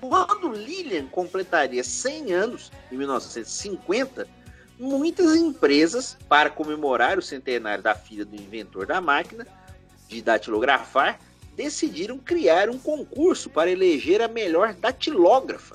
Quando 0.00 0.52
Lilian 0.52 1.06
completaria 1.06 1.82
100 1.82 2.32
anos, 2.32 2.72
em 2.90 2.96
1950, 2.96 4.28
muitas 4.78 5.34
empresas, 5.34 6.16
para 6.28 6.50
comemorar 6.50 7.18
o 7.18 7.22
centenário 7.22 7.82
da 7.82 7.94
filha 7.94 8.24
do 8.24 8.36
inventor 8.36 8.86
da 8.86 9.00
máquina 9.00 9.46
de 10.08 10.22
datilografar, 10.22 11.18
decidiram 11.56 12.18
criar 12.18 12.70
um 12.70 12.78
concurso 12.78 13.50
para 13.50 13.70
eleger 13.70 14.22
a 14.22 14.28
melhor 14.28 14.72
datilógrafa. 14.74 15.74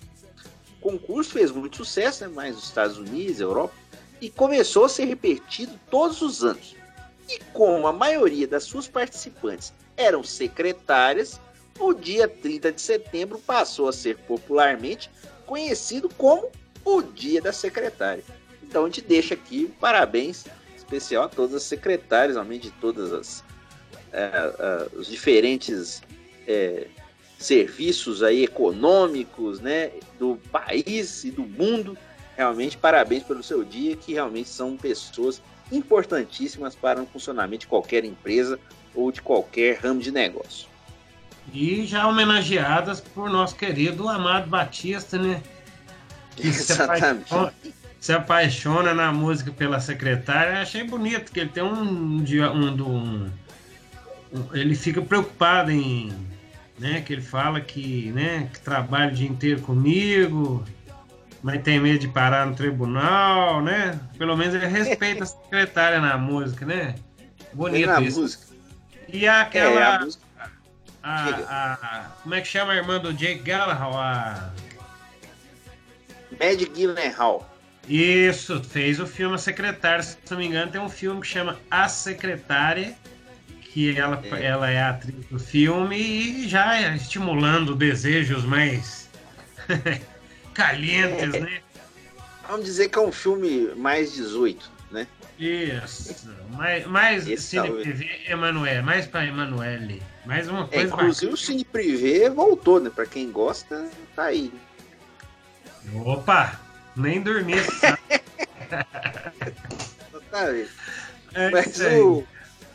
O 0.80 0.92
concurso 0.92 1.32
fez 1.32 1.52
muito 1.52 1.78
sucesso, 1.78 2.26
né, 2.26 2.34
mais 2.34 2.56
nos 2.56 2.64
Estados 2.64 2.98
Unidos, 2.98 3.42
Europa, 3.42 3.74
e 4.22 4.30
começou 4.30 4.86
a 4.86 4.90
ser 4.90 5.04
repetido 5.06 5.78
todos 5.90 6.22
os 6.22 6.44
anos. 6.44 6.76
E 7.30 7.40
como 7.52 7.88
a 7.88 7.92
maioria 7.92 8.48
das 8.48 8.64
suas 8.64 8.88
participantes 8.88 9.74
eram 9.98 10.24
secretárias, 10.24 11.40
o 11.80 11.94
dia 11.94 12.28
30 12.28 12.72
de 12.72 12.82
setembro 12.82 13.40
passou 13.40 13.88
a 13.88 13.94
ser 13.94 14.18
popularmente 14.20 15.10
conhecido 15.46 16.10
como 16.18 16.50
o 16.86 17.02
Dia 17.02 17.42
da 17.42 17.52
Secretária. 17.52 18.24
Então 18.62 18.84
a 18.84 18.86
gente 18.88 19.02
deixa 19.02 19.34
aqui 19.34 19.66
um 19.70 19.80
parabéns 19.80 20.46
especial 20.76 21.24
a 21.24 21.30
todas 21.30 21.56
as 21.56 21.64
secretárias, 21.64 22.38
além 22.38 22.60
de 22.60 22.72
todas 22.72 23.12
as 23.12 23.44
é, 24.12 24.88
os 24.96 25.08
diferentes 25.08 26.02
é, 26.48 26.88
serviços 27.38 28.22
aí 28.22 28.44
econômicos, 28.44 29.60
né, 29.60 29.92
do 30.20 30.38
país 30.52 31.24
e 31.24 31.32
do 31.32 31.44
mundo. 31.44 31.98
Realmente 32.38 32.78
parabéns 32.78 33.24
pelo 33.24 33.44
seu 33.44 33.64
dia, 33.64 33.96
que 33.96 34.14
realmente 34.14 34.50
são 34.50 34.78
pessoas 34.78 35.42
importantíssimas 35.72 36.76
para 36.76 37.02
o 37.02 37.06
funcionamento 37.06 37.62
de 37.62 37.68
qualquer 37.68 38.06
empresa 38.06 38.60
ou 38.94 39.12
de 39.12 39.22
qualquer 39.22 39.78
ramo 39.78 40.00
de 40.00 40.12
negócio. 40.12 40.73
E 41.52 41.86
já 41.86 42.08
homenageadas 42.08 43.02
por 43.02 43.30
nosso 43.30 43.56
querido 43.56 44.08
Amado 44.08 44.50
Batista, 44.50 45.18
né? 45.18 45.42
Que 46.36 46.48
Exatamente. 46.48 47.28
Se 47.28 47.34
apaixona, 47.34 47.54
se 48.00 48.14
apaixona 48.14 48.94
na 48.94 49.12
música 49.12 49.52
pela 49.52 49.80
secretária. 49.80 50.62
Achei 50.62 50.84
bonito 50.84 51.32
que 51.32 51.40
ele 51.40 51.50
tem 51.50 51.64
um, 51.64 52.24
um, 52.24 52.82
um, 52.82 53.30
ele 54.54 54.76
fica 54.76 55.02
preocupado 55.02 55.72
em, 55.72 56.12
né, 56.80 57.02
que 57.02 57.14
ele 57.14 57.22
fala 57.22 57.62
que, 57.62 58.12
né, 58.12 58.50
que 58.52 58.60
trabalha 58.60 59.12
o 59.12 59.16
dia 59.16 59.28
inteiro 59.28 59.62
comigo, 59.62 60.64
mas 61.42 61.62
tem 61.62 61.80
medo 61.80 62.00
de 62.00 62.08
parar 62.08 62.46
no 62.46 62.56
tribunal, 62.56 63.62
né? 63.62 64.00
Pelo 64.18 64.36
menos 64.36 64.56
ele 64.56 64.66
respeita 64.66 65.24
a 65.24 65.28
secretária 65.28 66.00
na 66.00 66.18
música, 66.18 66.66
né? 66.66 66.96
Bonito 67.54 67.88
na 67.88 68.02
isso. 68.02 68.22
Música. 68.22 68.46
E 69.10 69.28
aquela. 69.28 69.80
É, 69.80 69.84
a, 69.84 70.00
música... 70.00 70.23
a, 71.04 71.74
a, 71.74 72.04
como 72.24 72.34
é 72.34 72.42
que 72.42 72.48
chama 72.48 72.74
a 72.74 72.76
irmã 72.76 73.00
do 73.00 73.14
Jake 73.14 73.44
Gallagher? 73.44 73.84
A... 73.84 74.52
Mad 76.40 76.60
Gyllenhaal. 76.74 77.50
Isso, 77.88 78.64
fez 78.64 79.00
o 79.00 79.06
filme 79.06 79.36
A 79.36 79.38
Secretária. 79.38 80.02
Se 80.02 80.18
não 80.32 80.38
me 80.38 80.48
engano, 80.48 80.72
tem 80.72 80.80
um 80.80 80.90
filme 80.90 81.22
que 81.22 81.28
chama 81.28 81.60
A 81.70 81.90
Secretária 81.90 82.96
que 83.74 83.98
ela 83.98 84.22
é. 84.24 84.46
ela 84.46 84.70
é 84.70 84.80
a 84.80 84.92
atriz 84.92 85.26
do 85.26 85.40
filme 85.40 85.98
e 85.98 86.48
já 86.48 86.96
estimulando 86.96 87.76
desejos 87.76 88.46
mais 88.46 89.10
calientes, 90.54 91.34
é. 91.34 91.40
né? 91.40 91.62
Vamos 92.48 92.66
dizer 92.66 92.90
que 92.90 93.00
é 93.00 93.02
um 93.02 93.12
filme 93.12 93.74
mais 93.76 94.14
18, 94.14 94.64
né? 94.64 94.73
Isso. 95.44 96.16
Mais, 96.50 96.86
mais 96.86 97.42
Cine 97.42 97.70
Privé 97.70 98.22
Emanuel, 98.28 98.84
mais 98.84 99.06
para 99.06 99.26
Emanuele. 99.26 100.02
Mais 100.26 100.48
uma 100.48 100.64
é, 100.66 100.68
coisa. 100.68 100.80
É, 100.80 100.84
inclusive 100.84 101.32
bacana. 101.32 101.34
o 101.34 101.38
Cine 101.38 101.66
Privé 101.66 102.30
voltou, 102.30 102.80
né? 102.80 102.90
Para 102.90 103.06
quem 103.06 103.32
gosta, 103.32 103.90
tá 104.16 104.24
aí. 104.26 104.54
Opa! 106.06 106.60
Nem 106.96 107.22
dormi. 107.22 107.56
tá 110.32 110.46
vendo? 110.46 110.70
É 111.34 111.50
Mas 111.50 111.80
o, 111.80 112.24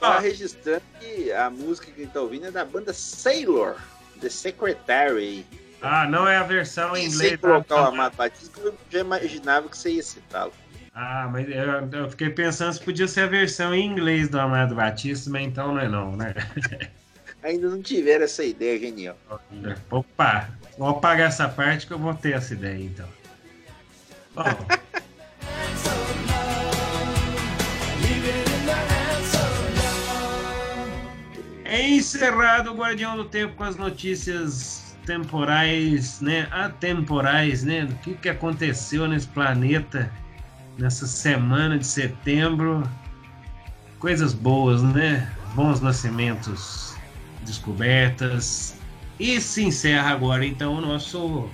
Tá 0.01 0.19
registrando 0.21 0.83
que 1.01 1.33
a 1.33 1.51
música 1.51 1.91
que 1.91 2.07
tá 2.07 2.21
ouvindo 2.21 2.47
é 2.47 2.51
da 2.51 2.65
banda 2.65 2.93
Sailor, 2.93 3.77
The 4.21 4.29
Secretary. 4.29 5.45
Ah, 5.83 6.07
não 6.07 6.27
é 6.27 6.37
a 6.37 6.43
versão 6.43 6.97
em 6.97 7.07
inglês. 7.07 7.31
Sem 7.31 7.39
colocar 7.39 7.83
o 7.83 7.87
Amado 7.87 8.17
Batista, 8.17 8.61
eu 8.61 8.75
já 8.91 9.01
imaginava 9.01 9.69
que 9.69 9.77
você 9.77 9.91
ia 9.93 10.03
citá-lo. 10.03 10.53
Ah, 10.95 11.29
mas 11.31 11.49
eu, 11.49 12.01
eu, 12.01 12.11
fiquei 12.11 12.31
pensando 12.31 12.73
se 12.73 12.83
podia 12.83 13.07
ser 13.07 13.23
a 13.23 13.27
versão 13.27 13.75
em 13.75 13.87
inglês 13.87 14.29
do 14.29 14.39
Amado 14.39 14.75
Batista, 14.75 15.31
mas 15.31 15.47
então 15.47 15.75
não 15.75 15.81
é 15.81 15.89
não, 15.89 16.17
né? 16.17 16.35
Ainda 17.43 17.69
não 17.69 17.81
tiveram 17.81 18.25
essa 18.25 18.45
ideia 18.45 18.79
genial. 18.79 19.17
Opa, 19.91 20.49
vou 20.77 20.89
apagar 20.89 21.29
essa 21.29 21.49
parte 21.49 21.87
que 21.87 21.93
eu 21.93 21.99
vou 21.99 22.15
ter 22.15 22.35
essa 22.35 22.53
ideia 22.53 22.85
então. 22.85 23.09
Bom. 24.35 24.43
Encerrado 31.71 32.73
o 32.73 32.75
Guardião 32.75 33.17
do 33.17 33.25
Tempo 33.27 33.55
com 33.55 33.65
as 33.65 33.77
notícias 33.77 34.97
temporais, 35.05 36.21
né, 36.21 36.49
atemporais, 36.51 37.63
né, 37.63 37.87
do 37.87 37.95
que, 37.97 38.15
que 38.15 38.29
aconteceu 38.29 39.07
nesse 39.07 39.27
planeta 39.29 40.11
nessa 40.79 41.07
semana 41.07 41.79
de 41.79 41.87
setembro. 41.87 42.89
Coisas 43.99 44.33
boas, 44.33 44.83
né? 44.83 45.31
Bons 45.55 45.81
nascimentos, 45.81 46.97
descobertas. 47.45 48.77
E 49.19 49.41
se 49.41 49.65
encerra 49.65 50.13
agora 50.13 50.47
então 50.47 50.75
o 50.75 50.81
nosso 50.81 51.51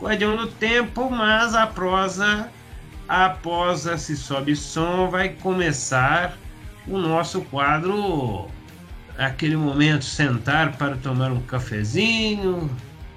Guardião 0.00 0.36
do 0.36 0.46
Tempo, 0.46 1.10
mas 1.10 1.54
a 1.54 1.66
prosa 1.66 2.48
após 3.08 3.86
a 3.86 3.98
Se 3.98 4.16
Sobe 4.16 4.54
Som 4.54 5.10
vai 5.10 5.30
começar 5.30 6.38
o 6.86 6.96
nosso 6.96 7.40
quadro 7.42 8.48
aquele 9.18 9.56
momento 9.56 10.04
sentar 10.04 10.76
para 10.76 10.96
tomar 10.96 11.30
um 11.30 11.40
cafezinho, 11.40 12.70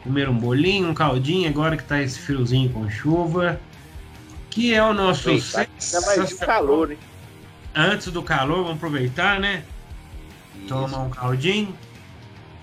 comer 0.04 0.30
um 0.30 0.38
bolinho, 0.38 0.90
um 0.90 0.94
caldinho, 0.94 1.50
agora 1.50 1.76
que 1.76 1.84
está 1.84 2.02
esse 2.02 2.20
friozinho 2.20 2.70
com 2.70 2.90
chuva, 2.90 3.60
que 4.58 4.74
é 4.74 4.84
o 4.84 4.92
nosso 4.92 5.30
Ainda 5.30 6.02
mais 6.08 6.34
calor, 6.34 6.92
hein? 6.92 6.98
Antes 7.76 8.08
do 8.08 8.24
calor, 8.24 8.64
vamos 8.64 8.78
aproveitar, 8.78 9.40
né? 9.40 9.64
Isso. 10.56 10.68
Tomar 10.68 10.98
um 10.98 11.12
caldinho. 11.12 11.78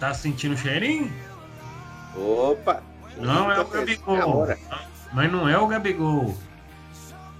Tá 0.00 0.12
sentindo 0.12 0.54
o 0.54 0.58
cheirinho? 0.58 1.12
Opa! 2.16 2.82
Não 3.16 3.50
é 3.52 3.60
o 3.60 3.68
Gabigol. 3.68 4.48
Mas 5.12 5.30
não 5.30 5.48
é 5.48 5.56
o 5.56 5.68
Gabigol. 5.68 6.36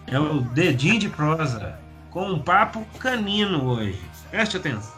É 0.07 0.21
o 0.21 0.43
dedinho 0.43 1.01
de 1.01 1.09
prosa. 1.09 1.77
Com 2.13 2.31
um 2.31 2.39
papo 2.39 2.87
canino 3.01 3.65
hoje. 3.65 4.01
Preste 4.31 4.59
atenção. 4.59 4.95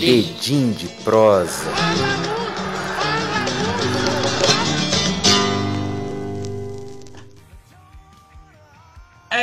Edim 0.00 0.72
de 0.72 0.88
prosa. 1.04 1.85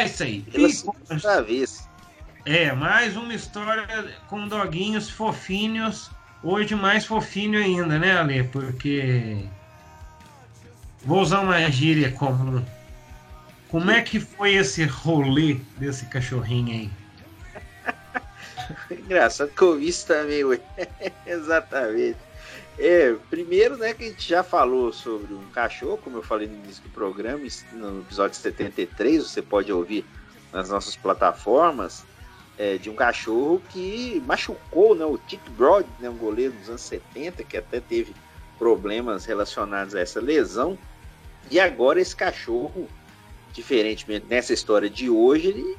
É 0.03 0.05
isso 0.05 0.23
aí. 0.23 0.45
Vez. 1.45 1.89
É, 2.45 2.73
mais 2.73 3.15
uma 3.15 3.33
história 3.33 3.87
com 4.27 4.47
doguinhos 4.47 5.09
fofinhos. 5.09 6.11
Hoje 6.43 6.75
mais 6.75 7.05
fofinho 7.05 7.57
ainda, 7.57 7.97
né, 7.97 8.17
Ale? 8.17 8.43
Porque. 8.43 9.45
Vou 11.05 11.21
usar 11.21 11.39
uma 11.39 11.59
gíria 11.71 12.11
comum. 12.11 12.63
Como 13.69 13.89
é 13.89 14.01
que 14.01 14.19
foi 14.19 14.55
esse 14.55 14.83
rolê 14.85 15.57
desse 15.77 16.05
cachorrinho 16.07 16.73
aí? 16.73 16.89
Engraçado 18.91 19.49
que 19.49 19.61
eu 19.61 19.77
vi 19.77 19.87
isso 19.87 20.05
também, 20.05 20.43
ué. 20.43 20.59
Exatamente. 21.25 22.17
É, 22.77 23.15
primeiro, 23.29 23.77
né, 23.77 23.93
que 23.93 24.03
a 24.03 24.07
gente 24.07 24.27
já 24.27 24.43
falou 24.43 24.91
sobre 24.91 25.33
um 25.33 25.45
cachorro, 25.51 25.97
como 25.97 26.17
eu 26.17 26.23
falei 26.23 26.47
no 26.47 26.55
início 26.55 26.83
do 26.83 26.89
programa, 26.89 27.43
no 27.73 28.01
episódio 28.01 28.35
73, 28.35 29.23
você 29.23 29.41
pode 29.41 29.71
ouvir 29.71 30.03
nas 30.51 30.69
nossas 30.69 30.95
plataformas, 30.95 32.03
é, 32.57 32.77
de 32.77 32.89
um 32.89 32.95
cachorro 32.95 33.61
que 33.69 34.21
machucou 34.25 34.95
né, 34.95 35.05
o 35.05 35.17
Tick 35.17 35.41
Broad, 35.51 35.87
né, 35.99 36.09
um 36.09 36.17
goleiro 36.17 36.53
dos 36.53 36.69
anos 36.69 36.81
70, 36.81 37.43
que 37.43 37.57
até 37.57 37.79
teve 37.79 38.13
problemas 38.57 39.25
relacionados 39.25 39.95
a 39.95 39.99
essa 39.99 40.19
lesão. 40.19 40.77
E 41.49 41.59
agora 41.59 41.99
esse 41.99 42.15
cachorro 42.15 42.87
diferentemente 43.53 44.25
nessa 44.27 44.51
história 44.51 44.89
de 44.89 45.09
hoje, 45.09 45.49
ele, 45.49 45.77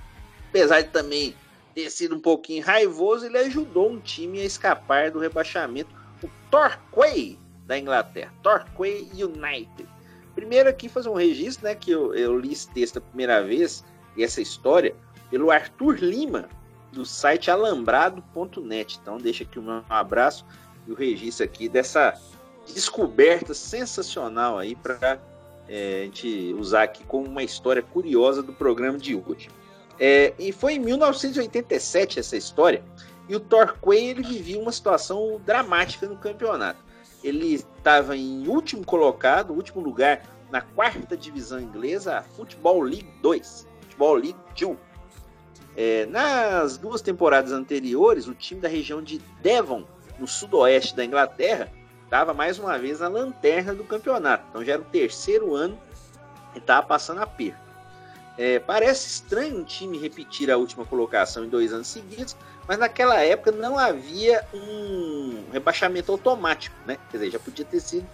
apesar 0.49 0.81
de 0.81 0.89
também 0.89 1.35
ter 1.75 1.91
sido 1.91 2.15
um 2.15 2.21
pouquinho 2.21 2.65
raivoso, 2.65 3.27
ele 3.27 3.37
ajudou 3.39 3.91
um 3.91 3.99
time 3.99 4.41
a 4.41 4.45
escapar 4.45 5.11
do 5.11 5.19
rebaixamento, 5.19 5.91
o 6.25 6.31
Torquay 6.51 7.39
da 7.67 7.79
Inglaterra, 7.79 8.33
Torquay 8.43 9.09
United. 9.13 9.89
Primeiro 10.35 10.69
aqui 10.69 10.89
fazer 10.89 11.09
um 11.09 11.15
registro, 11.15 11.65
né, 11.65 11.75
que 11.75 11.91
eu, 11.91 12.15
eu 12.15 12.39
li 12.39 12.53
esse 12.53 12.69
texto 12.71 12.99
a 12.99 13.01
primeira 13.01 13.43
vez, 13.43 13.85
e 14.17 14.25
essa 14.25 14.41
história, 14.41 14.95
pelo 15.31 15.51
Arthur 15.51 15.97
Lima, 15.97 16.49
do 16.93 17.05
site 17.05 17.51
alambrado.net. 17.51 18.99
Então 19.03 19.19
deixa 19.19 19.45
aqui 19.45 19.59
um 19.59 19.83
abraço 19.89 20.47
e 20.87 20.93
o 20.93 20.95
registro 20.95 21.45
aqui 21.45 21.69
dessa 21.69 22.15
descoberta 22.73 23.53
sensacional 23.53 24.59
aí 24.59 24.75
para 24.75 25.19
é, 25.69 26.03
a 26.03 26.05
gente 26.05 26.55
usar 26.59 26.85
aqui 26.85 27.05
como 27.05 27.27
uma 27.27 27.43
história 27.43 27.83
curiosa 27.83 28.43
do 28.43 28.53
programa 28.53 28.99
de 28.99 29.15
hoje. 29.15 29.49
É, 29.99 30.33
e 30.39 30.53
foi 30.53 30.75
em 30.75 30.79
1987 30.79 32.19
essa 32.19 32.37
história, 32.37 32.83
e 33.29 33.35
o 33.35 33.41
Torquay 33.41 34.09
ele 34.09 34.23
vivia 34.23 34.61
uma 34.61 34.73
situação 34.73 35.41
dramática 35.45 36.07
no 36.07 36.17
campeonato. 36.17 36.83
Ele 37.23 37.55
estava 37.55 38.17
em 38.17 38.47
último 38.49 38.85
colocado, 38.85 39.53
último 39.53 39.81
lugar 39.81 40.23
na 40.51 40.61
quarta 40.61 41.17
divisão 41.17 41.59
inglesa, 41.59 42.19
a 42.19 42.23
Football 42.23 42.83
League 42.83 43.11
2, 43.23 43.67
Football 43.81 44.15
League 44.15 44.39
2. 44.61 44.77
É, 45.77 46.07
nas 46.07 46.77
duas 46.77 47.01
temporadas 47.01 47.51
anteriores, 47.51 48.29
o 48.29 48.35
time 48.35 48.61
da 48.61 48.69
região 48.69 49.03
de 49.03 49.19
Devon, 49.43 49.85
no 50.19 50.29
sudoeste 50.29 50.95
da 50.95 51.05
Inglaterra, 51.05 51.73
estava 52.05 52.33
mais 52.33 52.59
uma 52.59 52.79
vez 52.79 53.01
na 53.01 53.09
lanterna 53.09 53.75
do 53.75 53.83
campeonato. 53.83 54.45
Então 54.51 54.65
já 54.65 54.75
era 54.75 54.83
o 54.83 54.85
terceiro 54.85 55.55
ano 55.55 55.77
e 56.55 56.59
estava 56.59 56.87
passando 56.87 57.21
a 57.21 57.27
perda. 57.27 57.65
É, 58.37 58.59
parece 58.59 59.09
estranho 59.09 59.59
um 59.59 59.65
time 59.65 59.99
repetir 59.99 60.51
a 60.51 60.57
última 60.57 60.85
colocação 60.85 61.45
em 61.45 61.49
dois 61.49 61.73
anos 61.73 61.87
seguidos, 61.87 62.37
mas 62.67 62.79
naquela 62.79 63.21
época 63.21 63.53
não 63.53 63.79
havia 63.79 64.45
um 64.53 65.45
rebaixamento 65.53 66.11
automático, 66.11 66.75
né? 66.87 66.99
Quer 67.11 67.19
dizer, 67.19 67.31
já 67.33 67.39
podia 67.39 67.65
ter 67.65 67.81
sido 67.81 68.07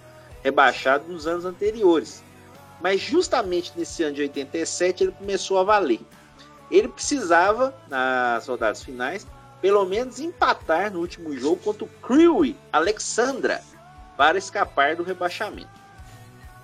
rebaixado 0.43 1.11
nos 1.11 1.27
anos 1.27 1.45
anteriores. 1.45 2.23
Mas 2.81 3.01
justamente 3.01 3.73
nesse 3.77 4.03
ano 4.03 4.15
de 4.15 4.23
87 4.23 5.05
ele 5.05 5.13
começou 5.13 5.59
a 5.59 5.65
valer. 5.65 6.01
Ele 6.71 6.89
precisava, 6.89 7.75
nas 7.89 8.47
rodadas 8.47 8.83
finais, 8.83 9.27
pelo 9.61 9.85
menos 9.85 10.19
empatar 10.19 10.91
no 10.93 11.01
último 11.01 11.37
jogo 11.37 11.57
contra 11.57 11.85
o 11.85 11.89
Crewe 12.03 12.57
Alexandra 12.73 13.63
para 14.17 14.39
escapar 14.39 14.97
do 14.97 15.03
rebaixamento. 15.03 15.69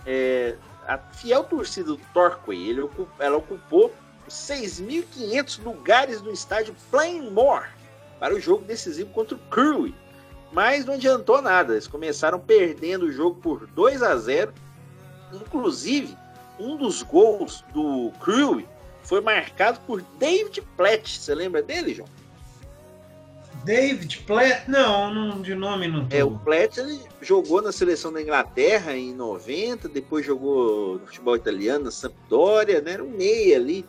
É, 0.07 0.57
a 0.87 0.97
fiel 0.99 1.45
torcida 1.45 1.89
do 1.89 2.01
Torquay, 2.15 2.71
ele, 2.71 2.89
ela 3.19 3.37
ocupou 3.37 3.93
6.500 4.29 5.63
lugares 5.63 6.23
no 6.23 6.33
estádio 6.33 6.75
Plainmore 6.91 7.76
para 8.19 8.35
o 8.35 8.41
jogo 8.41 8.65
decisivo 8.65 9.11
contra 9.11 9.37
o 9.37 9.41
Crewe. 9.51 9.95
Mas 10.53 10.85
não 10.85 10.95
adiantou 10.95 11.43
nada, 11.43 11.75
eles 11.75 11.87
começaram 11.87 12.39
perdendo 12.39 13.07
o 13.07 13.13
jogo 13.13 13.41
por 13.41 13.67
2 13.67 14.03
a 14.03 14.17
0. 14.17 14.53
Inclusive, 15.33 16.17
um 16.59 16.77
dos 16.77 17.03
gols 17.03 17.65
do 17.75 18.13
Crewe 18.23 18.67
foi 19.03 19.21
marcado 19.21 19.81
por 19.87 20.03
David 20.19 20.63
Platt. 20.77 21.19
Você 21.19 21.35
lembra 21.35 21.63
dele, 21.63 21.95
João? 21.95 22.09
David 23.65 24.21
Platt? 24.21 24.69
Não, 24.69 25.13
não 25.13 25.43
de 25.43 25.55
nome 25.55 25.89
não 25.89 26.07
tô. 26.07 26.15
É, 26.15 26.25
o 26.25 26.39
Platt 26.39 26.79
ele 26.79 27.01
jogou 27.21 27.61
na 27.61 27.73
seleção 27.73 28.13
da 28.13 28.23
Inglaterra 28.23 28.97
em 28.97 29.13
90, 29.13 29.89
depois 29.89 30.25
jogou 30.25 31.01
no 31.01 31.07
futebol 31.07 31.35
italiano 31.35 31.87
na 31.87 31.91
Sampdoria, 31.91 32.81
né? 32.81 32.93
Era 32.93 33.05
um 33.05 33.11
meia 33.11 33.57
ali, 33.57 33.85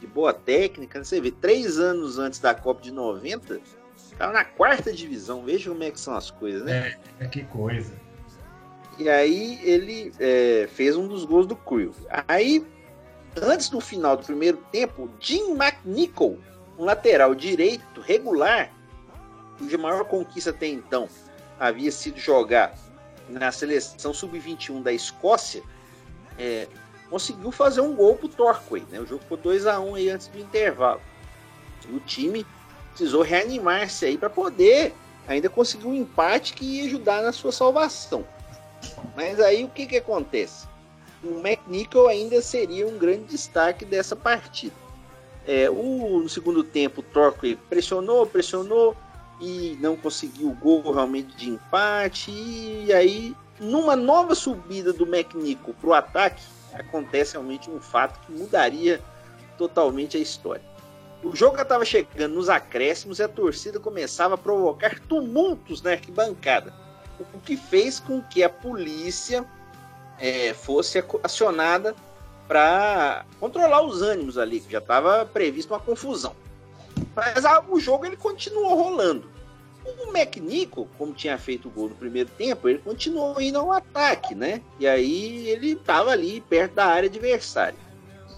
de 0.00 0.06
boa 0.06 0.32
técnica. 0.32 0.98
Né? 0.98 1.04
Você 1.04 1.20
vê, 1.20 1.30
três 1.30 1.78
anos 1.78 2.18
antes 2.18 2.38
da 2.38 2.54
Copa 2.54 2.80
de 2.80 2.90
90, 2.90 3.60
estava 3.96 4.32
na 4.32 4.44
quarta 4.44 4.92
divisão. 4.92 5.44
Veja 5.44 5.70
como 5.70 5.82
é 5.82 5.90
que 5.90 6.00
são 6.00 6.14
as 6.14 6.30
coisas, 6.30 6.64
né? 6.64 6.96
É, 7.20 7.24
é 7.24 7.28
que 7.28 7.44
coisa. 7.44 7.92
E 8.98 9.08
aí 9.08 9.60
ele 9.62 10.12
é, 10.18 10.68
fez 10.72 10.96
um 10.96 11.06
dos 11.06 11.24
gols 11.24 11.46
do 11.46 11.54
Crew. 11.54 11.94
Aí, 12.26 12.66
antes 13.40 13.68
do 13.68 13.80
final 13.80 14.16
do 14.16 14.24
primeiro 14.24 14.58
tempo, 14.72 15.08
Jim 15.20 15.52
McNichol, 15.52 16.38
um 16.76 16.84
lateral 16.84 17.34
direito 17.34 18.00
regular, 18.00 18.72
cuja 19.56 19.78
maior 19.78 20.04
conquista 20.04 20.50
até 20.50 20.66
então 20.66 21.08
havia 21.58 21.90
sido 21.90 22.18
jogar 22.18 22.74
na 23.28 23.52
seleção 23.52 24.14
sub-21 24.14 24.82
da 24.82 24.92
Escócia, 24.92 25.62
é, 26.38 26.66
conseguiu 27.10 27.50
fazer 27.50 27.80
um 27.80 27.94
gol 27.94 28.16
pro 28.16 28.28
Torquay. 28.28 28.84
Né? 28.90 29.00
O 29.00 29.06
jogo 29.06 29.22
ficou 29.22 29.36
2 29.36 29.66
a 29.66 29.80
1 29.80 29.94
aí 29.94 30.10
antes 30.10 30.28
do 30.28 30.38
intervalo. 30.38 31.00
E 31.88 31.92
o 31.92 32.00
time 32.00 32.46
precisou 32.90 33.22
reanimar-se 33.22 34.04
aí 34.04 34.18
para 34.18 34.30
poder 34.30 34.94
ainda 35.26 35.48
conseguir 35.48 35.86
um 35.86 35.94
empate 35.94 36.54
que 36.54 36.64
ia 36.64 36.84
ajudar 36.86 37.22
na 37.22 37.32
sua 37.32 37.52
salvação. 37.52 38.24
Mas 39.16 39.40
aí 39.40 39.64
o 39.64 39.68
que, 39.68 39.86
que 39.86 39.96
acontece? 39.96 40.66
O 41.22 41.40
McNichol 41.40 42.08
ainda 42.08 42.40
seria 42.40 42.86
um 42.86 42.96
grande 42.96 43.24
destaque 43.24 43.84
dessa 43.84 44.14
partida. 44.14 44.74
É, 45.46 45.68
o, 45.68 46.20
no 46.22 46.28
segundo 46.28 46.62
tempo, 46.62 47.00
o 47.00 47.04
Torquay 47.04 47.56
pressionou, 47.68 48.26
pressionou, 48.26 48.96
e 49.40 49.76
não 49.80 49.96
conseguiu 49.96 50.48
o 50.48 50.54
gol 50.54 50.92
realmente 50.92 51.36
de 51.36 51.50
empate. 51.50 52.30
E 52.30 52.92
aí, 52.92 53.34
numa 53.60 53.94
nova 53.94 54.34
subida 54.34 54.92
do 54.92 55.06
McNichol 55.06 55.74
para 55.80 55.90
o 55.90 55.94
ataque, 55.94 56.42
acontece 56.74 57.32
realmente 57.32 57.70
um 57.70 57.80
fato 57.80 58.20
que 58.20 58.32
mudaria 58.32 59.00
totalmente 59.56 60.16
a 60.16 60.20
história. 60.20 60.62
O 61.22 61.34
jogo 61.34 61.60
estava 61.60 61.84
chegando 61.84 62.34
nos 62.34 62.48
acréscimos 62.48 63.18
e 63.18 63.22
a 63.22 63.28
torcida 63.28 63.80
começava 63.80 64.34
a 64.34 64.38
provocar 64.38 65.00
tumultos 65.00 65.82
na 65.82 65.92
arquibancada, 65.92 66.72
o 67.34 67.40
que 67.40 67.56
fez 67.56 67.98
com 67.98 68.22
que 68.22 68.44
a 68.44 68.48
polícia 68.48 69.44
é, 70.18 70.54
fosse 70.54 71.02
acionada 71.22 71.94
para 72.46 73.26
controlar 73.40 73.82
os 73.82 74.00
ânimos 74.00 74.38
ali, 74.38 74.60
que 74.60 74.72
já 74.72 74.78
estava 74.78 75.26
previsto 75.26 75.74
uma 75.74 75.80
confusão. 75.80 76.34
Mas 77.14 77.44
ah, 77.44 77.64
o 77.68 77.80
jogo 77.80 78.06
ele 78.06 78.16
continuou 78.16 78.74
rolando. 78.74 79.28
O 79.88 80.16
McNichol, 80.16 80.88
como 80.98 81.14
tinha 81.14 81.38
feito 81.38 81.68
o 81.68 81.70
gol 81.70 81.88
no 81.88 81.94
primeiro 81.94 82.28
tempo, 82.30 82.68
ele 82.68 82.78
continuou 82.78 83.40
indo 83.40 83.58
ao 83.58 83.72
ataque, 83.72 84.34
né? 84.34 84.60
E 84.78 84.86
aí 84.86 85.48
ele 85.48 85.72
estava 85.72 86.10
ali 86.10 86.40
perto 86.42 86.74
da 86.74 86.86
área 86.86 87.08
adversária. 87.08 87.78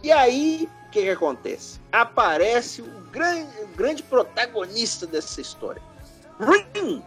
E 0.03 0.13
aí, 0.13 0.69
o 0.87 0.91
que, 0.91 1.03
que 1.03 1.11
acontece? 1.11 1.81
Aparece 1.93 2.83
o 2.83 3.01
grande, 3.11 3.51
o 3.63 3.67
grande 3.69 4.03
protagonista 4.03 5.07
dessa 5.07 5.41
história. 5.41 5.83
Ring! 6.39 7.03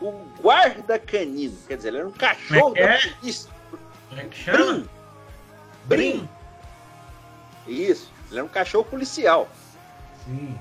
O 0.00 0.12
guarda 0.40 0.98
canino. 0.98 1.56
Quer 1.66 1.76
dizer, 1.76 1.88
ele 1.88 1.98
era 1.98 2.08
um 2.08 2.12
cachorro 2.12 2.76
é 2.76 2.86
da 2.86 2.98
polícia. 3.18 3.50
É 4.16 4.24
que 4.24 4.36
chama? 4.36 4.58
Brim. 4.64 4.88
Brim. 5.86 6.28
Isso. 7.66 8.10
Ele 8.28 8.38
era 8.38 8.44
um 8.44 8.48
cachorro 8.48 8.84
policial. 8.84 9.48
Sim. 10.24 10.58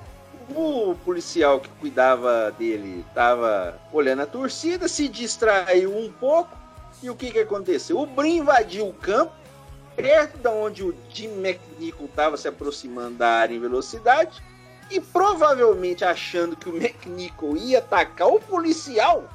O 0.50 0.96
policial 1.06 1.60
que 1.60 1.70
cuidava 1.80 2.52
dele 2.58 3.06
estava 3.08 3.80
olhando 3.92 4.24
a 4.24 4.26
torcida, 4.26 4.88
se 4.88 5.08
distraiu 5.08 5.96
um 5.96 6.12
pouco. 6.12 6.58
E 7.02 7.10
o 7.10 7.16
que, 7.16 7.32
que 7.32 7.40
aconteceu? 7.40 8.00
O 8.00 8.06
Brim 8.06 8.38
invadiu 8.38 8.88
o 8.88 8.94
campo, 8.94 9.34
perto 9.96 10.38
de 10.38 10.48
onde 10.48 10.84
o 10.84 10.96
Jim 11.10 11.30
McNichol 11.40 12.06
estava 12.06 12.38
se 12.38 12.48
aproximando 12.48 13.16
da 13.18 13.28
área 13.28 13.56
em 13.56 13.60
velocidade. 13.60 14.44
E 14.92 15.00
provavelmente 15.00 16.04
achando 16.04 16.56
que 16.56 16.70
o 16.70 16.76
McNichol 16.76 17.58
ia 17.58 17.80
atacar 17.80 18.28
o 18.28 18.40
policial, 18.40 19.28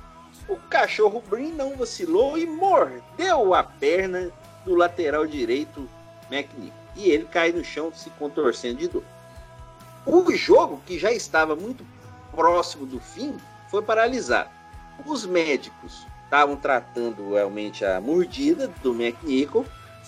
o 0.49 0.57
cachorro 0.57 1.23
Brim 1.29 1.53
não 1.53 1.77
vacilou 1.77 2.39
e 2.39 2.47
mordeu 2.47 3.55
a 3.55 3.63
perna 3.63 4.31
do 4.65 4.75
lateral 4.75 5.27
direito 5.27 5.89
McNichol. 6.31 6.79
E 6.97 7.11
ele 7.11 7.25
cai 7.25 7.53
no 7.53 7.65
chão 7.65 7.93
se 7.95 8.11
contorcendo 8.11 8.77
de 8.77 8.89
dor. 8.89 9.05
O 10.11 10.35
jogo, 10.35 10.81
que 10.87 10.99
já 10.99 11.13
estava 11.13 11.55
muito 11.55 11.85
próximo 12.31 12.87
do 12.87 12.99
fim, 12.99 13.37
foi 13.71 13.83
paralisado. 13.83 14.49
Os 15.05 15.27
médicos 15.27 16.07
estavam 16.25 16.57
tratando 16.57 17.35
realmente 17.35 17.85
a 17.85 18.01
mordida 18.01 18.69
do 18.83 18.95
McNichol 18.95 19.67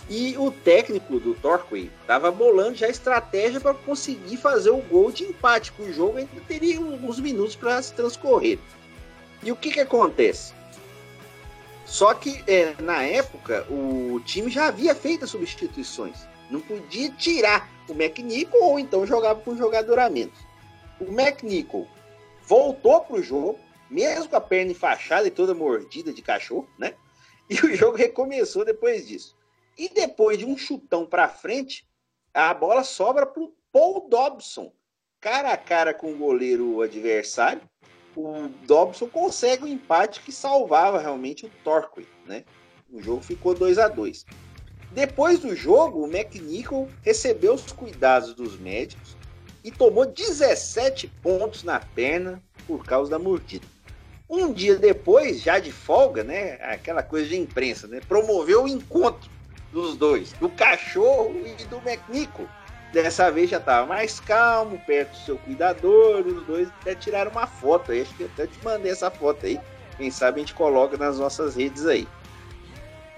e 0.08 0.38
o 0.38 0.50
técnico 0.50 1.20
do 1.20 1.34
Torquay 1.34 1.90
estava 2.00 2.30
bolando 2.30 2.76
já 2.76 2.86
a 2.86 2.90
estratégia 2.90 3.60
para 3.60 3.74
conseguir 3.74 4.38
fazer 4.38 4.70
o 4.70 4.80
gol 4.80 5.12
de 5.12 5.24
empate, 5.24 5.70
o 5.78 5.92
jogo 5.92 6.16
ainda 6.16 6.40
teria 6.48 6.78
alguns 6.78 7.20
minutos 7.20 7.54
para 7.54 7.82
se 7.82 7.92
transcorrer. 7.92 8.58
E 9.42 9.52
o 9.52 9.56
que, 9.56 9.70
que 9.70 9.80
acontece? 9.80 10.54
Só 11.84 12.14
que 12.14 12.42
é, 12.46 12.74
na 12.80 13.02
época 13.02 13.66
o 13.68 14.18
time 14.24 14.50
já 14.50 14.68
havia 14.68 14.94
feito 14.94 15.26
as 15.26 15.30
substituições. 15.30 16.26
Não 16.50 16.60
podia 16.60 17.10
tirar 17.10 17.68
o 17.90 17.94
McNichol 17.94 18.62
ou 18.62 18.78
então 18.78 19.06
jogava 19.06 19.40
com 19.40 19.52
um 19.52 19.56
jogador 19.56 19.98
a 19.98 20.08
menos. 20.08 20.38
O 21.00 21.04
McNichol 21.04 21.86
voltou 22.42 23.00
para 23.00 23.16
o 23.16 23.22
jogo, 23.22 23.58
mesmo 23.88 24.28
com 24.28 24.36
a 24.36 24.40
perna 24.40 24.72
enfaixada 24.72 25.26
e 25.26 25.30
toda 25.30 25.54
mordida 25.54 26.12
de 26.12 26.22
cachorro, 26.22 26.68
né? 26.78 26.94
E 27.48 27.54
o 27.54 27.74
jogo 27.74 27.96
recomeçou 27.96 28.64
depois 28.64 29.08
disso. 29.08 29.36
E 29.76 29.88
depois 29.88 30.38
de 30.38 30.44
um 30.44 30.56
chutão 30.56 31.04
para 31.04 31.28
frente, 31.28 31.84
a 32.32 32.54
bola 32.54 32.84
sobra 32.84 33.26
para 33.26 33.42
o 33.42 33.52
Paul 33.72 34.08
Dobson, 34.08 34.72
cara 35.20 35.52
a 35.52 35.56
cara 35.56 35.92
com 35.92 36.12
o 36.12 36.16
goleiro 36.16 36.80
adversário, 36.80 37.62
o 38.16 38.48
Dobson 38.66 39.08
consegue 39.08 39.64
um 39.64 39.68
empate 39.68 40.20
que 40.20 40.32
salvava 40.32 40.98
realmente 40.98 41.46
o 41.46 41.50
Torquay, 41.64 42.06
né? 42.26 42.44
O 42.92 43.00
jogo 43.00 43.22
ficou 43.22 43.54
2 43.54 43.78
a 43.78 43.88
2 43.88 44.26
Depois 44.92 45.38
do 45.38 45.54
jogo, 45.54 46.04
o 46.04 46.06
McNichol 46.06 46.88
recebeu 47.02 47.54
os 47.54 47.70
cuidados 47.70 48.34
dos 48.34 48.58
médicos 48.58 49.16
e 49.62 49.70
tomou 49.70 50.04
17 50.04 51.06
pontos 51.22 51.62
na 51.62 51.78
perna 51.78 52.42
por 52.66 52.84
causa 52.84 53.10
da 53.10 53.18
mordida. 53.18 53.66
Um 54.28 54.52
dia 54.52 54.76
depois, 54.76 55.40
já 55.42 55.58
de 55.58 55.72
folga, 55.72 56.24
né? 56.24 56.54
Aquela 56.62 57.02
coisa 57.02 57.28
de 57.28 57.36
imprensa, 57.36 57.86
né? 57.86 58.00
Promoveu 58.06 58.64
o 58.64 58.68
encontro 58.68 59.30
dos 59.72 59.96
dois, 59.96 60.32
do 60.34 60.48
cachorro 60.48 61.34
e 61.44 61.64
do 61.64 61.76
McNichol. 61.78 62.48
Dessa 62.92 63.30
vez 63.30 63.50
já 63.50 63.58
estava 63.58 63.86
mais 63.86 64.18
calmo, 64.18 64.80
perto 64.84 65.12
do 65.12 65.24
seu 65.24 65.38
cuidador, 65.38 66.26
os 66.26 66.44
dois 66.44 66.68
até 66.80 66.94
tiraram 66.94 67.30
uma 67.30 67.46
foto 67.46 67.92
aí. 67.92 68.02
Acho 68.02 68.14
que 68.14 68.24
até 68.24 68.46
te 68.48 68.64
mandei 68.64 68.90
essa 68.90 69.10
foto 69.10 69.46
aí. 69.46 69.60
Quem 69.96 70.10
sabe 70.10 70.40
a 70.40 70.44
gente 70.44 70.54
coloca 70.54 70.96
nas 70.96 71.18
nossas 71.18 71.54
redes 71.54 71.86
aí. 71.86 72.08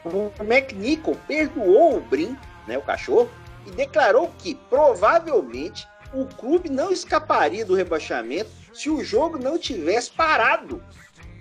O 0.05 0.33
McNichol 0.43 1.17
perdoou 1.27 1.97
o 1.97 2.01
Brin, 2.01 2.37
né, 2.67 2.77
o 2.77 2.83
cachorro, 2.83 3.31
e 3.67 3.71
declarou 3.71 4.33
que 4.39 4.55
provavelmente 4.69 5.87
o 6.13 6.27
clube 6.27 6.69
não 6.69 6.91
escaparia 6.91 7.65
do 7.65 7.75
rebaixamento 7.75 8.51
se 8.73 8.91
o 8.91 9.05
jogo 9.05 9.39
não 9.39 9.59
tivesse 9.59 10.11
parado. 10.11 10.83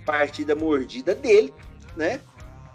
Partida 0.05 0.55
mordida 0.55 1.13
dele, 1.15 1.53
né? 1.95 2.21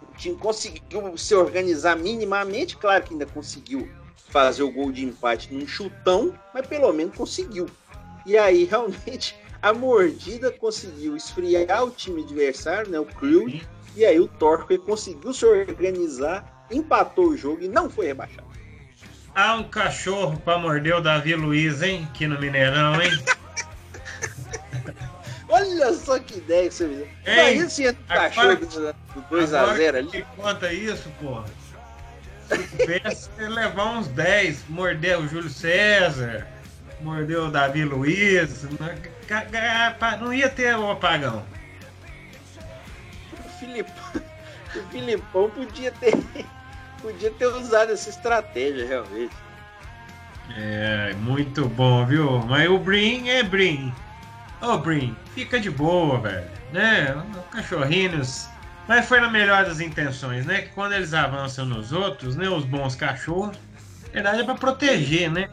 O 0.01 0.17
time 0.17 0.37
conseguiu 0.37 1.17
se 1.17 1.35
organizar 1.35 1.95
minimamente, 1.95 2.77
claro 2.77 3.03
que 3.03 3.13
ainda 3.13 3.25
conseguiu 3.25 3.89
fazer 4.29 4.63
o 4.63 4.71
gol 4.71 4.91
de 4.91 5.05
empate 5.05 5.53
num 5.53 5.67
chutão, 5.67 6.33
mas 6.53 6.67
pelo 6.67 6.91
menos 6.91 7.15
conseguiu. 7.15 7.67
E 8.25 8.37
aí, 8.37 8.65
realmente, 8.69 9.35
a 9.61 9.73
mordida 9.73 10.51
conseguiu 10.51 11.15
esfriar 11.15 11.83
o 11.83 11.91
time 11.91 12.23
adversário, 12.23 12.91
né, 12.91 12.99
o 12.99 13.05
Crew, 13.05 13.47
e 13.97 14.05
aí 14.05 14.19
o 14.19 14.27
Torque 14.27 14.77
conseguiu 14.77 15.33
se 15.33 15.43
organizar, 15.43 16.67
empatou 16.69 17.29
o 17.29 17.37
jogo 17.37 17.63
e 17.63 17.67
não 17.67 17.89
foi 17.89 18.05
rebaixado. 18.05 18.45
Há 19.33 19.55
um 19.55 19.63
cachorro 19.63 20.39
para 20.39 20.59
morder 20.59 20.95
o 20.95 21.01
Davi 21.01 21.33
Luiz, 21.33 21.81
hein? 21.81 22.07
Aqui 22.11 22.27
no 22.27 22.39
Mineirão, 22.39 23.01
hein? 23.01 23.09
Olha 25.49 25.93
só 25.93 26.19
que 26.19 26.37
ideia 26.37 26.69
que 26.69 26.75
você 26.75 26.85
me 26.85 26.97
deu. 26.97 27.07
Imagina 27.25 27.69
se 27.69 27.85
entra 27.85 28.03
um 28.03 28.07
cachorro 28.07 28.55
do 28.55 28.67
2x0 29.35 29.95
ali. 29.95 30.11
Que 30.11 30.21
conta 30.35 30.71
isso, 30.71 31.09
porra. 31.19 31.45
Pensa 32.85 33.31
em 33.39 33.49
levar 33.49 33.97
uns 33.97 34.07
10, 34.09 34.65
morder 34.69 35.19
o 35.19 35.27
Júlio 35.27 35.49
César, 35.49 36.45
morder 37.01 37.39
o 37.39 37.49
Davi 37.49 37.83
Luiz. 37.83 38.63
Não 40.19 40.31
ia 40.31 40.49
ter 40.49 40.77
o 40.77 40.91
apagão. 40.91 41.43
O 43.57 43.59
Filipão, 43.59 44.21
o 44.75 44.87
Filipão 44.89 45.49
podia 45.49 45.91
ter, 45.91 46.13
podia 47.01 47.31
ter 47.31 47.47
usado 47.47 47.91
essa 47.91 48.09
estratégia, 48.09 48.87
realmente. 48.87 49.35
É, 50.55 51.13
muito 51.19 51.67
bom, 51.67 52.05
viu? 52.05 52.39
Mas 52.39 52.69
o 52.69 52.77
Brin 52.77 53.27
é 53.27 53.43
Brin. 53.43 53.93
Ô, 54.61 54.73
oh, 54.73 54.77
Brin, 54.77 55.15
fica 55.33 55.59
de 55.59 55.69
boa, 55.69 56.19
velho. 56.19 56.47
Né? 56.71 57.15
Cachorrinhos 57.51 58.49
mas 58.87 59.05
foi 59.05 59.19
na 59.19 59.29
melhor 59.29 59.65
das 59.65 59.81
intenções, 59.81 60.45
né? 60.45 60.61
Que 60.61 60.69
quando 60.69 60.93
eles 60.93 61.13
avançam 61.13 61.65
nos 61.65 61.91
outros, 61.91 62.35
né? 62.37 62.47
Os 62.47 62.63
bons 62.63 62.95
cachorros, 62.95 63.57
na 64.05 64.13
verdade 64.13 64.39
é 64.39 64.43
para 64.45 64.55
proteger, 64.55 65.29
né? 65.29 65.49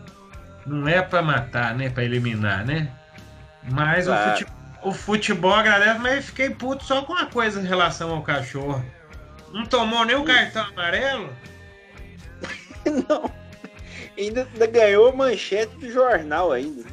Não 0.65 0.87
é 0.87 1.03
para 1.03 1.21
matar, 1.21 1.75
né? 1.75 1.91
Para 1.91 2.05
eliminar, 2.05 2.65
né? 2.65 2.89
Mas 3.69 4.07
claro. 4.07 4.31
o, 4.31 4.33
futebol, 4.33 4.55
o 4.85 4.93
futebol 4.93 5.55
agradece, 5.55 5.99
mas 5.99 6.27
fiquei 6.27 6.51
puto 6.51 6.85
só 6.85 7.03
com 7.03 7.15
uma 7.15 7.27
coisa 7.27 7.61
em 7.61 7.67
relação 7.67 8.11
ao 8.11 8.23
cachorro. 8.23 8.85
Não 9.51 9.65
tomou 9.65 10.05
nem 10.05 10.15
o 10.15 10.25
cartão 10.25 10.65
amarelo? 10.67 11.35
Não. 13.09 13.31
Ainda, 14.17 14.47
ainda 14.53 14.67
ganhou 14.67 15.17
manchete 15.17 15.75
do 15.77 15.91
jornal 15.91 16.53
ainda. 16.53 16.85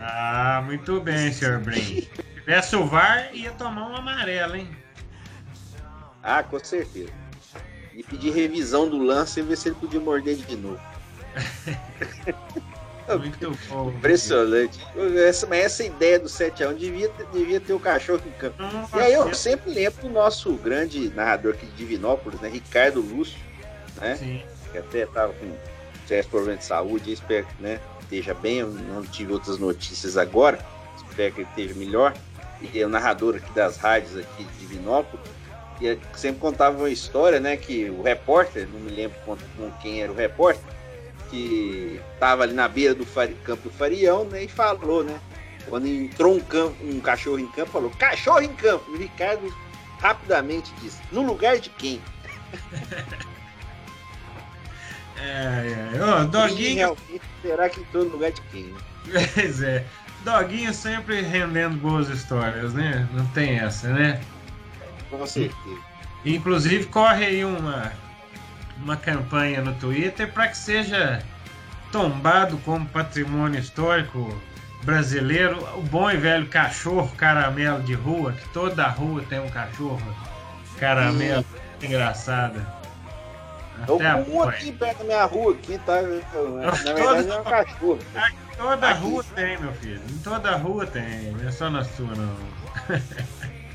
Ah, 0.00 0.62
muito 0.64 1.00
bem, 1.00 1.32
senhor 1.32 1.58
Brin. 1.58 1.80
Se 1.80 2.10
tivesse 2.34 2.76
o 2.76 2.86
VAR, 2.86 3.34
ia 3.34 3.50
tomar 3.52 3.88
um 3.88 3.96
amarelo, 3.96 4.56
hein? 4.56 4.68
Ah, 6.22 6.42
com 6.42 6.58
certeza. 6.58 7.12
E 7.92 8.02
pedir 8.02 8.32
revisão 8.32 8.88
do 8.88 8.98
lance 8.98 9.40
e 9.40 9.42
ver 9.42 9.56
se 9.56 9.68
ele 9.68 9.76
podia 9.76 10.00
morder 10.00 10.36
de 10.36 10.56
novo. 10.56 10.80
Muito 13.14 13.58
bom. 13.68 13.90
Impressionante. 13.90 14.78
Essa, 15.26 15.46
mas 15.46 15.64
essa 15.64 15.84
ideia 15.84 16.18
do 16.18 16.28
7x1 16.28 16.74
devia 16.74 17.10
devia 17.32 17.60
ter 17.60 17.72
o 17.72 17.80
cachorro 17.80 18.22
em 18.26 18.32
campo. 18.32 18.62
Nossa, 18.62 18.96
e 18.96 19.00
aí 19.00 19.12
eu 19.14 19.32
sempre 19.34 19.72
lembro 19.72 20.02
do 20.02 20.08
nosso 20.08 20.52
grande 20.54 21.10
narrador 21.14 21.54
aqui 21.54 21.66
de 21.66 21.72
Divinópolis, 21.72 22.40
né? 22.40 22.48
Ricardo 22.48 23.00
Lúcio, 23.00 23.38
né? 23.96 24.16
Sim. 24.16 24.42
Que 24.72 24.78
até 24.78 25.02
estava 25.02 25.32
com 25.32 25.52
sérios 26.06 26.26
problemas 26.26 26.60
de 26.60 26.66
saúde, 26.66 27.12
espero 27.12 27.46
que 27.46 27.62
né, 27.62 27.80
esteja 28.00 28.34
bem. 28.34 28.58
Eu 28.58 28.68
não 28.68 29.02
tive 29.02 29.32
outras 29.32 29.58
notícias 29.58 30.16
agora. 30.16 30.58
Espero 31.08 31.34
que 31.34 31.40
ele 31.42 31.48
esteja 31.50 31.74
melhor. 31.74 32.14
E 32.60 32.80
é 32.80 32.86
o 32.86 32.88
narrador 32.88 33.36
aqui 33.36 33.52
das 33.52 33.76
rádios 33.76 34.16
aqui 34.16 34.44
de 34.44 34.66
Divinópolis 34.66 35.36
e 35.80 35.98
sempre 36.14 36.40
contava 36.40 36.78
uma 36.78 36.90
história, 36.90 37.38
né? 37.38 37.56
Que 37.56 37.90
o 37.90 38.02
repórter, 38.02 38.66
não 38.72 38.80
me 38.80 38.90
lembro 38.90 39.16
com, 39.24 39.36
quem 39.82 40.02
era 40.02 40.10
o 40.10 40.14
repórter, 40.14 40.62
que 41.30 42.00
estava 42.14 42.42
ali 42.42 42.54
na 42.54 42.68
beira 42.68 42.94
do 42.94 43.06
campo 43.44 43.68
do 43.68 43.70
Farião, 43.70 44.24
né? 44.24 44.44
E 44.44 44.48
falou, 44.48 45.04
né? 45.04 45.20
Quando 45.68 45.86
entrou 45.86 46.36
um, 46.36 46.40
campo, 46.40 46.76
um 46.84 47.00
cachorro 47.00 47.38
em 47.38 47.48
campo, 47.48 47.72
falou: 47.72 47.90
cachorro 47.90 48.40
em 48.40 48.54
campo. 48.54 48.84
E 48.90 48.94
o 48.94 48.98
Ricardo 48.98 49.54
rapidamente 50.00 50.72
disse: 50.80 50.98
no 51.10 51.22
lugar 51.22 51.58
de 51.58 51.70
quem? 51.70 52.00
é, 55.18 55.94
é. 55.94 56.04
Ô, 56.04 56.24
Doguinho. 56.26 56.96
será 57.42 57.68
que 57.68 57.80
entrou 57.80 58.04
no 58.04 58.12
lugar 58.12 58.32
de 58.32 58.40
quem? 58.42 58.72
Pois 59.34 59.62
é. 59.62 59.84
Doguinho 60.24 60.72
sempre 60.72 61.20
rendendo 61.20 61.76
boas 61.76 62.08
histórias, 62.08 62.72
né? 62.74 63.08
Não 63.12 63.26
tem 63.28 63.58
essa, 63.58 63.92
né? 63.92 64.20
Com 65.10 65.26
certeza. 65.26 65.80
Inclusive, 66.24 66.86
corre 66.86 67.24
aí 67.24 67.44
uma, 67.44 67.92
uma 68.82 68.96
campanha 68.96 69.60
no 69.60 69.74
Twitter 69.74 70.32
para 70.32 70.48
que 70.48 70.56
seja 70.56 71.22
tombado 71.90 72.58
como 72.58 72.86
patrimônio 72.86 73.60
histórico 73.60 74.40
brasileiro 74.84 75.58
o 75.76 75.82
bom 75.82 76.10
e 76.10 76.16
velho 76.16 76.46
cachorro 76.46 77.10
caramelo 77.16 77.82
de 77.82 77.94
rua, 77.94 78.32
que 78.32 78.48
toda 78.50 78.86
rua 78.86 79.22
tem 79.28 79.40
um 79.40 79.48
cachorro 79.48 80.00
caramelo. 80.78 81.42
Hum. 81.42 81.86
Engraçado. 81.86 82.64
Eu 83.86 83.96
um 83.96 84.42
aqui 84.42 84.72
perto 84.72 84.98
da 84.98 85.04
minha 85.04 85.24
rua, 85.24 85.52
aqui, 85.52 85.78
tá? 85.84 86.00
Na 86.00 86.70
verdade 86.94 87.30
é 87.30 87.38
um 87.38 87.44
cachorro. 87.44 87.98
Toda 88.56 88.88
aqui. 88.88 89.00
rua 89.00 89.24
tem, 89.34 89.58
meu 89.58 89.72
filho. 89.74 90.00
Em 90.08 90.18
toda 90.18 90.56
rua 90.56 90.86
tem, 90.86 91.32
não 91.32 91.46
é 91.46 91.52
só 91.52 91.68
na 91.68 91.84
sua, 91.84 92.14
não. 92.14 92.34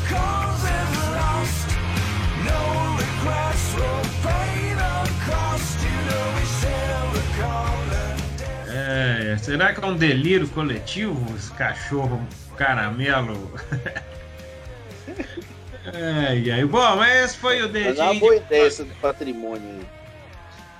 É, 8.68 9.36
será 9.38 9.72
que 9.72 9.84
é 9.84 9.86
um 9.86 9.96
delírio 9.96 10.48
coletivo 10.48 11.36
esse 11.36 11.52
cachorro 11.52 12.26
caramelo? 12.56 13.52
é, 15.92 16.38
e 16.38 16.50
aí, 16.50 16.64
bom, 16.64 16.96
mas 16.96 17.24
esse 17.24 17.38
foi 17.38 17.62
o 17.62 17.68
dedinho. 17.68 17.90
Mas 17.90 17.98
é 17.98 18.10
uma 18.10 18.20
boa 18.20 18.36
ideia 18.36 18.66
essa 18.66 18.84
do 18.84 18.94
patrimônio. 18.96 19.86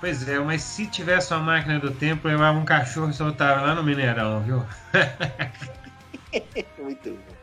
Pois 0.01 0.27
é, 0.27 0.39
mas 0.39 0.63
se 0.63 0.87
tivesse 0.87 1.33
uma 1.33 1.41
máquina 1.41 1.79
do 1.79 1.91
tempo, 1.91 2.27
levava 2.27 2.57
um 2.57 2.65
cachorro 2.65 3.11
e 3.11 3.13
soltava 3.13 3.61
lá 3.61 3.75
no 3.75 3.83
Mineirão, 3.83 4.41
viu? 4.41 4.65
Muito 6.81 7.11
bom. 7.11 7.35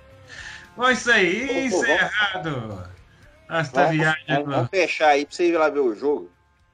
Bom, 0.76 0.90
isso 0.90 1.10
aí, 1.10 1.66
encerrado. 1.66 2.84
Esta 3.48 3.84
vamos, 3.84 3.96
viagem. 3.96 4.24
Vamos, 4.28 4.54
vamos 4.54 4.70
fechar 4.70 5.08
aí 5.08 5.24
pra 5.24 5.34
você 5.34 5.48
ir 5.48 5.56
lá 5.56 5.68
ver 5.68 5.80
o 5.80 5.94
jogo. 5.94 6.30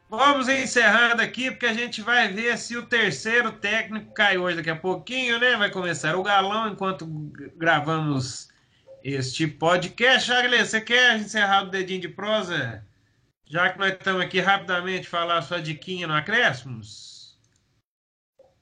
Vamos 0.09 0.49
encerrando 0.49 1.23
aqui, 1.23 1.51
porque 1.51 1.67
a 1.67 1.75
gente 1.75 2.01
vai 2.01 2.29
ver 2.29 2.57
se 2.59 2.77
o 2.77 2.87
terceiro 2.87 3.53
técnico 3.53 4.13
cai 4.13 4.39
hoje 4.39 4.57
daqui 4.57 4.71
a 4.71 4.77
pouquinho, 4.77 5.39
né? 5.39 5.57
Vai 5.57 5.71
começar 5.71 6.15
o 6.15 6.23
galão 6.23 6.69
enquanto 6.69 7.07
gravamos 7.57 8.49
este 9.03 9.47
podcast. 9.47 10.29
Charles, 10.29 10.69
você 10.69 10.81
quer 10.81 11.19
encerrar 11.19 11.65
o 11.65 11.71
dedinho 11.71 12.01
de 12.01 12.09
prosa? 12.09 12.85
Já 13.45 13.71
que 13.71 13.79
nós 13.79 13.93
estamos 13.93 14.23
aqui 14.23 14.41
rapidamente 14.41 15.09
falar 15.09 15.43
sua 15.43 15.61
diquinha 15.61 16.07
no 16.07 16.15
Acréscimos. 16.15 17.39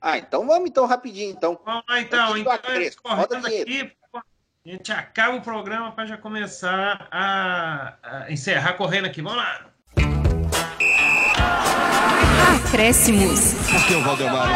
Ah, 0.00 0.18
então 0.18 0.46
vamos 0.46 0.68
então 0.68 0.84
rapidinho 0.84 1.30
então. 1.30 1.60
Vamos 1.64 1.84
lá 1.88 2.00
então, 2.00 2.36
então 2.36 2.58
correndo 3.02 3.46
aqui, 3.46 3.92
a 4.64 4.70
gente 4.70 4.92
acaba 4.92 5.36
o 5.36 5.42
programa 5.42 5.90
para 5.90 6.06
já 6.06 6.16
começar 6.16 7.08
a, 7.10 7.94
a 8.00 8.32
encerrar 8.32 8.74
correndo 8.74 9.06
aqui. 9.06 9.20
Vamos 9.20 9.38
lá. 9.38 9.66
Acréscimos. 12.68 13.54
Aqui 13.74 13.94
é 13.94 13.96
o 13.96 14.02
Valdemar. 14.04 14.48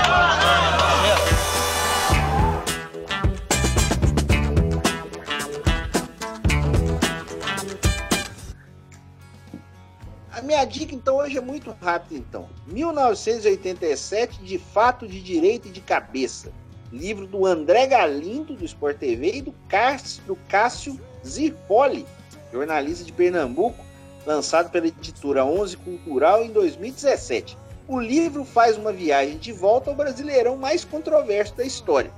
A 10.31 10.43
minha 10.43 10.65
dica, 10.65 10.95
então, 10.95 11.17
hoje 11.17 11.37
é 11.37 11.41
muito 11.41 11.77
rápida, 11.83 12.15
então. 12.15 12.49
1987, 12.69 14.41
de 14.45 14.57
fato, 14.57 15.09
de 15.09 15.21
direito 15.21 15.67
e 15.67 15.73
de 15.73 15.81
cabeça. 15.81 16.53
Livro 16.93 17.27
do 17.27 17.45
André 17.45 17.87
Galindo, 17.87 18.55
do 18.55 18.65
Sport 18.65 18.99
TV, 18.99 19.37
e 19.37 19.43
do 19.43 19.55
Cássio, 19.69 20.23
do 20.25 20.37
Cássio 20.49 21.01
Zirpoli, 21.27 22.07
jornalista 22.53 23.05
de 23.05 23.13
Pernambuco, 23.13 23.85
lançado 24.25 24.71
pela 24.71 24.87
editora 24.87 25.45
11 25.45 25.77
Cultural 25.79 26.45
em 26.45 26.51
2017. 26.51 27.57
O 27.89 28.01
livro 28.01 28.45
faz 28.45 28.77
uma 28.77 28.93
viagem 28.93 29.39
de 29.39 29.53
volta 29.53 29.91
ao 29.91 29.97
brasileirão 29.97 30.57
mais 30.57 30.85
controverso 30.85 31.55
da 31.55 31.65
história. 31.65 32.11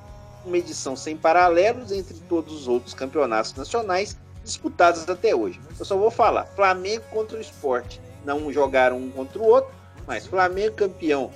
Uma 0.45 0.57
edição 0.57 0.97
sem 0.97 1.17
paralelos 1.17 1.93
entre 1.93 2.15
todos 2.29 2.55
os 2.55 2.69
outros 2.69 2.95
campeonatos 2.95 3.55
nacionais 3.55 4.17
disputados 4.43 5.07
até 5.09 5.35
hoje. 5.35 5.61
Eu 5.79 5.85
só 5.85 5.97
vou 5.97 6.11
falar: 6.11 6.47
Flamengo 6.47 7.05
contra 7.11 7.37
o 7.37 7.41
esporte. 7.41 8.01
Não 8.25 8.51
jogaram 8.51 8.97
um 8.97 9.11
contra 9.11 9.39
o 9.39 9.47
outro, 9.47 9.71
mas 10.07 10.27
Flamengo 10.27 10.75
campeão 10.75 11.31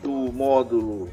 do 0.00 0.32
módulo 0.32 1.10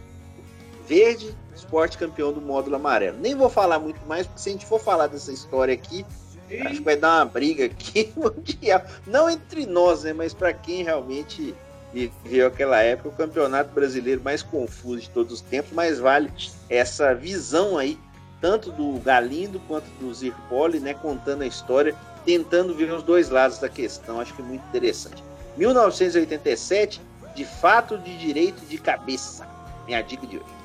verde, 0.87 1.35
esporte 1.59 1.97
campeão 1.97 2.31
do 2.33 2.41
módulo 2.41 2.75
amarelo. 2.75 3.17
Nem 3.19 3.35
vou 3.35 3.49
falar 3.49 3.79
muito 3.79 3.99
mais, 4.07 4.25
porque 4.25 4.41
se 4.41 4.49
a 4.49 4.51
gente 4.51 4.65
for 4.65 4.79
falar 4.79 5.07
dessa 5.07 5.31
história 5.31 5.73
aqui, 5.73 6.05
E- 6.49 6.59
acho 6.61 6.77
que 6.77 6.81
vai 6.83 6.95
dar 6.97 7.17
uma 7.19 7.25
briga 7.25 7.65
aqui 7.65 8.11
mundial. 8.17 8.81
Não 9.05 9.29
entre 9.29 9.65
nós, 9.65 10.03
né? 10.03 10.13
Mas 10.13 10.33
para 10.33 10.51
quem 10.53 10.83
realmente 10.83 11.53
viveu 11.93 12.47
aquela 12.47 12.79
época, 12.81 13.09
o 13.09 13.11
campeonato 13.11 13.71
brasileiro 13.73 14.21
mais 14.23 14.41
confuso 14.43 15.01
de 15.01 15.09
todos 15.09 15.33
os 15.33 15.41
tempos, 15.41 15.71
mais 15.73 15.99
vale 15.99 16.31
essa 16.69 17.13
visão 17.15 17.77
aí, 17.77 17.97
tanto 18.41 18.71
do 18.71 18.99
Galindo 18.99 19.59
quanto 19.67 19.85
do 19.99 20.13
Zirpoli, 20.13 20.79
né? 20.79 20.93
Contando 20.93 21.41
a 21.43 21.47
história, 21.47 21.95
tentando 22.25 22.73
ver 22.75 22.91
os 22.93 23.03
dois 23.03 23.29
lados 23.29 23.57
da 23.59 23.67
questão. 23.69 24.19
Acho 24.19 24.33
que 24.33 24.41
é 24.41 24.45
muito 24.45 24.65
interessante. 24.67 25.23
1987, 25.57 27.01
de 27.35 27.45
fato, 27.45 27.97
de 27.97 28.17
direito 28.17 28.65
de 28.65 28.77
cabeça. 28.77 29.47
Minha 29.85 30.01
dica 30.01 30.25
de 30.25 30.37
hoje. 30.37 30.58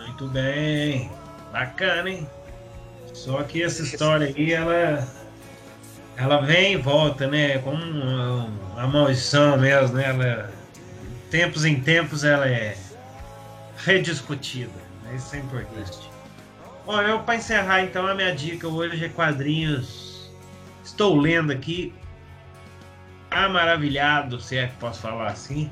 Muito 0.00 0.26
bem. 0.28 1.10
Bacana, 1.52 2.08
hein? 2.08 2.28
Só 3.12 3.42
que 3.42 3.62
essa 3.62 3.82
história 3.82 4.32
aí, 4.34 4.52
ela. 4.52 5.06
Ela 6.16 6.40
vem 6.42 6.74
e 6.74 6.76
volta, 6.76 7.26
né? 7.26 7.58
Como 7.58 7.82
uma, 7.82 8.44
uma 8.74 8.86
maldição 8.86 9.58
mesmo, 9.58 9.96
né? 9.96 10.04
Ela, 10.10 10.50
tempos 11.30 11.64
em 11.64 11.80
tempos 11.80 12.24
ela 12.24 12.46
é 12.46 12.76
rediscutida. 13.78 14.72
Né? 15.04 15.16
Isso 15.16 15.34
é 15.34 15.38
importante. 15.38 16.10
Bom, 16.84 17.00
eu 17.00 17.20
para 17.20 17.36
encerrar 17.36 17.82
então 17.82 18.06
a 18.06 18.14
minha 18.14 18.34
dica 18.34 18.68
hoje 18.68 19.04
é 19.04 19.08
quadrinhos. 19.08 20.30
Estou 20.84 21.16
lendo 21.16 21.52
aqui. 21.52 21.94
Amaravilhado, 23.30 24.40
se 24.40 24.56
é 24.56 24.66
que 24.66 24.76
posso 24.76 25.00
falar 25.00 25.28
assim. 25.28 25.70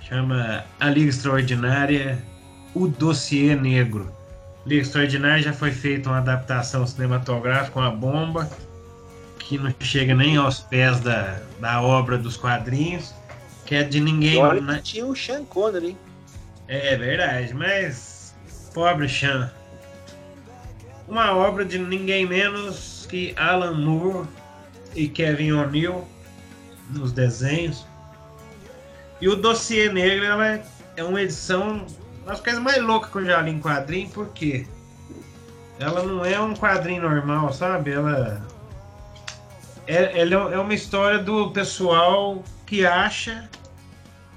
Chama 0.00 0.64
A 0.78 0.88
Liga 0.90 1.08
Extraordinária 1.08 2.29
o 2.74 2.86
Dossiê 2.86 3.54
Negro. 3.54 4.10
Liga 4.66 4.82
Extraordinária 4.82 5.42
já 5.42 5.52
foi 5.52 5.72
feita 5.72 6.08
uma 6.10 6.18
adaptação 6.18 6.86
cinematográfica, 6.86 7.78
uma 7.78 7.90
bomba, 7.90 8.48
que 9.38 9.58
não 9.58 9.74
chega 9.80 10.14
nem 10.14 10.36
aos 10.36 10.60
pés 10.60 11.00
da, 11.00 11.40
da 11.58 11.80
obra 11.80 12.18
dos 12.18 12.36
quadrinhos, 12.36 13.14
que 13.64 13.74
é 13.74 13.82
de 13.82 14.00
ninguém. 14.00 14.38
Olha 14.38 14.60
né? 14.60 14.76
que 14.76 14.82
tinha 14.82 15.06
o 15.06 15.16
Sean 15.16 15.44
Connery? 15.44 15.96
É 16.68 16.96
verdade, 16.96 17.54
mas 17.54 18.34
pobre 18.72 19.08
Chan. 19.08 19.50
Uma 21.08 21.34
obra 21.34 21.64
de 21.64 21.78
ninguém 21.78 22.26
menos 22.26 23.06
que 23.10 23.34
Alan 23.36 23.72
Moore 23.74 24.28
e 24.94 25.08
Kevin 25.08 25.52
O'Neill 25.52 26.06
nos 26.90 27.10
desenhos. 27.12 27.84
E 29.20 29.28
o 29.28 29.34
Dossiê 29.34 29.92
Negro 29.92 30.24
ela 30.24 30.46
é- 30.46 30.62
é 30.96 31.02
uma 31.02 31.20
edição 31.20 31.84
das 32.26 32.40
coisas 32.40 32.62
mais 32.62 32.82
loucas 32.82 33.10
que 33.10 33.18
eu 33.18 33.24
já 33.24 33.40
li 33.40 33.52
em 33.52 33.60
quadrinho, 33.60 34.10
porque 34.10 34.66
ela 35.78 36.02
não 36.02 36.24
é 36.24 36.38
um 36.40 36.54
quadrinho 36.54 37.02
normal, 37.02 37.52
sabe? 37.52 37.92
Ela 37.92 38.42
é, 39.86 40.20
ela 40.20 40.54
é 40.54 40.58
uma 40.58 40.74
história 40.74 41.18
do 41.18 41.50
pessoal 41.50 42.44
que 42.66 42.86
acha 42.86 43.48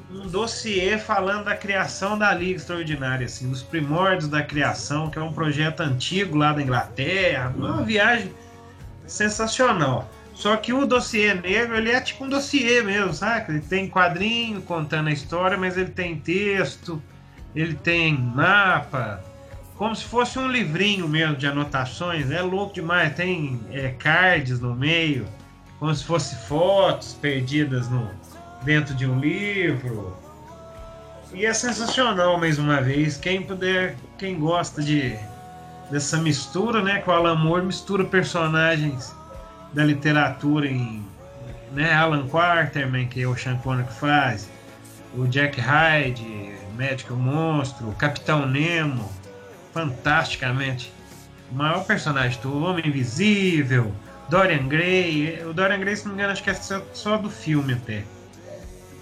um 0.09 0.27
dossiê 0.27 0.97
falando 0.97 1.45
da 1.45 1.55
criação 1.55 2.17
da 2.17 2.33
Liga 2.33 2.57
Extraordinária, 2.57 3.25
assim, 3.25 3.49
dos 3.49 3.61
primórdios 3.61 4.27
da 4.27 4.43
criação, 4.43 5.09
que 5.09 5.19
é 5.19 5.21
um 5.21 5.33
projeto 5.33 5.81
antigo 5.81 6.37
lá 6.37 6.53
da 6.53 6.61
Inglaterra, 6.61 7.53
uma 7.55 7.83
viagem 7.83 8.33
sensacional. 9.05 10.09
Só 10.33 10.55
que 10.57 10.73
o 10.73 10.85
dossiê 10.85 11.33
negro, 11.33 11.75
ele 11.75 11.91
é 11.91 12.01
tipo 12.01 12.25
um 12.25 12.29
dossiê 12.29 12.81
mesmo, 12.81 13.13
sabe? 13.13 13.53
Ele 13.53 13.61
tem 13.61 13.89
quadrinho 13.89 14.61
contando 14.61 15.09
a 15.09 15.11
história, 15.11 15.57
mas 15.57 15.77
ele 15.77 15.91
tem 15.91 16.19
texto, 16.19 17.01
ele 17.55 17.75
tem 17.75 18.17
mapa, 18.17 19.23
como 19.75 19.95
se 19.95 20.03
fosse 20.03 20.39
um 20.39 20.47
livrinho 20.47 21.07
mesmo 21.07 21.35
de 21.35 21.47
anotações. 21.47 22.31
É 22.31 22.41
louco 22.41 22.73
demais, 22.73 23.13
tem 23.15 23.59
é, 23.71 23.89
cards 23.89 24.59
no 24.59 24.75
meio, 24.75 25.25
como 25.79 25.93
se 25.93 26.03
fosse 26.03 26.35
fotos 26.47 27.13
perdidas 27.13 27.89
no, 27.89 28.09
dentro 28.63 28.95
de 28.95 29.05
um 29.05 29.19
livro. 29.19 30.15
E 31.33 31.45
é 31.45 31.53
sensacional 31.53 32.39
mais 32.39 32.59
uma 32.59 32.81
vez. 32.81 33.17
Quem 33.17 33.41
puder, 33.41 33.95
quem 34.17 34.39
gosta 34.39 34.81
de 34.81 35.17
dessa 35.89 36.17
mistura, 36.17 36.81
né? 36.81 37.03
O 37.05 37.11
Alan 37.11 37.35
Moore 37.35 37.65
mistura 37.65 38.03
personagens 38.03 39.13
da 39.73 39.83
literatura 39.83 40.67
em 40.67 41.03
né, 41.71 41.91
Alan 41.91 42.27
Quarterman, 42.27 43.07
que 43.07 43.21
é 43.21 43.27
o 43.27 43.35
Sean 43.35 43.57
Connery 43.57 43.87
faz, 43.99 44.49
o 45.15 45.27
Jack 45.27 45.59
Hyde, 45.59 46.53
Médico 46.73 47.13
Monstro, 47.13 47.89
o 47.89 47.95
Capitão 47.95 48.45
Nemo, 48.45 49.11
fantasticamente. 49.73 50.91
O 51.51 51.55
maior 51.55 51.85
personagem 51.85 52.39
do 52.41 52.63
Homem 52.63 52.87
Invisível, 52.87 53.93
Dorian 54.29 54.67
Gray. 54.67 55.43
O 55.45 55.53
Dorian 55.53 55.79
Gray, 55.79 55.95
se 55.95 56.05
não 56.05 56.13
me 56.13 56.17
engano, 56.17 56.33
acho 56.33 56.43
que 56.43 56.49
é 56.49 56.53
só, 56.53 57.17
do 57.17 57.29
filme 57.29 57.73
até. 57.73 58.03